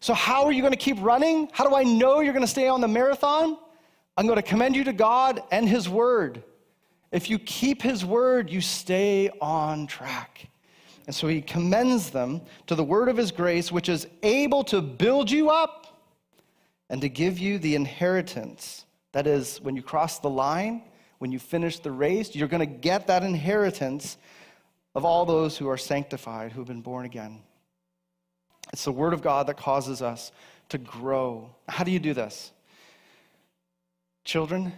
So, 0.00 0.12
how 0.12 0.46
are 0.46 0.50
you 0.50 0.62
going 0.62 0.72
to 0.72 0.76
keep 0.76 1.00
running? 1.00 1.48
How 1.52 1.64
do 1.64 1.76
I 1.76 1.84
know 1.84 2.18
you're 2.18 2.32
going 2.32 2.44
to 2.44 2.50
stay 2.50 2.66
on 2.66 2.80
the 2.80 2.88
marathon? 2.88 3.56
I'm 4.16 4.26
going 4.26 4.34
to 4.34 4.42
commend 4.42 4.74
you 4.74 4.82
to 4.82 4.92
God 4.92 5.44
and 5.52 5.68
His 5.68 5.88
Word. 5.88 6.42
If 7.12 7.30
you 7.30 7.38
keep 7.38 7.82
His 7.82 8.04
Word, 8.04 8.50
you 8.50 8.60
stay 8.60 9.30
on 9.40 9.86
track. 9.86 10.48
And 11.06 11.14
so 11.14 11.28
He 11.28 11.40
commends 11.40 12.10
them 12.10 12.40
to 12.66 12.74
the 12.74 12.82
Word 12.82 13.08
of 13.08 13.16
His 13.16 13.30
grace, 13.30 13.70
which 13.70 13.88
is 13.88 14.08
able 14.24 14.64
to 14.64 14.82
build 14.82 15.30
you 15.30 15.50
up 15.50 16.02
and 16.88 17.00
to 17.00 17.08
give 17.08 17.38
you 17.38 17.60
the 17.60 17.76
inheritance. 17.76 18.86
That 19.12 19.28
is, 19.28 19.60
when 19.60 19.76
you 19.76 19.82
cross 19.82 20.18
the 20.18 20.30
line, 20.30 20.82
when 21.18 21.30
you 21.30 21.38
finish 21.38 21.78
the 21.78 21.92
race, 21.92 22.34
you're 22.34 22.48
going 22.48 22.58
to 22.58 22.66
get 22.66 23.06
that 23.06 23.22
inheritance 23.22 24.16
of 24.94 25.04
all 25.04 25.24
those 25.24 25.56
who 25.56 25.68
are 25.68 25.76
sanctified, 25.76 26.52
who 26.52 26.60
have 26.60 26.68
been 26.68 26.80
born 26.80 27.06
again. 27.06 27.40
It's 28.72 28.84
the 28.84 28.92
Word 28.92 29.12
of 29.12 29.22
God 29.22 29.46
that 29.46 29.56
causes 29.56 30.02
us 30.02 30.32
to 30.68 30.78
grow. 30.78 31.50
How 31.68 31.84
do 31.84 31.90
you 31.90 31.98
do 31.98 32.14
this? 32.14 32.52
Children, 34.24 34.72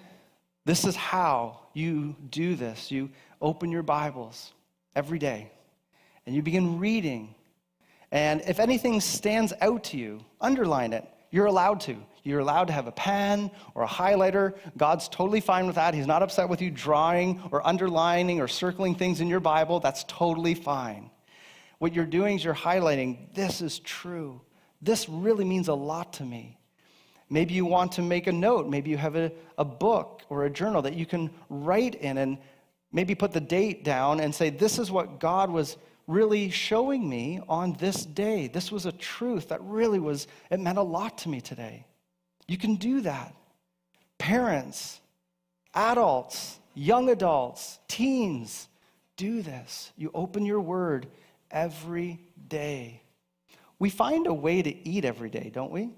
this 0.65 0.85
is 0.85 0.97
how 0.97 1.61
you 1.75 2.15
do 2.31 2.55
this. 2.55 2.91
You 2.91 3.11
open 3.41 3.71
your 3.71 3.83
Bibles 3.83 4.53
every 4.95 5.19
day 5.19 5.51
and 6.27 6.35
you 6.35 6.43
begin 6.43 6.79
reading. 6.79 7.35
And 8.11 8.43
if 8.47 8.61
anything 8.61 9.01
stands 9.01 9.53
out 9.61 9.85
to 9.85 9.97
you, 9.97 10.21
underline 10.41 10.93
it. 10.93 11.09
You're 11.31 11.47
allowed 11.47 11.81
to. 11.83 11.97
You're 12.25 12.41
allowed 12.41 12.67
to 12.67 12.73
have 12.73 12.87
a 12.87 12.93
pen 12.93 13.51
or 13.75 13.83
a 13.83 13.89
highlighter. 13.89 14.57
God's 14.77 15.09
totally 15.09 15.41
fine 15.41 15.67
with 15.67 15.75
that. 15.75 15.95
He's 15.95 16.07
not 16.07 16.23
upset 16.23 16.49
with 16.49 16.63
you 16.63 16.71
drawing 16.71 17.43
or 17.51 17.67
underlining 17.67 18.41
or 18.41 18.47
circling 18.47 18.95
things 18.95 19.21
in 19.21 19.27
your 19.29 19.41
Bible. 19.41 19.81
That's 19.81 20.05
totally 20.05 20.55
fine. 20.55 21.11
What 21.79 21.95
you're 21.95 22.07
doing 22.07 22.37
is 22.37 22.45
you're 22.45 22.55
highlighting 22.55 23.35
this 23.35 23.61
is 23.61 23.81
true. 23.81 24.41
This 24.81 25.09
really 25.09 25.45
means 25.45 25.69
a 25.69 25.75
lot 25.75 26.13
to 26.15 26.25
me. 26.25 26.59
Maybe 27.29 27.55
you 27.55 27.65
want 27.65 27.93
to 27.93 28.03
make 28.03 28.27
a 28.27 28.33
note. 28.33 28.69
Maybe 28.69 28.91
you 28.91 28.99
have 28.99 29.17
a, 29.17 29.33
a 29.59 29.65
book 29.65 30.23
or 30.29 30.45
a 30.45 30.51
journal 30.51 30.83
that 30.83 30.95
you 30.95 31.07
can 31.07 31.31
write 31.49 31.95
in 31.97 32.19
and 32.19 32.39
maybe 32.93 33.15
put 33.15 33.33
the 33.33 33.41
date 33.41 33.85
down 33.85 34.21
and 34.21 34.35
say, 34.35 34.51
This 34.51 34.79
is 34.79 34.91
what 34.91 35.19
God 35.19 35.51
was 35.51 35.77
really 36.07 36.51
showing 36.51 37.09
me 37.09 37.41
on 37.49 37.73
this 37.75 38.05
day. 38.05 38.49
This 38.49 38.71
was 38.71 38.87
a 38.87 38.93
truth 38.93 39.49
that 39.49 39.63
really 39.63 39.99
was, 39.99 40.27
it 40.51 40.61
meant 40.61 40.79
a 40.79 40.83
lot 40.83 41.19
to 41.19 41.29
me 41.29 41.41
today. 41.41 41.87
You 42.53 42.59
can 42.59 42.75
do 42.75 43.01
that. 43.01 43.35
Parents, 44.19 45.01
adults, 45.73 46.59
young 46.75 47.09
adults, 47.09 47.79
teens, 47.89 48.69
do 49.17 49.41
this. 49.41 49.91
You 49.97 50.11
open 50.13 50.45
your 50.45 50.61
word 50.61 51.07
every 51.51 52.21
day. 52.49 53.01
We 53.79 53.89
find 53.89 54.27
a 54.27 54.35
way 54.35 54.61
to 54.61 54.87
eat 54.87 55.07
every 55.07 55.31
day, 55.31 55.51
don't 55.51 55.73
we? 55.73 55.95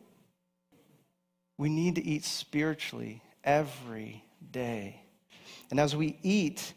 We 1.59 1.71
need 1.71 1.97
to 1.97 2.07
eat 2.07 2.25
spiritually 2.25 3.21
every 3.43 4.23
day. 4.53 5.03
And 5.73 5.81
as 5.81 5.97
we 5.97 6.21
eat, 6.23 6.73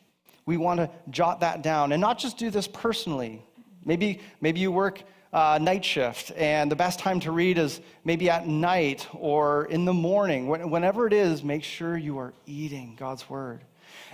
we 0.48 0.58
want 0.58 0.80
to 0.80 0.90
jot 1.12 1.42
that 1.42 1.62
down 1.62 1.92
and 1.92 2.02
not 2.02 2.18
just 2.18 2.40
do 2.40 2.50
this 2.50 2.68
personally. 2.68 3.46
Maybe, 3.86 4.22
maybe 4.42 4.60
you 4.60 4.72
work 4.72 5.04
uh, 5.34 5.60
night 5.62 5.84
shift, 5.84 6.32
and 6.36 6.72
the 6.72 6.76
best 6.76 7.00
time 7.00 7.20
to 7.22 7.32
read 7.32 7.58
is 7.58 7.82
maybe 8.04 8.30
at 8.30 8.48
night 8.48 9.08
or 9.14 9.66
in 9.66 9.86
the 9.86 9.94
morning. 9.94 10.48
Whenever 10.48 11.08
it 11.08 11.14
is, 11.14 11.44
make 11.44 11.64
sure 11.64 11.98
you 11.98 12.18
are 12.18 12.34
eating 12.46 12.96
God's 12.98 13.30
word. 13.30 13.62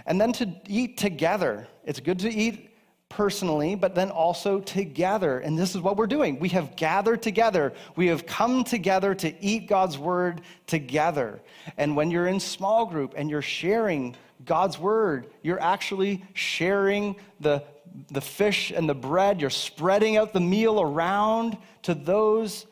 And 0.05 0.19
then 0.19 0.33
to 0.33 0.49
eat 0.67 0.97
together. 0.97 1.67
It's 1.85 1.99
good 1.99 2.19
to 2.19 2.29
eat 2.29 2.71
personally, 3.09 3.75
but 3.75 3.93
then 3.93 4.09
also 4.09 4.59
together. 4.59 5.39
And 5.39 5.57
this 5.57 5.75
is 5.75 5.81
what 5.81 5.97
we're 5.97 6.07
doing. 6.07 6.39
We 6.39 6.49
have 6.49 6.75
gathered 6.75 7.21
together. 7.21 7.73
We 7.95 8.07
have 8.07 8.25
come 8.25 8.63
together 8.63 9.13
to 9.15 9.45
eat 9.45 9.67
God's 9.67 9.99
word 9.99 10.41
together. 10.65 11.39
And 11.77 11.95
when 11.95 12.09
you're 12.09 12.27
in 12.27 12.39
small 12.39 12.87
group 12.87 13.13
and 13.15 13.29
you're 13.29 13.43
sharing 13.43 14.15
God's 14.45 14.77
word, 14.77 15.27
you're 15.41 15.61
actually 15.61 16.23
sharing 16.33 17.15
the 17.39 17.63
the 18.11 18.21
fish 18.21 18.71
and 18.71 18.89
the 18.89 18.95
bread, 18.95 19.41
you're 19.41 19.49
spreading 19.49 20.17
out 20.17 20.33
the 20.33 20.39
meal 20.39 20.81
around 20.81 21.57
to 21.83 21.93
those, 21.93 22.65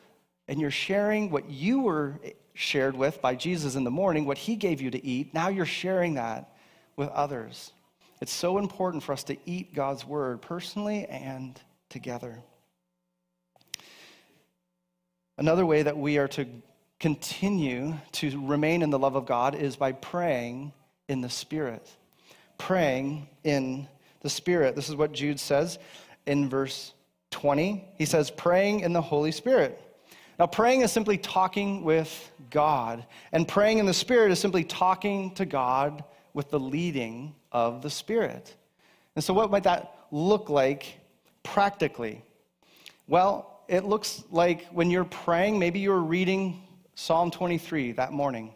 and 0.47 0.60
you're 0.60 0.71
sharing 0.71 1.29
what 1.29 1.49
you 1.49 1.81
were 1.81 2.19
shared 2.53 2.95
with 2.95 3.21
by 3.21 3.36
Jesus 3.36 3.75
in 3.75 3.84
the 3.84 3.91
morning, 3.91 4.25
what 4.25 4.38
he 4.38 4.55
gave 4.55 4.81
you 4.81 4.91
to 4.91 5.05
eat. 5.05 5.34
Now 5.34 5.49
you're 5.49 5.65
sharing 5.65 6.15
that 6.15 6.55
with 6.95 7.10
others. 7.10 7.71
It's 8.19 8.34
so 8.34 8.57
important 8.57 9.03
for 9.03 9.13
us 9.13 9.23
to 9.25 9.38
eat 9.45 9.73
God's 9.73 10.05
word 10.05 10.41
personally 10.41 11.05
and 11.05 11.60
together. 11.89 12.39
Another 15.38 15.65
way 15.65 15.84
that 15.84 15.97
we 15.97 16.17
are 16.17 16.27
to 16.29 16.45
continue 16.99 17.97
to 18.12 18.45
remain 18.45 18.84
in 18.84 18.91
the 18.91 18.99
love 18.99 19.15
of 19.15 19.25
God 19.25 19.55
is 19.55 19.75
by 19.75 19.91
praying 19.91 20.71
in 21.12 21.21
the 21.21 21.30
Spirit. 21.30 21.88
Praying 22.58 23.28
in 23.43 23.88
the 24.21 24.30
Spirit. 24.30 24.76
This 24.76 24.89
is 24.89 24.95
what 24.95 25.12
Jude 25.12 25.39
says 25.39 25.78
in 26.26 26.50
verse 26.50 26.93
20. 27.32 27.84
He 27.97 28.06
says, 28.06 28.32
praying 28.32 28.80
in 28.80 28.93
the 28.93 29.02
Holy 29.02 29.32
Spirit. 29.32 29.80
Now, 30.39 30.47
praying 30.47 30.82
is 30.82 30.91
simply 30.91 31.17
talking 31.17 31.84
with 31.84 32.32
God, 32.50 33.06
and 33.32 33.47
praying 33.47 33.78
in 33.78 33.86
the 33.86 33.93
Spirit 33.93 34.32
is 34.32 34.39
simply 34.39 34.63
talking 34.63 35.36
to 35.36 35.45
God 35.45 36.04
with 36.34 36.50
the 36.50 36.60
leading 36.60 37.36
of 37.52 37.82
the 37.82 37.89
Spirit. 37.89 38.56
And 39.15 39.24
so, 39.24 39.34
what 39.34 39.52
might 39.52 39.63
that 39.63 39.93
look 40.10 40.50
like 40.50 40.97
practically? 41.43 42.24
Well, 43.08 43.62
it 43.67 43.84
looks 43.84 44.24
like 44.32 44.65
when 44.69 44.89
you're 44.89 45.04
praying, 45.04 45.60
maybe 45.60 45.80
you're 45.80 46.00
reading 46.00 46.63
Psalm 46.95 47.30
23 47.30 47.91
that 47.93 48.12
morning. 48.12 48.52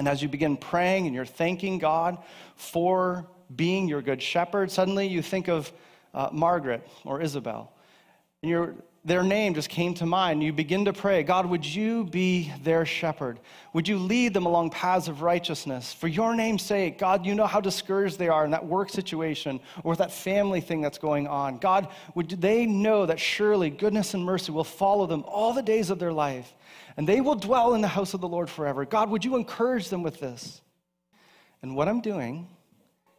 And 0.00 0.08
as 0.08 0.22
you 0.22 0.30
begin 0.30 0.56
praying 0.56 1.04
and 1.04 1.14
you're 1.14 1.26
thanking 1.26 1.76
God 1.76 2.16
for 2.56 3.26
being 3.54 3.86
your 3.86 4.00
good 4.00 4.22
shepherd, 4.22 4.70
suddenly 4.70 5.06
you 5.06 5.20
think 5.20 5.46
of 5.46 5.70
uh, 6.14 6.30
Margaret 6.32 6.88
or 7.04 7.20
Isabel. 7.20 7.70
And 8.42 8.80
their 9.04 9.22
name 9.22 9.52
just 9.52 9.68
came 9.68 9.92
to 9.94 10.06
mind. 10.06 10.42
You 10.42 10.54
begin 10.54 10.86
to 10.86 10.94
pray, 10.94 11.22
God, 11.22 11.44
would 11.44 11.66
you 11.66 12.04
be 12.04 12.50
their 12.62 12.86
shepherd? 12.86 13.40
Would 13.74 13.88
you 13.88 13.98
lead 13.98 14.32
them 14.32 14.46
along 14.46 14.70
paths 14.70 15.06
of 15.06 15.20
righteousness? 15.20 15.92
For 15.92 16.08
your 16.08 16.34
name's 16.34 16.62
sake, 16.62 16.98
God, 16.98 17.26
you 17.26 17.34
know 17.34 17.46
how 17.46 17.60
discouraged 17.60 18.18
they 18.18 18.28
are 18.28 18.46
in 18.46 18.52
that 18.52 18.64
work 18.64 18.88
situation 18.88 19.60
or 19.84 19.96
that 19.96 20.12
family 20.12 20.62
thing 20.62 20.80
that's 20.80 20.96
going 20.96 21.26
on. 21.26 21.58
God, 21.58 21.88
would 22.14 22.30
they 22.40 22.64
know 22.64 23.04
that 23.04 23.20
surely 23.20 23.68
goodness 23.68 24.14
and 24.14 24.24
mercy 24.24 24.50
will 24.50 24.64
follow 24.64 25.04
them 25.04 25.24
all 25.26 25.52
the 25.52 25.62
days 25.62 25.90
of 25.90 25.98
their 25.98 26.12
life, 26.12 26.54
and 27.00 27.08
they 27.08 27.22
will 27.22 27.34
dwell 27.34 27.72
in 27.72 27.80
the 27.80 27.88
house 27.88 28.12
of 28.12 28.20
the 28.20 28.28
Lord 28.28 28.50
forever? 28.50 28.84
God, 28.84 29.08
would 29.08 29.24
you 29.24 29.34
encourage 29.36 29.88
them 29.88 30.02
with 30.02 30.20
this? 30.20 30.60
And 31.62 31.74
what 31.74 31.88
I'm 31.88 32.02
doing 32.02 32.46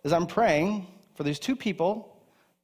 is 0.04 0.14
I'm 0.14 0.28
praying 0.28 0.86
for 1.16 1.24
these 1.24 1.40
two 1.40 1.56
people 1.56 2.16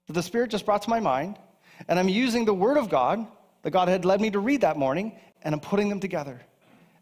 that 0.06 0.14
the 0.14 0.22
Spirit 0.22 0.52
just 0.52 0.64
brought 0.64 0.84
to 0.84 0.92
my 0.92 1.00
mind, 1.00 1.40
and 1.88 1.98
I'm 1.98 2.08
using 2.08 2.46
the 2.46 2.54
Word 2.54 2.78
of 2.78 2.88
God 2.88 3.26
that 3.64 3.72
God 3.72 3.88
had 3.88 4.06
led 4.06 4.22
me 4.22 4.30
to 4.30 4.38
read 4.38 4.62
that 4.62 4.78
morning, 4.78 5.12
and 5.42 5.56
I'm 5.56 5.60
putting 5.60 5.90
them 5.90 6.00
together. 6.00 6.40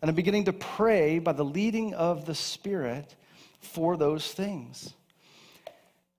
And 0.01 0.07
I'm 0.07 0.15
beginning 0.15 0.45
to 0.45 0.53
pray 0.53 1.19
by 1.19 1.33
the 1.33 1.43
leading 1.43 1.93
of 1.93 2.25
the 2.25 2.35
Spirit 2.35 3.17
for 3.59 3.97
those 3.97 4.31
things. 4.31 4.93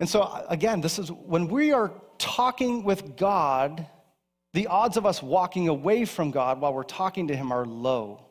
And 0.00 0.06
so, 0.06 0.44
again, 0.50 0.82
this 0.82 0.98
is 0.98 1.10
when 1.10 1.48
we 1.48 1.72
are 1.72 1.94
talking 2.18 2.84
with 2.84 3.16
God, 3.16 3.86
the 4.56 4.68
odds 4.68 4.96
of 4.96 5.04
us 5.04 5.22
walking 5.22 5.68
away 5.68 6.06
from 6.06 6.30
God 6.30 6.62
while 6.62 6.72
we're 6.72 6.82
talking 6.82 7.28
to 7.28 7.36
Him 7.36 7.52
are 7.52 7.66
low. 7.66 8.24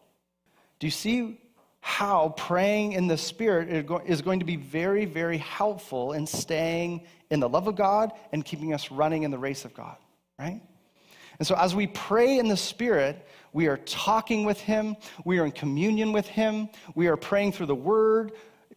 Do 0.79 0.87
you 0.87 0.91
see 0.91 1.39
how 1.81 2.29
praying 2.35 2.93
in 2.93 3.05
the 3.05 3.15
Spirit 3.15 3.69
is 4.07 4.23
going 4.23 4.39
to 4.39 4.45
be 4.45 4.55
very, 4.55 5.05
very 5.05 5.37
helpful 5.37 6.13
in 6.13 6.25
staying 6.25 7.05
in 7.29 7.39
the 7.39 7.47
love 7.47 7.67
of 7.67 7.75
God 7.75 8.11
and 8.31 8.43
keeping 8.43 8.73
us 8.73 8.89
running 8.89 9.21
in 9.21 9.29
the 9.29 9.37
race 9.37 9.65
of 9.65 9.75
God, 9.75 9.97
right? 10.39 10.59
And 11.37 11.47
so 11.47 11.53
as 11.53 11.75
we 11.75 11.85
pray 11.85 12.39
in 12.39 12.47
the 12.47 12.57
Spirit, 12.57 13.23
we 13.53 13.67
are 13.67 13.77
talking 13.77 14.45
with 14.45 14.59
Him, 14.59 14.97
we 15.25 15.37
are 15.37 15.45
in 15.45 15.51
communion 15.51 16.11
with 16.11 16.25
Him, 16.25 16.69
we 16.95 17.05
are 17.05 17.17
praying 17.17 17.51
through 17.51 17.67
the 17.67 17.75
Word 17.75 18.31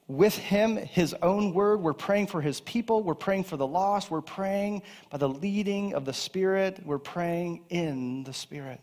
with 0.09 0.37
Him, 0.37 0.77
His 0.77 1.15
own 1.23 1.53
Word. 1.53 1.81
We're 1.81 1.93
praying 1.93 2.27
for 2.29 2.41
His 2.41 2.61
people, 2.63 3.03
we're 3.03 3.15
praying 3.15 3.45
for 3.45 3.57
the 3.57 3.67
lost, 3.67 4.11
we're 4.11 4.21
praying 4.23 4.83
by 5.11 5.19
the 5.19 5.29
leading 5.29 5.95
of 5.95 6.05
the 6.05 6.15
Spirit, 6.15 6.81
we're 6.85 6.99
praying 6.99 7.61
in 7.69 8.25
the 8.25 8.33
Spirit. 8.33 8.81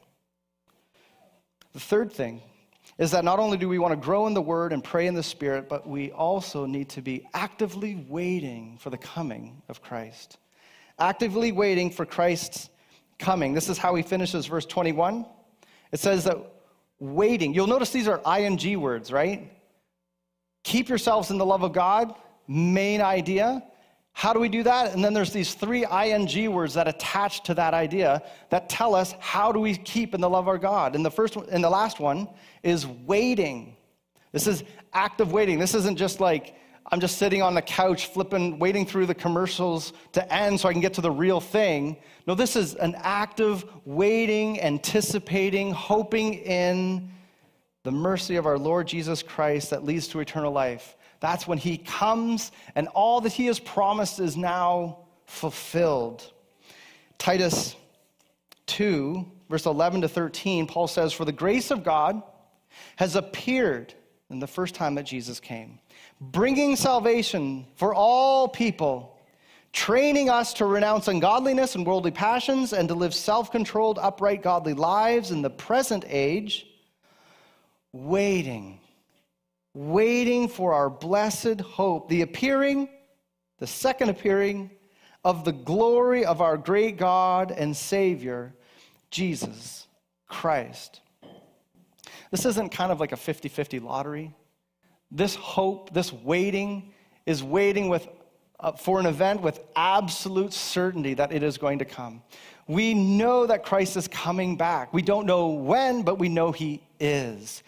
The 1.74 1.80
third 1.80 2.14
thing 2.14 2.42
is 2.98 3.12
that 3.12 3.26
not 3.26 3.40
only 3.40 3.58
do 3.58 3.68
we 3.68 3.80
want 3.80 3.92
to 3.92 3.98
grow 3.98 4.28
in 4.28 4.34
the 4.34 4.42
Word 4.42 4.72
and 4.72 4.84
pray 4.84 5.08
in 5.08 5.16
the 5.16 5.24
Spirit, 5.24 5.68
but 5.68 5.88
we 5.88 6.12
also 6.12 6.66
need 6.66 6.90
to 6.90 7.02
be 7.02 7.28
actively 7.34 8.06
waiting 8.08 8.78
for 8.80 8.90
the 8.90 8.98
coming 8.98 9.62
of 9.68 9.82
Christ. 9.82 10.38
Actively 11.00 11.52
waiting 11.52 11.92
for 11.92 12.06
Christ's 12.06 12.70
coming. 13.18 13.54
This 13.54 13.68
is 13.68 13.78
how 13.78 13.96
he 13.96 14.04
finishes 14.04 14.46
verse 14.46 14.66
21. 14.66 15.26
It 15.92 16.00
says 16.00 16.24
that 16.26 16.38
waiting, 17.00 17.54
you'll 17.54 17.68
notice 17.68 17.90
these 17.90 18.08
are 18.08 18.22
ing 18.38 18.80
words, 18.80 19.12
right? 19.12 19.52
Keep 20.66 20.90
yourselves 20.90 21.30
in 21.30 21.38
the 21.38 21.46
love 21.46 21.62
of 21.62 21.74
God, 21.74 22.16
main 22.48 23.00
idea. 23.00 23.64
How 24.14 24.34
do 24.34 24.40
we 24.40 24.50
do 24.50 24.64
that? 24.64 24.94
And 24.94 25.06
then 25.06 25.14
there's 25.14 25.32
these 25.32 25.54
three 25.54 25.86
ing 25.86 26.52
words 26.52 26.74
that 26.74 26.88
attach 26.88 27.44
to 27.44 27.54
that 27.54 27.76
idea 27.76 28.24
that 28.50 28.68
tell 28.68 28.96
us 28.96 29.14
how 29.20 29.52
do 29.52 29.60
we 29.60 29.78
keep 29.78 30.16
in 30.16 30.22
the 30.22 30.30
love 30.30 30.46
of 30.46 30.48
our 30.48 30.58
God. 30.58 30.96
And 30.96 31.06
the 31.06 31.12
first 31.12 31.36
one, 31.36 31.46
and 31.52 31.64
the 31.64 31.70
last 31.70 32.00
one 32.00 32.28
is 32.64 32.88
waiting. 32.88 33.78
This 34.32 34.48
is 34.48 34.64
active 34.92 35.32
waiting. 35.32 35.60
This 35.60 35.76
isn't 35.76 35.98
just 35.98 36.20
like 36.20 36.56
I'm 36.92 37.00
just 37.00 37.20
sitting 37.20 37.44
on 37.44 37.54
the 37.54 37.62
couch 37.62 38.08
flipping 38.08 38.58
waiting 38.58 38.88
through 38.88 39.06
the 39.06 39.14
commercials 39.14 39.94
to 40.14 40.34
end 40.34 40.60
so 40.60 40.68
I 40.68 40.72
can 40.72 40.82
get 40.82 40.96
to 40.96 41.02
the 41.02 41.12
real 41.12 41.40
thing. 41.40 41.98
No, 42.26 42.34
this 42.34 42.56
is 42.56 42.74
an 42.74 42.96
active 42.98 43.66
waiting, 43.86 44.60
anticipating, 44.62 45.72
hoping 45.72 46.34
in 46.34 47.12
the 47.86 47.92
mercy 47.92 48.36
of 48.36 48.48
our 48.48 48.58
Lord 48.58 48.88
Jesus 48.88 49.22
Christ 49.22 49.70
that 49.70 49.86
leads 49.86 50.08
to 50.08 50.20
eternal 50.20 50.52
life. 50.52 50.98
That's 51.20 51.48
when 51.48 51.60
he 51.60 51.78
comes 51.78 52.52
and 52.74 52.88
all 52.90 53.22
that 53.22 53.32
he 53.32 53.46
has 53.46 53.60
promised 53.60 54.20
is 54.20 54.36
now 54.36 55.06
fulfilled. 55.28 56.34
Titus 57.20 57.76
2, 58.66 59.24
verse 59.52 59.68
11 59.68 60.02
to 60.02 60.10
13, 60.10 60.66
Paul 60.66 60.88
says, 60.88 61.14
For 61.14 61.26
the 61.26 61.32
grace 61.32 61.70
of 61.70 61.84
God 61.84 62.24
has 62.96 63.16
appeared 63.16 63.94
in 64.32 64.40
the 64.40 64.48
first 64.48 64.74
time 64.74 64.96
that 64.96 65.06
Jesus 65.06 65.40
came, 65.40 65.78
bringing 66.20 66.76
salvation 66.76 67.68
for 67.76 67.94
all 67.94 68.48
people, 68.48 69.20
training 69.74 70.28
us 70.32 70.56
to 70.56 70.66
renounce 70.66 71.08
ungodliness 71.08 71.76
and 71.76 71.86
worldly 71.86 72.10
passions 72.10 72.74
and 72.74 72.90
to 72.90 72.96
live 72.96 73.14
self 73.14 73.52
controlled, 73.52 74.00
upright, 74.02 74.42
godly 74.42 74.74
lives 74.74 75.30
in 75.30 75.44
the 75.44 75.52
present 75.52 76.04
age 76.08 76.66
waiting, 77.96 78.78
waiting 79.74 80.50
for 80.50 80.74
our 80.74 80.90
blessed 80.90 81.62
hope, 81.62 82.10
the 82.10 82.22
appearing, 82.24 82.90
the 83.60 83.68
second 83.68 84.10
appearing 84.10 84.70
of 85.24 85.46
the 85.46 85.54
glory 85.54 86.26
of 86.26 86.42
our 86.42 86.58
great 86.58 86.98
God 86.98 87.52
and 87.52 87.76
Savior, 87.76 88.54
Jesus 89.10 89.88
Christ. 90.28 91.00
This 92.32 92.46
isn't 92.46 92.70
kind 92.70 92.92
of 92.92 93.00
like 93.00 93.14
a 93.14 93.18
50 93.18 93.48
50 93.48 93.80
lottery. 93.80 94.36
This 95.10 95.36
hope, 95.36 95.94
this 95.94 96.12
waiting, 96.12 96.92
is 97.26 97.44
waiting 97.44 97.88
with, 97.88 98.10
uh, 98.60 98.74
for 98.74 99.00
an 99.00 99.06
event 99.06 99.42
with 99.42 99.62
absolute 99.78 100.52
certainty 100.52 101.14
that 101.14 101.32
it 101.32 101.44
is 101.44 101.58
going 101.58 101.80
to 101.80 101.86
come. 101.86 102.22
We 102.68 102.94
know 102.94 103.46
that 103.46 103.64
Christ 103.64 103.96
is 103.96 104.10
coming 104.10 104.58
back. 104.58 104.94
We 104.94 105.02
don't 105.02 105.26
know 105.26 105.48
when, 105.48 106.04
but 106.04 106.20
we 106.20 106.28
know 106.28 106.52
he 106.52 106.84
is. 107.00 107.64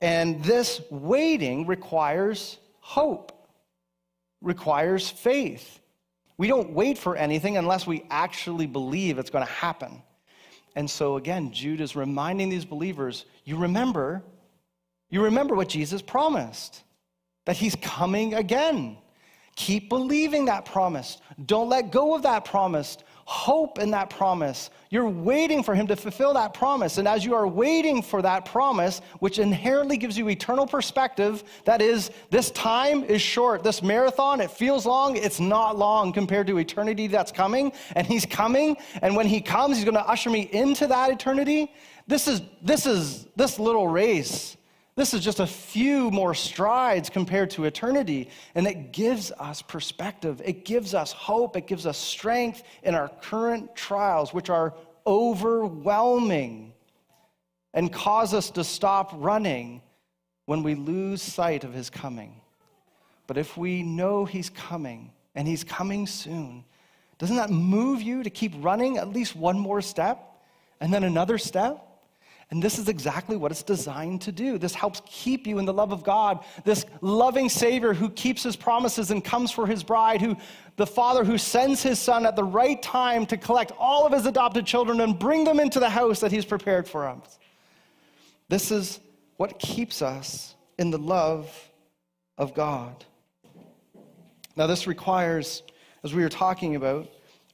And 0.00 0.42
this 0.42 0.80
waiting 0.90 1.66
requires 1.66 2.58
hope, 2.80 3.32
requires 4.40 5.10
faith. 5.10 5.80
We 6.38 6.48
don't 6.48 6.70
wait 6.70 6.96
for 6.96 7.16
anything 7.16 7.58
unless 7.58 7.86
we 7.86 8.04
actually 8.10 8.66
believe 8.66 9.18
it's 9.18 9.30
going 9.30 9.46
to 9.46 9.52
happen. 9.52 10.02
And 10.74 10.88
so, 10.88 11.16
again, 11.16 11.52
Jude 11.52 11.80
is 11.80 11.96
reminding 11.96 12.48
these 12.48 12.64
believers 12.64 13.26
you 13.44 13.56
remember, 13.56 14.22
you 15.10 15.22
remember 15.24 15.54
what 15.54 15.68
Jesus 15.68 16.00
promised 16.00 16.82
that 17.44 17.56
he's 17.56 17.76
coming 17.76 18.34
again. 18.34 18.96
Keep 19.56 19.88
believing 19.88 20.46
that 20.46 20.64
promise. 20.64 21.18
Don't 21.44 21.68
let 21.68 21.90
go 21.90 22.14
of 22.14 22.22
that 22.22 22.44
promise 22.44 22.96
hope 23.30 23.78
in 23.78 23.92
that 23.92 24.10
promise. 24.10 24.70
You're 24.90 25.08
waiting 25.08 25.62
for 25.62 25.72
him 25.72 25.86
to 25.86 25.94
fulfill 25.94 26.34
that 26.34 26.52
promise. 26.52 26.98
And 26.98 27.06
as 27.06 27.24
you 27.24 27.32
are 27.36 27.46
waiting 27.46 28.02
for 28.02 28.20
that 28.22 28.44
promise, 28.44 29.00
which 29.20 29.38
inherently 29.38 29.96
gives 29.96 30.18
you 30.18 30.28
eternal 30.28 30.66
perspective, 30.66 31.44
that 31.64 31.80
is, 31.80 32.10
this 32.30 32.50
time 32.50 33.04
is 33.04 33.22
short. 33.22 33.62
This 33.62 33.84
marathon, 33.84 34.40
it 34.40 34.50
feels 34.50 34.84
long. 34.84 35.14
It's 35.14 35.38
not 35.38 35.78
long 35.78 36.12
compared 36.12 36.48
to 36.48 36.58
eternity 36.58 37.06
that's 37.06 37.30
coming. 37.30 37.72
And 37.94 38.04
he's 38.04 38.26
coming. 38.26 38.76
And 39.00 39.14
when 39.14 39.26
he 39.26 39.40
comes, 39.40 39.76
he's 39.76 39.84
going 39.84 39.94
to 39.94 40.08
usher 40.08 40.28
me 40.28 40.50
into 40.50 40.88
that 40.88 41.12
eternity. 41.12 41.72
This 42.08 42.26
is, 42.26 42.42
this 42.60 42.84
is, 42.84 43.28
this 43.36 43.60
little 43.60 43.86
race 43.86 44.56
this 45.00 45.14
is 45.14 45.24
just 45.24 45.40
a 45.40 45.46
few 45.46 46.10
more 46.10 46.34
strides 46.34 47.08
compared 47.08 47.48
to 47.48 47.64
eternity, 47.64 48.28
and 48.54 48.66
it 48.66 48.92
gives 48.92 49.32
us 49.32 49.62
perspective. 49.62 50.42
It 50.44 50.66
gives 50.66 50.94
us 50.94 51.10
hope. 51.10 51.56
It 51.56 51.66
gives 51.66 51.86
us 51.86 51.96
strength 51.96 52.62
in 52.82 52.94
our 52.94 53.08
current 53.22 53.74
trials, 53.74 54.34
which 54.34 54.50
are 54.50 54.74
overwhelming 55.06 56.74
and 57.72 57.90
cause 57.90 58.34
us 58.34 58.50
to 58.50 58.62
stop 58.62 59.10
running 59.14 59.80
when 60.44 60.62
we 60.62 60.74
lose 60.74 61.22
sight 61.22 61.64
of 61.64 61.72
his 61.72 61.88
coming. 61.88 62.38
But 63.26 63.38
if 63.38 63.56
we 63.56 63.82
know 63.82 64.26
he's 64.26 64.50
coming 64.50 65.12
and 65.34 65.48
he's 65.48 65.64
coming 65.64 66.06
soon, 66.06 66.62
doesn't 67.16 67.36
that 67.36 67.48
move 67.48 68.02
you 68.02 68.22
to 68.22 68.28
keep 68.28 68.52
running 68.58 68.98
at 68.98 69.08
least 69.08 69.34
one 69.34 69.58
more 69.58 69.80
step 69.80 70.42
and 70.78 70.92
then 70.92 71.04
another 71.04 71.38
step? 71.38 71.89
And 72.50 72.60
this 72.60 72.80
is 72.80 72.88
exactly 72.88 73.36
what 73.36 73.52
it's 73.52 73.62
designed 73.62 74.22
to 74.22 74.32
do. 74.32 74.58
This 74.58 74.74
helps 74.74 75.00
keep 75.06 75.46
you 75.46 75.60
in 75.60 75.64
the 75.66 75.72
love 75.72 75.92
of 75.92 76.02
God. 76.02 76.44
This 76.64 76.84
loving 77.00 77.48
Savior 77.48 77.94
who 77.94 78.10
keeps 78.10 78.42
his 78.42 78.56
promises 78.56 79.12
and 79.12 79.24
comes 79.24 79.52
for 79.52 79.68
his 79.68 79.84
bride, 79.84 80.20
who 80.20 80.36
the 80.76 80.86
Father 80.86 81.22
who 81.22 81.38
sends 81.38 81.80
his 81.80 82.00
Son 82.00 82.26
at 82.26 82.34
the 82.34 82.42
right 82.42 82.82
time 82.82 83.24
to 83.26 83.36
collect 83.36 83.70
all 83.78 84.04
of 84.04 84.12
his 84.12 84.26
adopted 84.26 84.66
children 84.66 85.00
and 85.00 85.16
bring 85.16 85.44
them 85.44 85.60
into 85.60 85.78
the 85.78 85.88
house 85.88 86.18
that 86.20 86.32
he's 86.32 86.44
prepared 86.44 86.88
for 86.88 87.06
us. 87.06 87.38
This 88.48 88.72
is 88.72 88.98
what 89.36 89.60
keeps 89.60 90.02
us 90.02 90.56
in 90.76 90.90
the 90.90 90.98
love 90.98 91.54
of 92.36 92.52
God. 92.52 93.04
Now, 94.56 94.66
this 94.66 94.88
requires, 94.88 95.62
as 96.02 96.14
we 96.14 96.22
were 96.24 96.28
talking 96.28 96.74
about, 96.74 97.08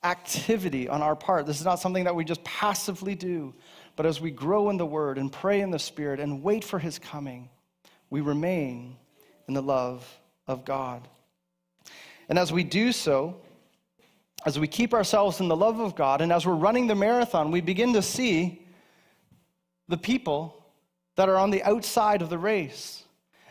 activity 0.05 0.88
on 0.88 1.03
our 1.03 1.14
part. 1.16 1.44
This 1.44 1.59
is 1.59 1.66
not 1.66 1.80
something 1.80 2.05
that 2.05 2.14
we 2.14 2.24
just 2.24 2.42
passively 2.44 3.14
do. 3.14 3.53
But 3.97 4.07
as 4.07 4.20
we 4.20 4.30
grow 4.30 4.68
in 4.70 4.76
the 4.76 4.86
Word 4.86 5.18
and 5.18 5.32
pray 5.32 5.62
in 5.62 5.70
the 5.70 5.78
Spirit 5.78 6.20
and 6.20 6.42
wait 6.42 6.62
for 6.62 6.78
His 6.78 6.99
coming, 6.99 7.49
we 8.11 8.20
remain 8.20 8.97
in 9.49 9.55
the 9.55 9.62
love 9.62 10.07
of 10.47 10.64
God. 10.64 11.09
And 12.28 12.38
as 12.38 12.53
we 12.53 12.62
do 12.62 12.92
so, 12.92 13.40
as 14.44 14.59
we 14.59 14.68
keep 14.68 14.92
ourselves 14.94 15.40
in 15.40 15.49
the 15.49 15.57
love 15.57 15.80
of 15.80 15.97
God, 15.97 16.20
and 16.20 16.32
as 16.32 16.47
we're 16.47 16.55
running 16.55 16.86
the 16.86 16.94
marathon, 16.94 17.51
we 17.51 17.61
begin 17.61 17.94
to 17.94 18.03
see 18.03 18.62
the 19.88 19.97
people 19.97 20.64
that 21.16 21.28
are 21.28 21.36
on 21.36 21.51
the 21.51 21.62
outside 21.62 22.20
of 22.20 22.28
the 22.28 22.38
race. 22.38 23.03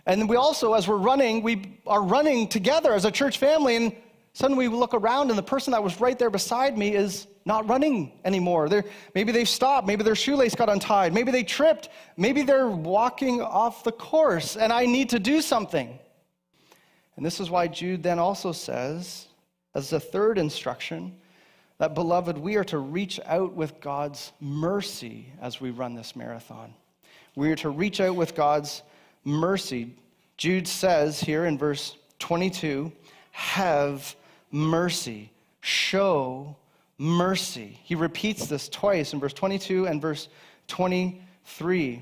And 0.06 0.30
we 0.30 0.36
also, 0.36 0.74
as 0.74 0.88
we're 0.88 0.98
running, 0.98 1.42
we 1.42 1.80
are 1.88 2.04
running 2.04 2.48
together 2.48 2.94
as 2.94 3.06
a 3.06 3.12
church 3.12 3.40
family, 3.40 3.76
and 3.76 3.96
suddenly 4.36 4.68
we 4.68 4.76
look 4.76 4.94
around, 4.94 5.30
and 5.30 5.38
the 5.38 5.44
person 5.44 5.72
that 5.72 5.82
was 5.82 6.02
right 6.02 6.20
there 6.20 6.30
beside 6.30 6.78
me 6.78 6.94
is 6.94 7.26
not 7.46 7.68
running 7.70 8.12
anymore. 8.26 8.68
They're, 8.68 8.84
maybe 9.14 9.32
they've 9.32 9.48
stopped. 9.48 9.88
Maybe 9.88 10.04
their 10.04 10.16
shoelace 10.16 10.56
got 10.56 10.68
untied. 10.68 11.14
Maybe 11.14 11.32
they 11.32 11.44
tripped. 11.44 11.88
Maybe 12.18 12.42
they're 12.42 12.68
walking 12.68 13.42
off 13.42 13.86
the 13.86 13.94
course, 13.94 14.58
and 14.58 14.74
I 14.74 14.88
need 14.88 15.10
to 15.12 15.20
do 15.20 15.42
something. 15.42 15.98
And 17.16 17.26
this 17.26 17.40
is 17.40 17.50
why 17.50 17.68
Jude 17.68 18.04
then 18.04 18.20
also 18.20 18.52
says, 18.52 19.28
as 19.74 19.94
a 19.94 20.00
third 20.02 20.38
instruction, 20.38 21.16
that, 21.78 21.94
beloved, 21.94 22.38
we 22.38 22.58
are 22.58 22.64
to 22.66 22.78
reach 22.78 23.22
out 23.26 23.54
with 23.54 23.80
God's 23.80 24.34
mercy 24.42 25.28
as 25.42 25.62
we 25.62 25.72
run 25.72 25.96
this 25.96 26.14
marathon. 26.14 26.74
We 27.36 27.52
are 27.52 27.58
to 27.58 27.70
reach 27.70 28.02
out 28.02 28.18
with 28.18 28.36
God's 28.36 28.82
mercy. 29.24 29.96
Jude 30.36 30.68
says 30.68 31.22
here 31.22 31.46
in 31.46 31.58
verse 31.58 31.96
22 32.20 32.92
have 33.32 34.16
mercy, 34.56 35.32
show 35.60 36.56
mercy. 36.98 37.78
He 37.84 37.94
repeats 37.94 38.48
this 38.48 38.70
twice 38.70 39.12
in 39.12 39.20
verse 39.20 39.34
22 39.34 39.86
and 39.86 40.02
verse 40.02 40.30
23. 40.68 42.02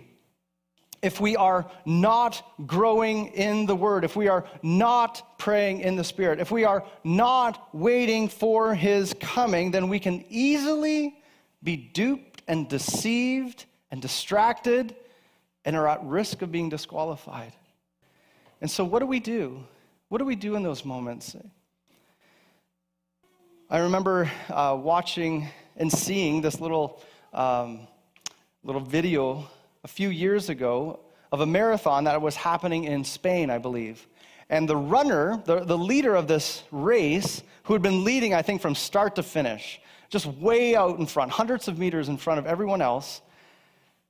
If 1.01 1.19
we 1.19 1.35
are 1.35 1.69
not 1.85 2.45
growing 2.67 3.27
in 3.29 3.65
the 3.65 3.75
Word, 3.75 4.05
if 4.05 4.15
we 4.15 4.27
are 4.27 4.45
not 4.61 5.37
praying 5.39 5.79
in 5.81 5.95
the 5.95 6.03
Spirit, 6.03 6.39
if 6.39 6.51
we 6.51 6.63
are 6.63 6.85
not 7.03 7.73
waiting 7.73 8.29
for 8.29 8.75
His 8.75 9.15
coming, 9.19 9.71
then 9.71 9.89
we 9.89 9.99
can 9.99 10.23
easily 10.29 11.17
be 11.63 11.75
duped 11.75 12.43
and 12.47 12.69
deceived 12.69 13.65
and 13.89 13.99
distracted 13.99 14.95
and 15.65 15.75
are 15.75 15.87
at 15.87 16.03
risk 16.03 16.43
of 16.43 16.51
being 16.51 16.69
disqualified. 16.69 17.53
And 18.61 18.69
so, 18.69 18.85
what 18.85 18.99
do 18.99 19.07
we 19.07 19.19
do? 19.19 19.63
What 20.09 20.19
do 20.19 20.25
we 20.25 20.35
do 20.35 20.55
in 20.55 20.61
those 20.61 20.85
moments? 20.85 21.35
I 23.73 23.79
remember 23.79 24.29
uh, 24.51 24.77
watching 24.79 25.47
and 25.77 25.91
seeing 25.91 26.41
this 26.41 26.61
little, 26.61 27.01
um, 27.33 27.87
little 28.63 28.79
video 28.79 29.49
a 29.83 29.87
few 29.87 30.09
years 30.09 30.49
ago 30.49 30.99
of 31.31 31.41
a 31.41 31.47
marathon 31.47 32.03
that 32.03 32.21
was 32.21 32.35
happening 32.35 32.83
in 32.83 33.03
Spain, 33.03 33.49
I 33.49 33.57
believe. 33.57 34.05
And 34.47 34.69
the 34.69 34.77
runner, 34.77 35.41
the, 35.45 35.61
the 35.61 35.75
leader 35.75 36.13
of 36.13 36.27
this 36.27 36.61
race, 36.69 37.41
who 37.63 37.73
had 37.73 37.81
been 37.81 38.03
leading, 38.03 38.35
I 38.35 38.43
think, 38.43 38.61
from 38.61 38.75
start 38.75 39.15
to 39.15 39.23
finish, 39.23 39.81
just 40.07 40.27
way 40.27 40.75
out 40.75 40.99
in 40.99 41.07
front, 41.07 41.31
hundreds 41.31 41.67
of 41.67 41.79
meters 41.79 42.09
in 42.09 42.17
front 42.17 42.37
of 42.37 42.45
everyone 42.45 42.79
else, 42.79 43.23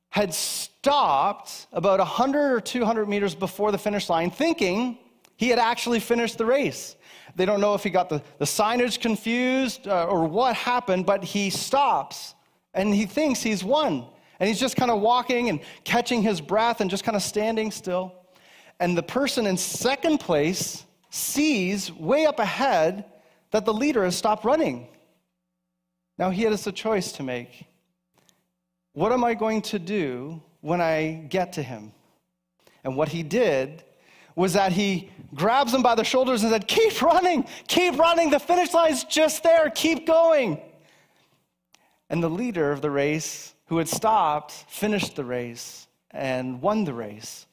had 0.10 0.34
stopped 0.34 1.68
about 1.72 2.00
100 2.00 2.52
or 2.52 2.60
200 2.60 3.08
meters 3.08 3.34
before 3.34 3.72
the 3.72 3.78
finish 3.78 4.10
line, 4.10 4.30
thinking 4.30 4.98
he 5.38 5.48
had 5.48 5.58
actually 5.58 6.02
finished 6.02 6.38
the 6.38 6.46
race. 6.46 6.98
They 7.36 7.46
don't 7.46 7.62
know 7.62 7.74
if 7.74 7.84
he 7.84 7.90
got 7.90 8.10
the, 8.10 8.22
the 8.38 8.46
signage 8.46 9.00
confused 9.00 9.88
uh, 9.88 10.06
or 10.06 10.28
what 10.28 10.56
happened, 10.56 11.06
but 11.06 11.24
he 11.24 11.50
stops 11.50 12.36
and 12.74 12.94
he 12.94 13.06
thinks 13.06 13.42
he's 13.42 13.64
won. 13.64 14.08
And 14.40 14.50
he's 14.50 14.60
just 14.60 14.76
kind 14.76 14.92
of 14.92 15.02
walking 15.02 15.50
and 15.50 15.60
catching 15.84 16.22
his 16.22 16.42
breath 16.42 16.82
and 16.82 16.90
just 16.90 17.04
kind 17.04 17.16
of 17.16 17.22
standing 17.22 17.72
still. 17.72 18.14
And 18.80 18.98
the 18.98 19.04
person 19.04 19.48
in 19.48 19.58
second 19.58 20.20
place 20.20 20.86
sees 21.10 21.92
way 21.92 22.26
up 22.26 22.40
ahead 22.40 23.06
that 23.52 23.66
the 23.66 23.74
leader 23.74 24.04
has 24.04 24.16
stopped 24.18 24.44
running. 24.44 24.88
Now 26.18 26.30
he 26.30 26.44
has 26.44 26.66
a 26.68 26.72
choice 26.72 27.12
to 27.14 27.24
make. 27.24 27.66
What 28.94 29.12
am 29.12 29.24
I 29.24 29.34
going 29.34 29.62
to 29.64 29.80
do 29.80 30.42
when 30.62 30.82
I 30.82 31.26
get 31.30 31.54
to 31.54 31.64
him? 31.64 31.92
And 32.84 32.98
what 32.98 33.10
he 33.10 33.24
did 33.24 33.84
was 34.36 34.54
that 34.54 34.72
he 34.72 35.10
grabs 35.34 35.74
him 35.74 35.82
by 35.82 35.96
the 35.96 36.04
shoulders 36.04 36.44
and 36.44 36.52
said, 36.52 36.68
Keep 36.68 37.02
running, 37.02 37.48
keep 37.68 37.98
running. 37.98 38.30
The 38.30 38.40
finish 38.40 38.74
line's 38.74 39.04
just 39.04 39.44
there, 39.44 39.70
keep 39.70 40.06
going. 40.06 40.62
And 42.10 42.22
the 42.22 42.30
leader 42.30 42.72
of 42.72 42.82
the 42.82 42.92
race, 42.92 43.54
who 43.68 43.78
had 43.78 43.88
stopped, 43.88 44.52
finished 44.52 45.16
the 45.16 45.24
race 45.24 45.88
and 46.12 46.62
won 46.62 46.84
the 46.84 46.94
race. 46.94 47.46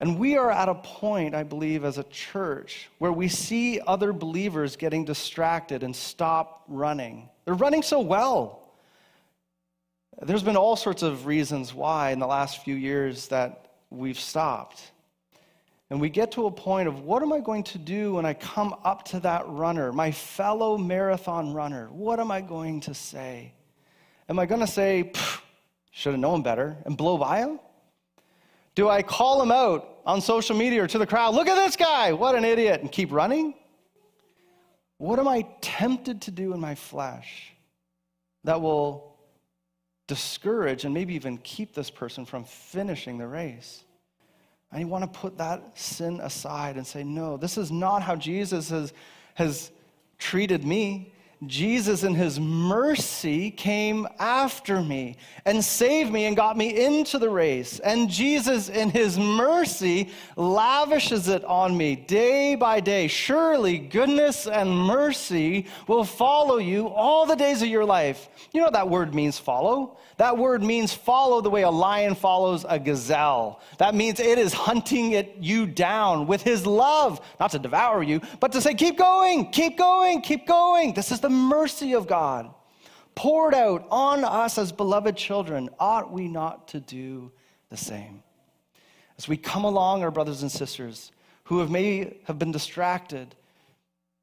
And 0.00 0.18
we 0.18 0.36
are 0.36 0.50
at 0.50 0.68
a 0.68 0.74
point, 0.74 1.34
I 1.34 1.44
believe, 1.44 1.84
as 1.84 1.96
a 1.96 2.02
church, 2.04 2.88
where 2.98 3.12
we 3.12 3.28
see 3.28 3.80
other 3.86 4.12
believers 4.12 4.76
getting 4.76 5.04
distracted 5.04 5.82
and 5.84 5.94
stop 5.94 6.64
running. 6.66 7.28
They're 7.44 7.54
running 7.54 7.82
so 7.82 8.00
well. 8.00 8.62
There's 10.20 10.42
been 10.42 10.56
all 10.56 10.76
sorts 10.76 11.02
of 11.02 11.26
reasons 11.26 11.72
why 11.72 12.10
in 12.10 12.18
the 12.18 12.26
last 12.26 12.64
few 12.64 12.74
years 12.74 13.28
that 13.28 13.72
we've 13.90 14.18
stopped. 14.18 14.90
And 15.92 16.00
we 16.00 16.08
get 16.08 16.32
to 16.32 16.46
a 16.46 16.50
point 16.50 16.88
of 16.88 17.00
what 17.00 17.20
am 17.20 17.34
I 17.34 17.40
going 17.40 17.64
to 17.64 17.76
do 17.76 18.14
when 18.14 18.24
I 18.24 18.32
come 18.32 18.74
up 18.82 19.04
to 19.08 19.20
that 19.20 19.46
runner, 19.46 19.92
my 19.92 20.10
fellow 20.10 20.78
marathon 20.78 21.52
runner? 21.52 21.90
What 21.90 22.18
am 22.18 22.30
I 22.30 22.40
going 22.40 22.80
to 22.80 22.94
say? 22.94 23.52
Am 24.26 24.38
I 24.38 24.46
going 24.46 24.62
to 24.62 24.66
say, 24.66 25.12
should 25.90 26.12
have 26.12 26.18
known 26.18 26.42
better, 26.42 26.78
and 26.86 26.96
blow 26.96 27.18
by 27.18 27.40
him? 27.40 27.60
Do 28.74 28.88
I 28.88 29.02
call 29.02 29.42
him 29.42 29.50
out 29.50 29.98
on 30.06 30.22
social 30.22 30.56
media 30.56 30.82
or 30.82 30.86
to 30.86 30.96
the 30.96 31.06
crowd, 31.06 31.34
look 31.34 31.46
at 31.46 31.56
this 31.56 31.76
guy, 31.76 32.14
what 32.14 32.36
an 32.36 32.46
idiot, 32.46 32.80
and 32.80 32.90
keep 32.90 33.12
running? 33.12 33.52
What 34.96 35.18
am 35.18 35.28
I 35.28 35.46
tempted 35.60 36.22
to 36.22 36.30
do 36.30 36.54
in 36.54 36.60
my 36.60 36.74
flesh 36.74 37.52
that 38.44 38.62
will 38.62 39.18
discourage 40.06 40.86
and 40.86 40.94
maybe 40.94 41.14
even 41.16 41.36
keep 41.36 41.74
this 41.74 41.90
person 41.90 42.24
from 42.24 42.44
finishing 42.44 43.18
the 43.18 43.26
race? 43.26 43.84
I 44.72 44.84
want 44.84 45.04
to 45.04 45.20
put 45.20 45.38
that 45.38 45.78
sin 45.78 46.20
aside 46.20 46.76
and 46.76 46.86
say, 46.86 47.04
no, 47.04 47.36
this 47.36 47.58
is 47.58 47.70
not 47.70 48.02
how 48.02 48.16
Jesus 48.16 48.70
has, 48.70 48.92
has 49.34 49.70
treated 50.18 50.64
me. 50.64 51.12
Jesus, 51.46 52.04
in 52.04 52.14
his 52.14 52.38
mercy, 52.38 53.50
came 53.50 54.06
after 54.20 54.80
me 54.80 55.16
and 55.44 55.62
saved 55.62 56.12
me 56.12 56.26
and 56.26 56.36
got 56.36 56.56
me 56.56 56.84
into 56.84 57.18
the 57.18 57.28
race. 57.28 57.80
And 57.80 58.08
Jesus, 58.08 58.68
in 58.68 58.90
his 58.90 59.18
mercy, 59.18 60.10
lavishes 60.36 61.26
it 61.28 61.44
on 61.44 61.76
me 61.76 61.96
day 61.96 62.54
by 62.54 62.78
day. 62.78 63.08
Surely 63.08 63.78
goodness 63.78 64.46
and 64.46 64.70
mercy 64.70 65.66
will 65.88 66.04
follow 66.04 66.58
you 66.58 66.86
all 66.86 67.26
the 67.26 67.34
days 67.34 67.60
of 67.60 67.68
your 67.68 67.84
life. 67.84 68.28
You 68.52 68.60
know 68.60 68.66
what 68.66 68.74
that 68.74 68.88
word 68.88 69.12
means, 69.12 69.36
follow? 69.36 69.98
That 70.22 70.38
word 70.38 70.62
means 70.62 70.94
follow 70.94 71.40
the 71.40 71.50
way 71.50 71.62
a 71.62 71.70
lion 71.70 72.14
follows 72.14 72.64
a 72.68 72.78
gazelle. 72.78 73.60
That 73.78 73.92
means 73.92 74.20
it 74.20 74.38
is 74.38 74.52
hunting 74.52 75.14
it, 75.14 75.38
you 75.40 75.66
down 75.66 76.28
with 76.28 76.42
his 76.42 76.64
love, 76.64 77.20
not 77.40 77.50
to 77.50 77.58
devour 77.58 78.04
you, 78.04 78.20
but 78.38 78.52
to 78.52 78.60
say, 78.60 78.72
keep 78.74 78.96
going, 78.96 79.50
keep 79.50 79.76
going, 79.76 80.20
keep 80.20 80.46
going. 80.46 80.94
This 80.94 81.10
is 81.10 81.18
the 81.18 81.28
mercy 81.28 81.94
of 81.94 82.06
God 82.06 82.54
poured 83.16 83.52
out 83.52 83.84
on 83.90 84.22
us 84.22 84.58
as 84.58 84.70
beloved 84.70 85.16
children. 85.16 85.68
Ought 85.80 86.12
we 86.12 86.28
not 86.28 86.68
to 86.68 86.78
do 86.78 87.32
the 87.70 87.76
same? 87.76 88.22
As 89.18 89.26
we 89.26 89.36
come 89.36 89.64
along, 89.64 90.04
our 90.04 90.12
brothers 90.12 90.42
and 90.42 90.52
sisters 90.52 91.10
who 91.42 91.58
have 91.58 91.68
may 91.68 92.18
have 92.26 92.38
been 92.38 92.52
distracted 92.52 93.34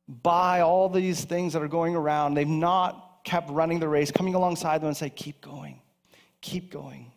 by 0.07 0.61
all 0.61 0.87
these 0.87 1.25
things 1.25 1.51
that 1.51 1.61
are 1.61 1.67
going 1.67 1.93
around, 1.93 2.35
they've 2.35 2.47
not 2.47 3.19
kept 3.25 3.49
running 3.49 3.81
the 3.81 3.89
race, 3.89 4.11
coming 4.11 4.33
alongside 4.33 4.79
them 4.79 4.87
and 4.87 4.95
say, 4.95 5.09
Keep 5.09 5.41
going, 5.41 5.81
keep 6.41 6.71
going. 6.71 7.11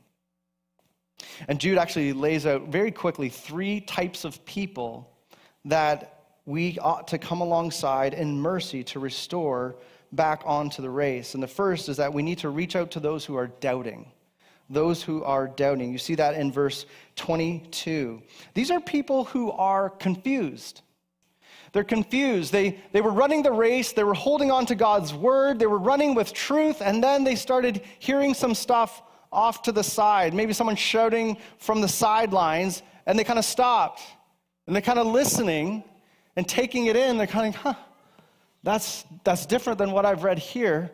And 1.49 1.61
Jude 1.61 1.79
actually 1.79 2.13
lays 2.13 2.47
out 2.47 2.69
very 2.69 2.91
quickly 2.91 3.29
three 3.29 3.81
types 3.81 4.25
of 4.25 4.45
people 4.45 5.09
that 5.65 6.23
we 6.47 6.79
ought 6.79 7.09
to 7.09 7.19
come 7.19 7.41
alongside 7.41 8.15
in 8.15 8.41
mercy 8.41 8.83
to 8.85 8.99
restore 8.99 9.77
back 10.13 10.43
onto 10.45 10.83
the 10.83 10.91
race. 10.91 11.35
And 11.35 11.43
the 11.43 11.49
first 11.49 11.89
is 11.89 11.97
that 11.97 12.13
we 12.13 12.23
need 12.23 12.39
to 12.39 12.51
reach 12.51 12.77
out 12.77 12.91
to 12.93 13.01
those 13.01 13.25
who 13.25 13.37
are 13.37 13.47
doubting. 13.47 14.11
Those 14.69 15.03
who 15.03 15.23
are 15.25 15.49
doubting. 15.49 15.93
You 15.93 15.99
see 15.99 16.15
that 16.17 16.35
in 16.35 16.51
verse 16.51 16.87
22. 17.17 18.23
These 18.55 18.71
are 18.71 18.81
people 18.81 19.25
who 19.25 19.51
are 19.53 19.91
confused. 19.91 20.83
They're 21.73 21.85
confused. 21.85 22.53
They, 22.53 22.79
they 22.93 23.01
were 23.01 23.13
running 23.13 23.43
the 23.43 23.53
race, 23.53 23.93
they 23.93 24.05
were 24.05 24.15
holding 24.15 24.51
on 24.51 24.67
to 24.67 24.75
God's 24.75 25.15
word, 25.15 25.59
they 25.59 25.67
were 25.67 25.79
running 25.79 26.15
with 26.15 26.33
truth, 26.33 26.83
and 26.83 27.03
then 27.03 27.25
they 27.25 27.35
started 27.35 27.83
hearing 27.99 28.35
some 28.35 28.55
stuff 28.55 29.03
off 29.33 29.63
to 29.63 29.73
the 29.73 29.83
side. 29.83 30.35
Maybe 30.35 30.53
someone 30.53 30.77
shouting 30.77 31.37
from 31.59 31.81
the 31.81 31.89
sidelines, 31.89 32.83
and 33.07 33.19
they 33.19 33.25
kind 33.25 33.39
of 33.39 33.45
stopped. 33.45 34.03
And 34.67 34.77
they're 34.77 34.83
kind 34.83 34.99
of 34.99 35.07
listening 35.07 35.85
and 36.37 36.49
taking 36.49 36.87
it 36.87 36.97
in. 36.97 37.19
They're 37.19 37.27
kind 37.27 37.55
of, 37.55 37.61
huh, 37.61 37.75
that's, 38.63 39.05
that's 39.25 39.47
different 39.47 39.79
than 39.79 39.93
what 39.93 40.07
I've 40.07 40.25
read 40.25 40.39
here. 40.39 40.91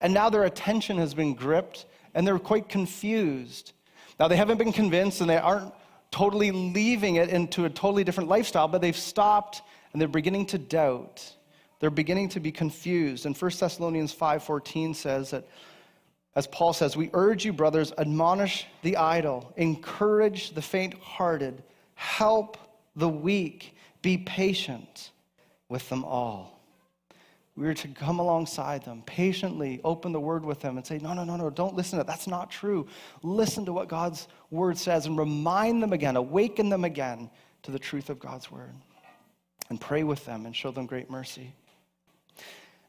And 0.00 0.12
now 0.12 0.30
their 0.30 0.44
attention 0.44 0.98
has 0.98 1.14
been 1.14 1.34
gripped, 1.34 1.86
and 2.14 2.26
they're 2.26 2.38
quite 2.38 2.68
confused. 2.68 3.72
Now, 4.18 4.28
they 4.28 4.36
haven't 4.36 4.58
been 4.58 4.72
convinced, 4.72 5.20
and 5.20 5.30
they 5.30 5.38
aren't 5.38 5.72
totally 6.10 6.50
leaving 6.50 7.16
it 7.16 7.28
into 7.28 7.64
a 7.64 7.70
totally 7.70 8.04
different 8.04 8.28
lifestyle, 8.28 8.68
but 8.68 8.80
they've 8.80 8.96
stopped 8.96 9.62
and 9.92 10.00
they're 10.00 10.08
beginning 10.08 10.46
to 10.46 10.58
doubt. 10.58 11.34
They're 11.78 11.90
beginning 11.90 12.28
to 12.30 12.40
be 12.40 12.52
confused. 12.52 13.26
And 13.26 13.36
1 13.36 13.50
Thessalonians 13.58 14.14
5:14 14.14 14.94
says 14.94 15.30
that 15.30 15.46
as 16.36 16.46
Paul 16.46 16.72
says, 16.72 16.96
we 16.96 17.10
urge 17.12 17.44
you 17.44 17.52
brothers 17.52 17.92
admonish 17.98 18.66
the 18.82 18.96
idle, 18.96 19.52
encourage 19.56 20.52
the 20.52 20.62
faint-hearted, 20.62 21.62
help 21.94 22.56
the 22.96 23.08
weak, 23.08 23.76
be 24.02 24.18
patient 24.18 25.10
with 25.68 25.88
them 25.88 26.04
all. 26.04 26.60
We 27.56 27.66
are 27.66 27.74
to 27.74 27.88
come 27.88 28.20
alongside 28.20 28.84
them, 28.84 29.02
patiently 29.04 29.80
open 29.84 30.12
the 30.12 30.20
word 30.20 30.44
with 30.44 30.60
them 30.60 30.76
and 30.76 30.86
say, 30.86 30.98
No, 30.98 31.12
no, 31.12 31.24
no, 31.24 31.36
no, 31.36 31.50
don't 31.50 31.74
listen 31.74 31.98
to 31.98 32.04
that. 32.04 32.06
That's 32.06 32.26
not 32.26 32.50
true. 32.50 32.86
Listen 33.22 33.64
to 33.66 33.72
what 33.72 33.88
God's 33.88 34.28
word 34.50 34.78
says 34.78 35.06
and 35.06 35.18
remind 35.18 35.82
them 35.82 35.92
again, 35.92 36.16
awaken 36.16 36.68
them 36.68 36.84
again 36.84 37.28
to 37.64 37.70
the 37.70 37.78
truth 37.78 38.08
of 38.08 38.18
God's 38.18 38.50
word 38.50 38.72
and 39.68 39.80
pray 39.80 40.04
with 40.04 40.24
them 40.24 40.46
and 40.46 40.54
show 40.54 40.70
them 40.70 40.86
great 40.86 41.10
mercy. 41.10 41.52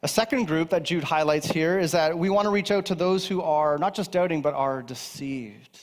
A 0.03 0.07
second 0.07 0.45
group 0.45 0.71
that 0.71 0.81
Jude 0.81 1.03
highlights 1.03 1.45
here 1.45 1.77
is 1.77 1.91
that 1.91 2.17
we 2.17 2.31
want 2.31 2.47
to 2.47 2.49
reach 2.49 2.71
out 2.71 2.87
to 2.87 2.95
those 2.95 3.27
who 3.27 3.43
are 3.43 3.77
not 3.77 3.93
just 3.93 4.11
doubting, 4.11 4.41
but 4.41 4.55
are 4.55 4.81
deceived. 4.81 5.79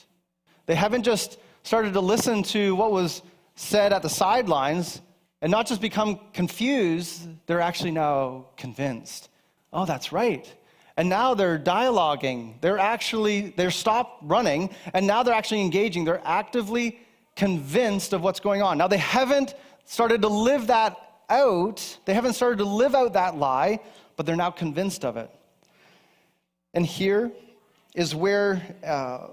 They 0.66 0.74
haven't 0.74 1.04
just 1.04 1.38
started 1.62 1.92
to 1.92 2.00
listen 2.00 2.42
to 2.44 2.74
what 2.74 2.90
was 2.90 3.22
said 3.54 3.92
at 3.92 4.02
the 4.02 4.08
sidelines 4.08 5.00
and 5.40 5.52
not 5.52 5.68
just 5.68 5.80
become 5.80 6.18
confused, 6.32 7.28
they're 7.46 7.60
actually 7.60 7.92
now 7.92 8.46
convinced. 8.56 9.28
Oh, 9.72 9.84
that's 9.84 10.10
right. 10.10 10.52
And 10.96 11.08
now 11.08 11.34
they're 11.34 11.58
dialoguing. 11.58 12.60
They're 12.60 12.78
actually, 12.78 13.50
they're 13.56 13.70
stopped 13.70 14.24
running, 14.24 14.70
and 14.94 15.06
now 15.06 15.22
they're 15.22 15.34
actually 15.34 15.60
engaging. 15.60 16.04
They're 16.04 16.22
actively 16.24 16.98
convinced 17.36 18.12
of 18.12 18.22
what's 18.22 18.40
going 18.40 18.62
on. 18.62 18.78
Now, 18.78 18.88
they 18.88 18.98
haven't 18.98 19.54
started 19.84 20.22
to 20.22 20.28
live 20.28 20.66
that 20.66 20.96
out. 21.30 21.98
They 22.04 22.14
haven't 22.14 22.32
started 22.32 22.58
to 22.58 22.64
live 22.64 22.96
out 22.96 23.12
that 23.12 23.36
lie, 23.36 23.78
but 24.18 24.26
they're 24.26 24.36
now 24.36 24.50
convinced 24.50 25.04
of 25.04 25.16
it. 25.16 25.30
And 26.74 26.84
here 26.84 27.30
is 27.94 28.16
where, 28.16 28.60
uh, 28.84 29.28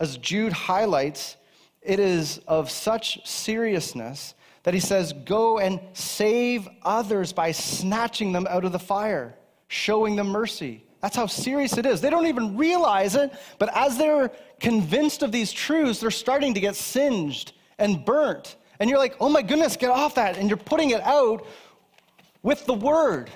as 0.00 0.18
Jude 0.18 0.52
highlights, 0.52 1.36
it 1.80 2.00
is 2.00 2.38
of 2.48 2.70
such 2.70 3.24
seriousness 3.26 4.34
that 4.64 4.74
he 4.74 4.80
says, 4.80 5.12
Go 5.24 5.60
and 5.60 5.80
save 5.92 6.68
others 6.82 7.32
by 7.32 7.52
snatching 7.52 8.32
them 8.32 8.48
out 8.50 8.64
of 8.64 8.72
the 8.72 8.80
fire, 8.80 9.36
showing 9.68 10.16
them 10.16 10.26
mercy. 10.26 10.84
That's 11.00 11.16
how 11.16 11.26
serious 11.26 11.78
it 11.78 11.86
is. 11.86 12.00
They 12.00 12.10
don't 12.10 12.26
even 12.26 12.56
realize 12.56 13.14
it, 13.14 13.32
but 13.60 13.74
as 13.76 13.96
they're 13.96 14.32
convinced 14.58 15.22
of 15.22 15.30
these 15.30 15.52
truths, 15.52 16.00
they're 16.00 16.10
starting 16.10 16.52
to 16.54 16.60
get 16.60 16.74
singed 16.74 17.52
and 17.78 18.04
burnt. 18.04 18.56
And 18.80 18.90
you're 18.90 18.98
like, 18.98 19.16
oh 19.20 19.28
my 19.28 19.42
goodness, 19.42 19.76
get 19.76 19.90
off 19.90 20.16
that. 20.16 20.36
And 20.36 20.50
you're 20.50 20.56
putting 20.56 20.90
it 20.90 21.00
out 21.02 21.46
with 22.42 22.66
the 22.66 22.74
word. 22.74 23.30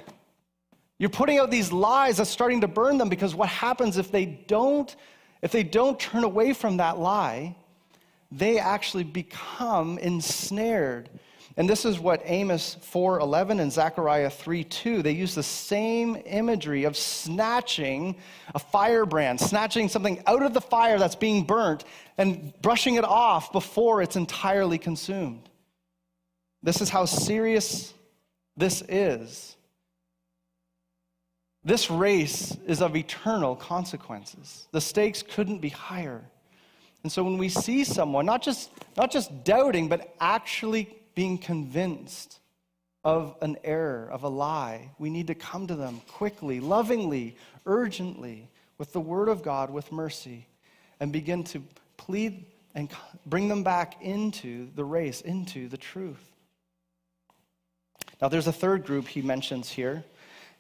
You're 1.05 1.11
putting 1.11 1.39
out 1.39 1.51
these 1.51 1.71
lies 1.71 2.17
that's 2.17 2.31
starting 2.31 2.63
to 2.63 2.67
burn 2.67 2.97
them 2.97 3.11
because 3.11 3.35
what 3.35 3.51
happens 3.51 3.99
if 3.99 4.11
they 4.11 4.25
don't 4.25 4.97
if 5.43 5.53
they 5.53 5.63
don't 5.63 6.01
turn 6.01 6.25
away 6.25 6.55
from 6.55 6.79
that 6.79 6.99
lie, 6.99 7.55
they 8.33 8.59
actually 8.59 9.05
become 9.05 9.99
ensnared. 9.99 11.11
And 11.59 11.69
this 11.69 11.85
is 11.85 12.01
what 12.01 12.23
Amos 12.25 12.79
4:11 12.91 13.61
and 13.61 13.71
Zechariah 13.71 14.31
3:2 14.31 15.03
they 15.03 15.11
use 15.11 15.35
the 15.35 15.43
same 15.43 16.17
imagery 16.25 16.85
of 16.85 16.97
snatching 16.97 18.17
a 18.55 18.59
firebrand, 18.59 19.39
snatching 19.39 19.91
something 19.91 20.23
out 20.27 20.43
of 20.43 20.55
the 20.55 20.61
fire 20.63 20.99
that's 20.99 21.17
being 21.17 21.45
burnt 21.45 21.85
and 22.17 22.55
brushing 22.63 22.95
it 22.95 23.05
off 23.05 23.53
before 23.53 24.01
it's 24.01 24.17
entirely 24.17 24.79
consumed. 24.79 25.51
This 26.63 26.81
is 26.81 26.89
how 26.89 27.05
serious 27.05 27.93
this 28.57 28.83
is. 28.89 29.54
This 31.65 31.91
race 31.91 32.57
is 32.67 32.83
of 32.83 32.95
eternal 32.95 33.57
consequences. 33.57 34.67
The 34.73 34.81
stakes 34.81 35.23
couldn't 35.23 35.59
be 35.59 35.71
higher. 35.71 36.23
And 37.03 37.11
so 37.11 37.25
when 37.25 37.39
we 37.39 37.49
see 37.49 37.85
someone, 37.85 38.27
not 38.27 38.43
just, 38.43 38.71
not 38.97 39.11
just 39.11 39.45
doubting, 39.45 39.89
but 39.89 40.15
actually 40.21 40.95
being 41.15 41.39
convinced 41.39 42.41
of 43.03 43.37
an 43.41 43.57
error, 43.65 44.09
of 44.11 44.25
a 44.25 44.29
lie, 44.29 44.91
we 44.99 45.11
need 45.11 45.27
to 45.27 45.35
come 45.35 45.67
to 45.67 45.75
them 45.75 46.01
quickly, 46.09 46.61
lovingly, 46.61 47.37
urgently, 47.67 48.49
with 48.79 48.93
the 48.93 49.01
Word 49.01 49.29
of 49.29 49.43
God, 49.43 49.71
with 49.71 49.93
mercy, 49.93 50.47
and 51.01 51.13
begin 51.13 51.45
to 51.45 51.63
plead 51.97 52.47
and 52.75 52.91
bring 53.27 53.49
them 53.49 53.63
back 53.63 54.03
into 54.03 54.69
the 54.75 54.85
race, 54.85 55.21
into 55.21 55.69
the 55.69 55.77
truth. 55.77 56.33
Now, 58.21 58.29
there's 58.29 58.47
a 58.47 58.53
third 58.53 58.85
group 58.85 59.07
he 59.07 59.23
mentions 59.23 59.71
here. 59.71 60.05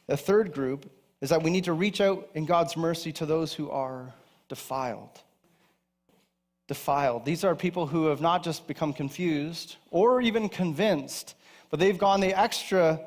The 0.06 0.16
third 0.16 0.52
group 0.52 0.90
is 1.20 1.30
that 1.30 1.42
we 1.42 1.50
need 1.50 1.64
to 1.64 1.72
reach 1.72 2.00
out 2.00 2.28
in 2.34 2.44
God's 2.44 2.76
mercy 2.76 3.12
to 3.12 3.26
those 3.26 3.52
who 3.52 3.70
are 3.70 4.12
defiled. 4.48 5.20
Defiled. 6.68 7.24
These 7.24 7.44
are 7.44 7.54
people 7.54 7.86
who 7.86 8.06
have 8.06 8.20
not 8.20 8.42
just 8.42 8.66
become 8.66 8.92
confused 8.92 9.76
or 9.90 10.20
even 10.20 10.48
convinced, 10.48 11.34
but 11.70 11.80
they've 11.80 11.98
gone 11.98 12.20
the 12.20 12.38
extra 12.38 13.00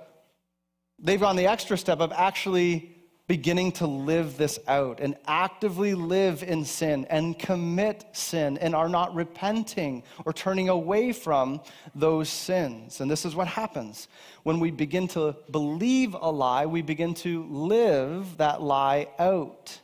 they've 0.99 1.19
gone 1.19 1.35
the 1.35 1.45
extra 1.45 1.77
step 1.77 1.99
of 1.99 2.11
actually 2.11 2.96
beginning 3.27 3.73
to 3.73 3.85
live 3.85 4.37
this 4.37 4.57
out 4.67 5.01
and 5.01 5.15
actively 5.27 5.93
live 5.93 6.43
in 6.43 6.63
sin 6.63 7.05
and 7.09 7.37
commit 7.37 8.05
sin 8.13 8.57
and 8.59 8.73
are 8.73 8.87
not 8.87 9.13
repenting 9.13 10.01
or 10.25 10.31
turning 10.31 10.69
away 10.69 11.11
from 11.11 11.59
those 11.93 12.29
sins. 12.29 13.01
And 13.01 13.11
this 13.11 13.25
is 13.25 13.35
what 13.35 13.47
happens. 13.47 14.07
When 14.43 14.61
we 14.61 14.71
begin 14.71 15.09
to 15.09 15.35
believe 15.51 16.13
a 16.13 16.31
lie, 16.31 16.65
we 16.65 16.81
begin 16.81 17.13
to 17.15 17.43
live 17.49 18.37
that 18.37 18.61
lie 18.61 19.09
out. 19.19 19.77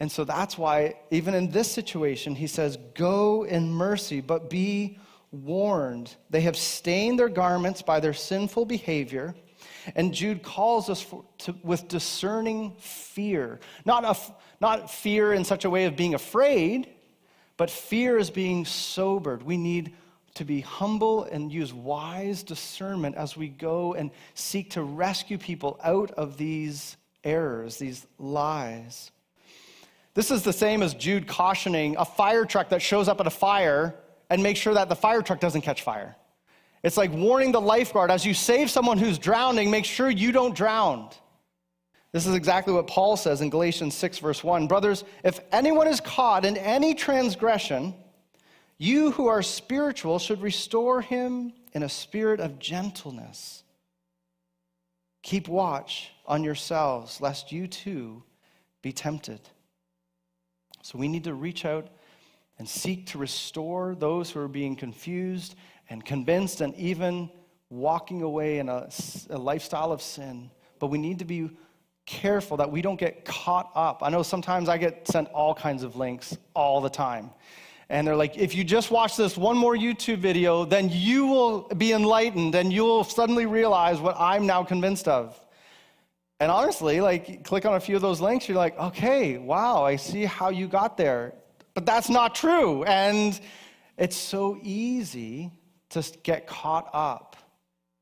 And 0.00 0.10
so 0.10 0.24
that's 0.24 0.58
why, 0.58 0.96
even 1.12 1.34
in 1.34 1.50
this 1.50 1.70
situation, 1.70 2.34
he 2.34 2.48
says, 2.48 2.76
Go 2.94 3.44
in 3.44 3.70
mercy, 3.70 4.20
but 4.20 4.50
be 4.50 4.98
warned. 5.30 6.14
They 6.30 6.40
have 6.42 6.56
stained 6.56 7.20
their 7.20 7.28
garments 7.28 7.80
by 7.80 8.00
their 8.00 8.12
sinful 8.12 8.66
behavior 8.66 9.36
and 9.94 10.12
Jude 10.12 10.42
calls 10.42 10.88
us 10.88 11.00
for, 11.00 11.24
to, 11.38 11.54
with 11.62 11.88
discerning 11.88 12.74
fear. 12.78 13.60
Not, 13.84 14.04
a, 14.04 14.16
not 14.60 14.90
fear 14.90 15.32
in 15.32 15.44
such 15.44 15.64
a 15.64 15.70
way 15.70 15.84
of 15.84 15.96
being 15.96 16.14
afraid, 16.14 16.88
but 17.56 17.70
fear 17.70 18.18
is 18.18 18.30
being 18.30 18.64
sobered. 18.64 19.42
We 19.42 19.56
need 19.56 19.94
to 20.34 20.44
be 20.44 20.60
humble 20.60 21.24
and 21.24 21.52
use 21.52 21.72
wise 21.72 22.42
discernment 22.42 23.16
as 23.16 23.36
we 23.36 23.48
go 23.48 23.94
and 23.94 24.10
seek 24.34 24.70
to 24.70 24.82
rescue 24.82 25.38
people 25.38 25.78
out 25.82 26.10
of 26.12 26.36
these 26.36 26.96
errors, 27.22 27.78
these 27.78 28.06
lies. 28.18 29.12
This 30.14 30.30
is 30.30 30.42
the 30.42 30.52
same 30.52 30.82
as 30.82 30.94
Jude 30.94 31.26
cautioning 31.26 31.96
a 31.98 32.04
fire 32.04 32.44
truck 32.44 32.68
that 32.70 32.82
shows 32.82 33.08
up 33.08 33.20
at 33.20 33.26
a 33.26 33.30
fire 33.30 33.94
and 34.30 34.42
make 34.42 34.56
sure 34.56 34.74
that 34.74 34.88
the 34.88 34.96
fire 34.96 35.22
truck 35.22 35.40
doesn't 35.40 35.62
catch 35.62 35.82
fire. 35.82 36.16
It's 36.84 36.98
like 36.98 37.12
warning 37.12 37.50
the 37.50 37.60
lifeguard 37.62 38.10
as 38.10 38.26
you 38.26 38.34
save 38.34 38.70
someone 38.70 38.98
who's 38.98 39.18
drowning, 39.18 39.70
make 39.70 39.86
sure 39.86 40.10
you 40.10 40.32
don't 40.32 40.54
drown. 40.54 41.08
This 42.12 42.26
is 42.26 42.34
exactly 42.34 42.74
what 42.74 42.86
Paul 42.86 43.16
says 43.16 43.40
in 43.40 43.48
Galatians 43.48 43.94
6, 43.94 44.18
verse 44.18 44.44
1. 44.44 44.68
Brothers, 44.68 45.02
if 45.24 45.40
anyone 45.50 45.88
is 45.88 45.98
caught 45.98 46.44
in 46.44 46.58
any 46.58 46.94
transgression, 46.94 47.94
you 48.76 49.12
who 49.12 49.28
are 49.28 49.42
spiritual 49.42 50.18
should 50.18 50.42
restore 50.42 51.00
him 51.00 51.54
in 51.72 51.82
a 51.82 51.88
spirit 51.88 52.38
of 52.38 52.58
gentleness. 52.58 53.64
Keep 55.22 55.48
watch 55.48 56.10
on 56.26 56.44
yourselves, 56.44 57.18
lest 57.18 57.50
you 57.50 57.66
too 57.66 58.22
be 58.82 58.92
tempted. 58.92 59.40
So 60.82 60.98
we 60.98 61.08
need 61.08 61.24
to 61.24 61.32
reach 61.32 61.64
out 61.64 61.88
and 62.58 62.68
seek 62.68 63.06
to 63.06 63.18
restore 63.18 63.94
those 63.94 64.30
who 64.30 64.40
are 64.40 64.48
being 64.48 64.76
confused 64.76 65.54
and 65.88 66.04
convinced 66.04 66.60
and 66.60 66.74
even 66.76 67.30
walking 67.70 68.22
away 68.22 68.58
in 68.58 68.68
a, 68.68 68.88
a 69.30 69.38
lifestyle 69.38 69.92
of 69.92 70.00
sin. 70.00 70.50
But 70.78 70.88
we 70.88 70.98
need 70.98 71.18
to 71.20 71.24
be 71.24 71.50
careful 72.06 72.56
that 72.58 72.70
we 72.70 72.82
don't 72.82 72.98
get 72.98 73.24
caught 73.24 73.70
up. 73.74 74.02
I 74.02 74.10
know 74.10 74.22
sometimes 74.22 74.68
I 74.68 74.78
get 74.78 75.08
sent 75.08 75.28
all 75.28 75.54
kinds 75.54 75.82
of 75.82 75.96
links 75.96 76.36
all 76.54 76.80
the 76.80 76.90
time. 76.90 77.30
And 77.88 78.06
they're 78.06 78.16
like, 78.16 78.36
if 78.36 78.54
you 78.54 78.64
just 78.64 78.90
watch 78.90 79.16
this 79.16 79.36
one 79.36 79.56
more 79.56 79.76
YouTube 79.76 80.18
video, 80.18 80.64
then 80.64 80.88
you 80.90 81.26
will 81.26 81.68
be 81.68 81.92
enlightened 81.92 82.54
and 82.54 82.72
you 82.72 82.82
will 82.82 83.04
suddenly 83.04 83.46
realize 83.46 84.00
what 84.00 84.16
I'm 84.18 84.46
now 84.46 84.62
convinced 84.64 85.06
of. 85.06 85.38
And 86.40 86.50
honestly, 86.50 87.00
like, 87.00 87.44
click 87.44 87.64
on 87.64 87.74
a 87.74 87.80
few 87.80 87.96
of 87.96 88.02
those 88.02 88.20
links, 88.20 88.48
you're 88.48 88.56
like, 88.56 88.78
okay, 88.78 89.38
wow, 89.38 89.84
I 89.84 89.96
see 89.96 90.24
how 90.24 90.50
you 90.50 90.66
got 90.66 90.96
there. 90.96 91.34
But 91.74 91.86
that's 91.86 92.08
not 92.08 92.34
true. 92.34 92.84
And 92.84 93.38
it's 93.96 94.16
so 94.16 94.58
easy 94.62 95.52
to 95.94 96.18
get 96.22 96.46
caught 96.46 96.88
up. 96.92 97.36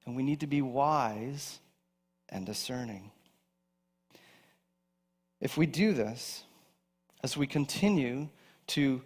And 0.05 0.17
we 0.17 0.23
need 0.23 0.41
to 0.41 0.47
be 0.47 0.63
wise 0.63 1.61
and 2.29 2.45
discerning. 2.45 3.11
If 5.41 5.57
we 5.57 5.67
do 5.67 5.93
this, 5.93 6.45
as 7.23 7.37
we 7.37 7.47
continue 7.47 8.29
to 8.69 9.03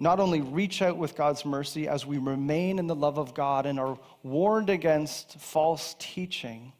not 0.00 0.20
only 0.20 0.40
reach 0.40 0.80
out 0.80 0.96
with 0.96 1.16
God's 1.16 1.44
mercy, 1.44 1.88
as 1.88 2.06
we 2.06 2.18
remain 2.18 2.78
in 2.78 2.86
the 2.86 2.94
love 2.94 3.18
of 3.18 3.34
God 3.34 3.66
and 3.66 3.80
are 3.80 3.98
warned 4.22 4.70
against 4.70 5.38
false 5.40 5.96
teaching, 5.98 6.72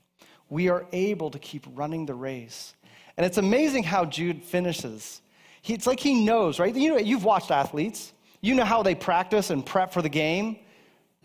we 0.49 0.69
are 0.69 0.87
able 0.93 1.31
to 1.31 1.39
keep 1.39 1.67
running 1.75 2.07
the 2.07 2.15
race. 2.15 2.75
And 3.17 3.27
it's 3.27 3.39
amazing 3.39 3.83
how 3.83 4.05
Jude 4.05 4.43
finishes. 4.45 5.21
He, 5.63 5.75
it's 5.75 5.87
like 5.87 5.99
he 5.99 6.25
knows, 6.25 6.61
right? 6.61 6.75
You 6.75 6.91
know, 6.91 6.99
you've 6.99 7.25
watched 7.25 7.51
athletes. 7.51 8.13
You 8.41 8.55
know 8.55 8.65
how 8.65 8.85
they 8.85 8.95
practice 8.95 9.51
and 9.51 9.67
prep 9.67 9.93
for 9.93 10.01
the 10.01 10.09
game. 10.09 10.59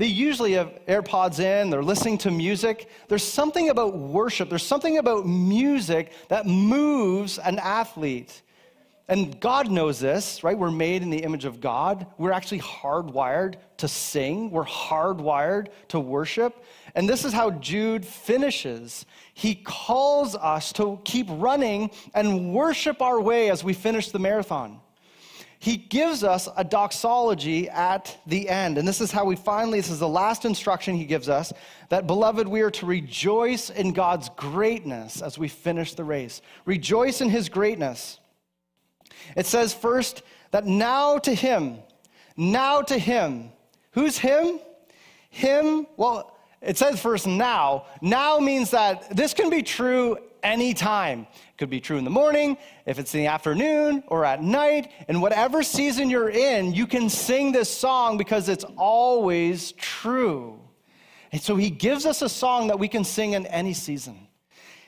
They 0.04 0.10
usually 0.10 0.52
have 0.52 0.82
AirPods 0.86 1.40
in, 1.40 1.70
they're 1.70 1.82
listening 1.82 2.18
to 2.18 2.30
music. 2.30 2.90
There's 3.08 3.24
something 3.24 3.70
about 3.70 3.98
worship, 3.98 4.50
there's 4.50 4.66
something 4.66 4.98
about 4.98 5.26
music 5.26 6.12
that 6.28 6.46
moves 6.46 7.40
an 7.40 7.58
athlete. 7.58 8.42
And 9.08 9.40
God 9.40 9.72
knows 9.72 10.02
this, 10.02 10.44
right? 10.44 10.58
We're 10.58 10.72
made 10.72 11.04
in 11.04 11.10
the 11.10 11.24
image 11.24 11.46
of 11.46 11.62
God. 11.62 12.06
We're 12.18 12.34
actually 12.34 12.60
hardwired 12.60 13.56
to 13.78 13.88
sing, 13.88 14.52
we're 14.52 14.66
hardwired 14.66 15.68
to 15.88 16.02
worship. 16.02 16.66
And 16.96 17.08
this 17.08 17.24
is 17.24 17.32
how 17.32 17.52
Jude 17.52 18.06
finishes. 18.06 19.06
He 19.34 19.56
calls 19.56 20.36
us 20.36 20.74
to 20.74 21.00
keep 21.06 21.28
running 21.30 21.92
and 22.14 22.54
worship 22.54 23.02
our 23.02 23.22
way 23.22 23.50
as 23.50 23.64
we 23.64 23.72
finish 23.72 24.12
the 24.12 24.20
marathon 24.20 24.82
he 25.64 25.78
gives 25.78 26.26
us 26.26 26.50
a 26.58 26.64
doxology 26.66 27.70
at 27.70 28.18
the 28.28 28.50
end. 28.50 28.78
And 28.78 28.86
this 28.86 29.00
is 29.00 29.14
how 29.14 29.24
we 29.24 29.38
finally, 29.38 29.80
this 29.80 29.90
is 29.90 30.00
the 30.00 30.10
last 30.10 30.44
instruction 30.44 30.94
he 30.94 31.06
gives 31.06 31.30
us 31.30 31.54
that, 31.88 32.06
beloved, 32.06 32.50
we 32.50 32.60
are 32.60 32.72
to 32.72 32.86
rejoice 32.86 33.70
in 33.70 33.94
God's 33.94 34.28
greatness 34.36 35.22
as 35.22 35.38
we 35.38 35.48
finish 35.48 35.94
the 35.94 36.04
race. 36.04 36.42
Rejoice 36.66 37.22
in 37.22 37.30
his 37.30 37.48
greatness. 37.48 38.20
It 39.38 39.46
says 39.46 39.74
first 39.74 40.24
that 40.52 40.66
now 40.66 41.18
to 41.20 41.34
him, 41.34 41.80
now 42.36 42.82
to 42.82 42.98
him. 42.98 43.50
Who's 43.92 44.18
him? 44.18 44.60
Him, 45.30 45.88
well, 45.96 46.38
it 46.62 46.78
says 46.78 47.00
first 47.00 47.26
now. 47.26 47.86
Now 48.02 48.38
means 48.38 48.72
that 48.72 49.16
this 49.16 49.34
can 49.34 49.50
be 49.50 49.64
true 49.64 50.18
anytime. 50.44 51.22
It 51.22 51.58
could 51.58 51.70
be 51.70 51.80
true 51.80 51.98
in 51.98 52.04
the 52.04 52.10
morning, 52.10 52.58
if 52.86 53.00
it's 53.00 53.14
in 53.14 53.22
the 53.22 53.28
afternoon 53.28 54.04
or 54.08 54.26
at 54.26 54.44
night, 54.44 54.92
and 55.08 55.22
whatever 55.22 55.64
season 55.64 56.10
you're 56.10 56.30
in, 56.30 56.74
you 56.74 56.86
can 56.86 57.10
sing 57.10 57.52
this 57.52 57.76
song 57.76 58.18
because 58.18 58.50
it's 58.50 58.66
always 58.78 59.72
true. 59.74 60.60
And 61.32 61.42
so 61.42 61.56
he 61.56 61.70
gives 61.70 62.06
us 62.06 62.22
a 62.22 62.30
song 62.30 62.68
that 62.68 62.78
we 62.78 62.88
can 62.88 63.04
sing 63.04 63.34
in 63.34 63.48
any 63.48 63.74
season. 63.74 64.28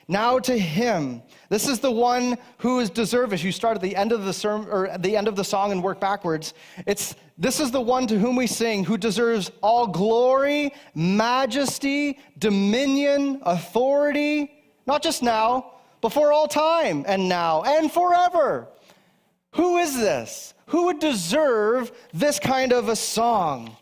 Now 0.08 0.38
to 0.38 0.56
him. 0.56 1.22
This 1.48 1.66
is 1.66 1.80
the 1.80 1.90
one 1.90 2.38
who 2.58 2.78
is 2.78 2.90
deserving. 2.90 3.40
You 3.40 3.50
start 3.50 3.76
at 3.76 3.82
the 3.82 3.96
end 3.96 4.12
of 4.12 4.24
the 4.24 4.32
sermon 4.32 4.68
or 4.70 4.86
at 4.86 5.02
the 5.02 5.16
end 5.16 5.26
of 5.26 5.34
the 5.34 5.42
song 5.42 5.72
and 5.72 5.82
work 5.82 5.98
backwards. 5.98 6.54
It's 6.86 7.16
this 7.38 7.58
is 7.58 7.70
the 7.70 7.80
one 7.80 8.06
to 8.06 8.18
whom 8.18 8.36
we 8.36 8.46
sing 8.46 8.84
who 8.84 8.96
deserves 8.96 9.50
all 9.62 9.86
glory, 9.88 10.72
majesty, 10.94 12.18
dominion, 12.38 13.40
authority, 13.42 14.55
not 14.86 15.02
just 15.02 15.22
now, 15.22 15.72
but 16.00 16.12
for 16.12 16.32
all 16.32 16.46
time 16.46 17.04
and 17.06 17.28
now 17.28 17.62
and 17.62 17.90
forever. 17.90 18.68
Who 19.52 19.78
is 19.78 19.96
this? 19.96 20.54
Who 20.66 20.86
would 20.86 20.98
deserve 20.98 21.92
this 22.12 22.38
kind 22.38 22.72
of 22.72 22.88
a 22.88 22.96
song? 22.96 23.76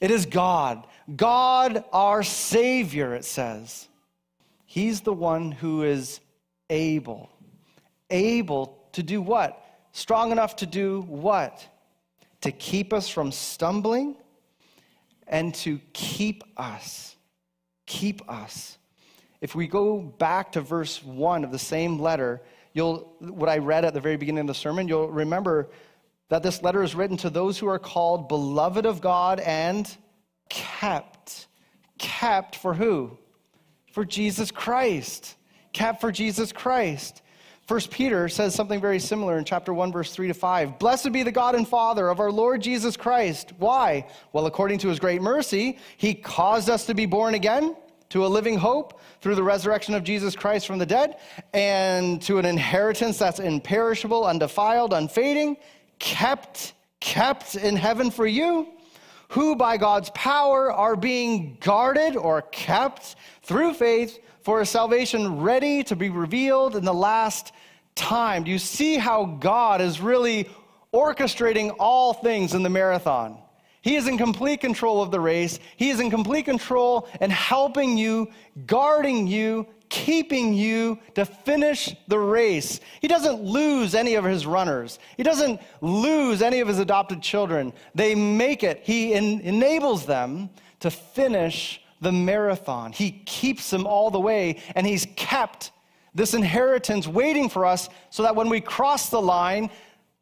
It 0.00 0.10
is 0.10 0.26
God. 0.26 0.86
God 1.16 1.84
our 1.92 2.22
Savior, 2.22 3.14
it 3.14 3.24
says. 3.24 3.88
He's 4.64 5.00
the 5.00 5.12
one 5.12 5.50
who 5.50 5.82
is 5.82 6.20
able. 6.70 7.30
Able 8.10 8.78
to 8.92 9.02
do 9.02 9.20
what? 9.20 9.64
Strong 9.92 10.32
enough 10.32 10.56
to 10.56 10.66
do 10.66 11.02
what? 11.02 11.66
To 12.42 12.52
keep 12.52 12.92
us 12.92 13.08
from 13.08 13.32
stumbling 13.32 14.16
and 15.26 15.54
to 15.56 15.80
keep 15.92 16.44
us. 16.56 17.16
Keep 17.86 18.30
us. 18.30 18.77
If 19.40 19.54
we 19.54 19.66
go 19.66 20.00
back 20.00 20.52
to 20.52 20.60
verse 20.60 21.02
1 21.02 21.44
of 21.44 21.52
the 21.52 21.58
same 21.58 21.98
letter, 21.98 22.42
you'll 22.72 23.14
what 23.20 23.48
I 23.48 23.58
read 23.58 23.84
at 23.84 23.94
the 23.94 24.00
very 24.00 24.16
beginning 24.16 24.40
of 24.40 24.46
the 24.46 24.54
sermon, 24.54 24.88
you'll 24.88 25.10
remember 25.10 25.70
that 26.28 26.42
this 26.42 26.62
letter 26.62 26.82
is 26.82 26.94
written 26.94 27.16
to 27.18 27.30
those 27.30 27.58
who 27.58 27.68
are 27.68 27.78
called 27.78 28.28
beloved 28.28 28.84
of 28.84 29.00
God 29.00 29.40
and 29.40 29.96
kept. 30.48 31.46
Kept 31.98 32.56
for 32.56 32.74
who? 32.74 33.18
for 33.98 34.04
Jesus 34.04 34.52
Christ. 34.52 35.36
Kept 35.72 36.00
for 36.00 36.12
Jesus 36.12 36.52
Christ. 36.52 37.22
First 37.66 37.90
Peter 37.90 38.28
says 38.28 38.54
something 38.54 38.80
very 38.80 39.00
similar 39.00 39.38
in 39.38 39.44
chapter 39.44 39.74
1 39.74 39.90
verse 39.90 40.12
3 40.12 40.28
to 40.28 40.34
5. 40.34 40.78
Blessed 40.78 41.10
be 41.10 41.24
the 41.24 41.32
God 41.32 41.56
and 41.56 41.66
Father 41.66 42.08
of 42.08 42.20
our 42.20 42.30
Lord 42.30 42.62
Jesus 42.62 42.96
Christ. 42.96 43.52
Why? 43.58 44.06
Well, 44.32 44.46
according 44.46 44.78
to 44.78 44.88
his 44.88 45.00
great 45.00 45.20
mercy, 45.20 45.78
he 45.96 46.14
caused 46.14 46.70
us 46.70 46.86
to 46.86 46.94
be 46.94 47.06
born 47.06 47.34
again 47.34 47.74
to 48.10 48.24
a 48.24 48.28
living 48.28 48.56
hope 48.56 49.00
through 49.20 49.34
the 49.34 49.42
resurrection 49.42 49.94
of 49.94 50.04
Jesus 50.04 50.34
Christ 50.34 50.66
from 50.66 50.78
the 50.78 50.86
dead 50.86 51.16
and 51.52 52.20
to 52.22 52.38
an 52.38 52.44
inheritance 52.44 53.18
that's 53.18 53.40
imperishable, 53.40 54.24
undefiled, 54.24 54.92
unfading, 54.92 55.56
kept 55.98 56.74
kept 57.00 57.54
in 57.54 57.76
heaven 57.76 58.10
for 58.10 58.26
you 58.26 58.66
who 59.28 59.54
by 59.54 59.76
God's 59.76 60.10
power 60.10 60.72
are 60.72 60.96
being 60.96 61.58
guarded 61.60 62.16
or 62.16 62.42
kept 62.42 63.16
through 63.42 63.74
faith 63.74 64.18
for 64.42 64.60
a 64.60 64.66
salvation 64.66 65.40
ready 65.40 65.84
to 65.84 65.94
be 65.94 66.08
revealed 66.08 66.76
in 66.76 66.84
the 66.84 66.94
last 66.94 67.52
time. 67.94 68.44
Do 68.44 68.50
you 68.50 68.58
see 68.58 68.96
how 68.96 69.26
God 69.26 69.80
is 69.80 70.00
really 70.00 70.48
orchestrating 70.94 71.74
all 71.78 72.14
things 72.14 72.54
in 72.54 72.62
the 72.62 72.70
marathon? 72.70 73.38
He 73.88 73.96
is 73.96 74.06
in 74.06 74.18
complete 74.18 74.60
control 74.60 75.00
of 75.00 75.10
the 75.10 75.18
race. 75.18 75.58
He 75.78 75.88
is 75.88 75.98
in 75.98 76.10
complete 76.10 76.44
control 76.44 77.08
and 77.22 77.32
helping 77.32 77.96
you, 77.96 78.28
guarding 78.66 79.26
you, 79.26 79.66
keeping 79.88 80.52
you 80.52 80.98
to 81.14 81.24
finish 81.24 81.96
the 82.06 82.18
race. 82.18 82.80
He 83.00 83.08
doesn't 83.08 83.42
lose 83.42 83.94
any 83.94 84.16
of 84.16 84.24
his 84.26 84.44
runners, 84.44 84.98
he 85.16 85.22
doesn't 85.22 85.58
lose 85.80 86.42
any 86.42 86.60
of 86.60 86.68
his 86.68 86.78
adopted 86.78 87.22
children. 87.22 87.72
They 87.94 88.14
make 88.14 88.62
it, 88.62 88.82
he 88.84 89.14
en- 89.14 89.40
enables 89.40 90.04
them 90.04 90.50
to 90.80 90.90
finish 90.90 91.80
the 92.02 92.12
marathon. 92.12 92.92
He 92.92 93.22
keeps 93.24 93.70
them 93.70 93.86
all 93.86 94.10
the 94.10 94.20
way, 94.20 94.60
and 94.74 94.86
he's 94.86 95.06
kept 95.16 95.72
this 96.14 96.34
inheritance 96.34 97.08
waiting 97.08 97.48
for 97.48 97.64
us 97.64 97.88
so 98.10 98.22
that 98.22 98.36
when 98.36 98.50
we 98.50 98.60
cross 98.60 99.08
the 99.08 99.22
line, 99.22 99.70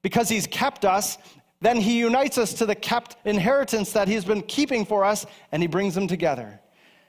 because 0.03 0.29
he's 0.29 0.47
kept 0.47 0.85
us, 0.85 1.19
then 1.61 1.81
he 1.81 1.99
unites 1.99 2.39
us 2.39 2.53
to 2.55 2.67
the 2.67 2.75
kept 2.75 3.17
inheritance 3.25 3.93
that 3.93 4.09
he's 4.09 4.25
been 4.25 4.43
keeping 4.43 4.85
for 4.85 5.05
us, 5.05 5.27
and 5.53 5.63
he 5.63 5.67
brings 5.67 5.95
them 5.95 6.07
together. 6.07 6.61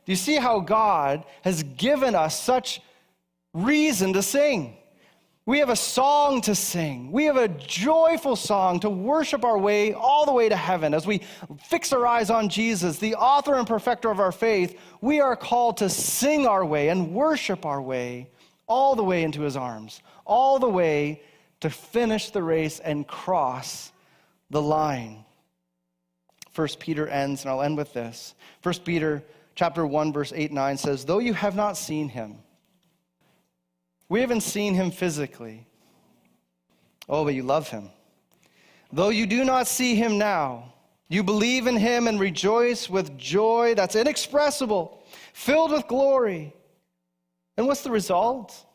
Do 0.06 0.12
you 0.12 0.16
see 0.16 0.36
how 0.36 0.62
God 0.62 1.26
has 1.42 1.64
given 1.64 2.16
us 2.16 2.40
such 2.40 2.82
reason 3.54 4.14
to 4.14 4.22
sing? 4.22 4.78
We 5.46 5.60
have 5.60 5.70
a 5.70 5.78
song 5.78 6.42
to 6.42 6.56
sing. 6.56 7.10
We 7.12 7.24
have 7.26 7.38
a 7.38 7.48
joyful 7.48 8.36
song 8.36 8.82
to 8.82 8.90
worship 8.90 9.46
our 9.46 9.58
way 9.58 9.94
all 9.94 10.26
the 10.26 10.34
way 10.34 10.50
to 10.50 10.56
heaven. 10.56 10.94
As 10.94 11.08
we 11.08 11.22
fix 11.64 11.94
our 11.94 12.06
eyes 12.06 12.30
on 12.30 12.50
Jesus, 12.50 13.00
the 13.00 13.16
author 13.16 13.56
and 13.56 13.66
perfecter 13.66 14.12
of 14.12 14.20
our 14.20 14.34
faith, 14.34 14.78
we 15.00 15.22
are 15.22 15.38
called 15.38 15.78
to 15.78 15.90
sing 15.90 16.46
our 16.46 16.66
way 16.66 16.90
and 16.90 17.14
worship 17.14 17.66
our 17.66 17.82
way 17.82 18.30
all 18.68 18.96
the 18.96 19.04
way 19.04 19.24
into 19.24 19.42
his 19.42 19.56
arms, 19.56 20.02
all 20.26 20.60
the 20.60 20.70
way 20.70 21.22
to 21.62 21.70
finish 21.70 22.30
the 22.30 22.44
race 22.44 22.80
and 22.80 23.08
cross 23.08 23.94
the 24.50 24.62
line. 24.62 25.26
First 26.52 26.80
Peter 26.80 27.08
ends, 27.08 27.42
and 27.44 27.52
I'll 27.52 27.62
end 27.62 27.78
with 27.78 27.94
this. 27.94 28.34
First 28.62 28.84
Peter 28.84 29.24
chapter 29.56 29.86
1, 29.86 30.14
verse 30.14 30.34
8 30.36 30.52
9 30.52 30.78
says, 30.78 31.06
Though 31.06 31.20
you 31.20 31.34
have 31.34 31.56
not 31.56 31.78
seen 31.78 32.10
him, 32.10 32.38
we 34.10 34.22
haven't 34.22 34.42
seen 34.42 34.74
him 34.74 34.92
physically. 34.92 35.68
Oh, 37.10 37.24
but 37.24 37.36
you 37.36 37.44
love 37.44 37.70
him. 37.70 37.90
Though 38.92 39.10
you 39.10 39.26
do 39.26 39.44
not 39.44 39.68
see 39.68 39.96
him 39.96 40.18
now, 40.18 40.74
you 41.10 41.24
believe 41.24 41.68
in 41.68 41.78
him 41.78 42.08
and 42.08 42.20
rejoice 42.20 42.90
with 42.90 43.18
joy 43.18 43.74
that's 43.76 43.96
inexpressible, 43.96 45.04
filled 45.34 45.72
with 45.72 45.88
glory. 45.88 46.54
And 47.56 47.68
what's 47.68 47.82
the 47.82 47.92
result? 47.92 48.66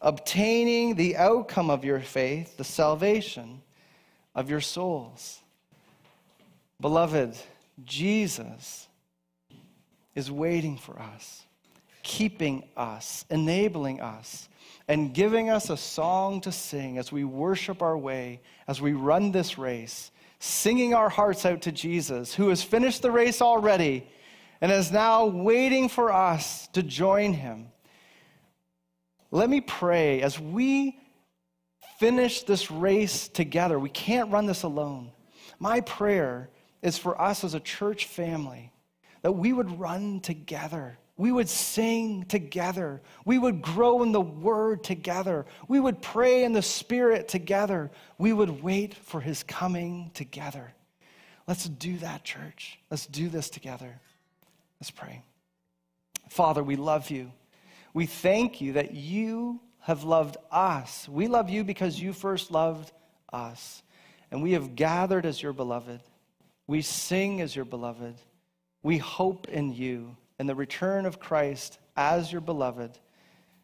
Obtaining 0.00 0.96
the 0.96 1.16
outcome 1.16 1.70
of 1.70 1.84
your 1.84 2.00
faith, 2.00 2.56
the 2.56 2.64
salvation 2.64 3.62
of 4.34 4.50
your 4.50 4.60
souls. 4.60 5.40
Beloved, 6.80 7.36
Jesus 7.84 8.88
is 10.14 10.30
waiting 10.30 10.76
for 10.76 10.98
us, 10.98 11.44
keeping 12.02 12.64
us, 12.76 13.24
enabling 13.30 14.00
us, 14.00 14.48
and 14.88 15.14
giving 15.14 15.48
us 15.48 15.70
a 15.70 15.76
song 15.76 16.40
to 16.42 16.52
sing 16.52 16.98
as 16.98 17.12
we 17.12 17.24
worship 17.24 17.82
our 17.82 17.96
way, 17.96 18.40
as 18.66 18.80
we 18.80 18.92
run 18.92 19.32
this 19.32 19.58
race, 19.58 20.10
singing 20.38 20.92
our 20.92 21.08
hearts 21.08 21.46
out 21.46 21.62
to 21.62 21.72
Jesus, 21.72 22.34
who 22.34 22.48
has 22.48 22.62
finished 22.62 23.02
the 23.02 23.10
race 23.10 23.40
already 23.40 24.06
and 24.60 24.70
is 24.70 24.92
now 24.92 25.26
waiting 25.26 25.88
for 25.88 26.12
us 26.12 26.68
to 26.68 26.82
join 26.82 27.32
him. 27.32 27.68
Let 29.30 29.48
me 29.48 29.60
pray 29.60 30.20
as 30.22 30.38
we 30.38 30.98
finish 32.02 32.42
this 32.42 32.68
race 32.68 33.28
together. 33.28 33.78
We 33.78 33.88
can't 33.88 34.32
run 34.32 34.46
this 34.46 34.64
alone. 34.64 35.12
My 35.60 35.82
prayer 35.82 36.50
is 36.82 36.98
for 36.98 37.20
us 37.20 37.44
as 37.44 37.54
a 37.54 37.60
church 37.60 38.06
family 38.06 38.72
that 39.20 39.30
we 39.30 39.52
would 39.52 39.78
run 39.78 40.18
together. 40.18 40.98
We 41.16 41.30
would 41.30 41.48
sing 41.48 42.24
together. 42.24 43.02
We 43.24 43.38
would 43.38 43.62
grow 43.62 44.02
in 44.02 44.10
the 44.10 44.20
word 44.20 44.82
together. 44.82 45.46
We 45.68 45.78
would 45.78 46.02
pray 46.02 46.42
in 46.42 46.52
the 46.52 46.60
spirit 46.60 47.28
together. 47.28 47.88
We 48.18 48.32
would 48.32 48.64
wait 48.64 48.94
for 48.94 49.20
his 49.20 49.44
coming 49.44 50.10
together. 50.12 50.74
Let's 51.46 51.68
do 51.68 51.98
that, 51.98 52.24
church. 52.24 52.80
Let's 52.90 53.06
do 53.06 53.28
this 53.28 53.48
together. 53.48 54.00
Let's 54.80 54.90
pray. 54.90 55.22
Father, 56.28 56.64
we 56.64 56.74
love 56.74 57.10
you. 57.10 57.30
We 57.94 58.06
thank 58.06 58.60
you 58.60 58.72
that 58.72 58.92
you 58.92 59.60
have 59.82 60.04
loved 60.04 60.36
us. 60.50 61.08
We 61.08 61.26
love 61.26 61.50
you 61.50 61.64
because 61.64 62.00
you 62.00 62.12
first 62.12 62.50
loved 62.50 62.92
us. 63.32 63.82
And 64.30 64.42
we 64.42 64.52
have 64.52 64.76
gathered 64.76 65.26
as 65.26 65.42
your 65.42 65.52
beloved. 65.52 66.00
We 66.66 66.82
sing 66.82 67.40
as 67.40 67.54
your 67.54 67.64
beloved. 67.64 68.14
We 68.82 68.98
hope 68.98 69.48
in 69.48 69.74
you 69.74 70.16
and 70.38 70.48
the 70.48 70.54
return 70.54 71.04
of 71.04 71.20
Christ 71.20 71.78
as 71.96 72.32
your 72.32 72.40
beloved. 72.40 72.98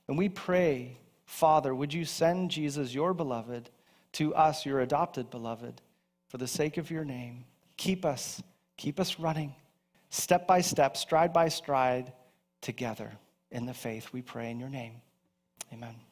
And 0.08 0.18
we 0.18 0.28
pray, 0.28 0.98
Father, 1.24 1.74
would 1.74 1.94
you 1.94 2.04
send 2.04 2.50
Jesus, 2.50 2.94
your 2.94 3.14
beloved, 3.14 3.70
to 4.12 4.34
us, 4.34 4.66
your 4.66 4.80
adopted 4.80 5.30
beloved, 5.30 5.80
for 6.28 6.38
the 6.38 6.46
sake 6.46 6.76
of 6.76 6.90
your 6.90 7.04
name? 7.04 7.44
Keep 7.76 8.04
us, 8.04 8.42
keep 8.76 8.98
us 8.98 9.18
running, 9.20 9.54
step 10.10 10.46
by 10.46 10.60
step, 10.60 10.96
stride 10.96 11.32
by 11.32 11.48
stride, 11.48 12.12
together 12.60 13.12
in 13.50 13.66
the 13.66 13.74
faith. 13.74 14.12
We 14.12 14.22
pray 14.22 14.50
in 14.50 14.58
your 14.58 14.70
name. 14.70 14.94
Amen. 15.72 16.07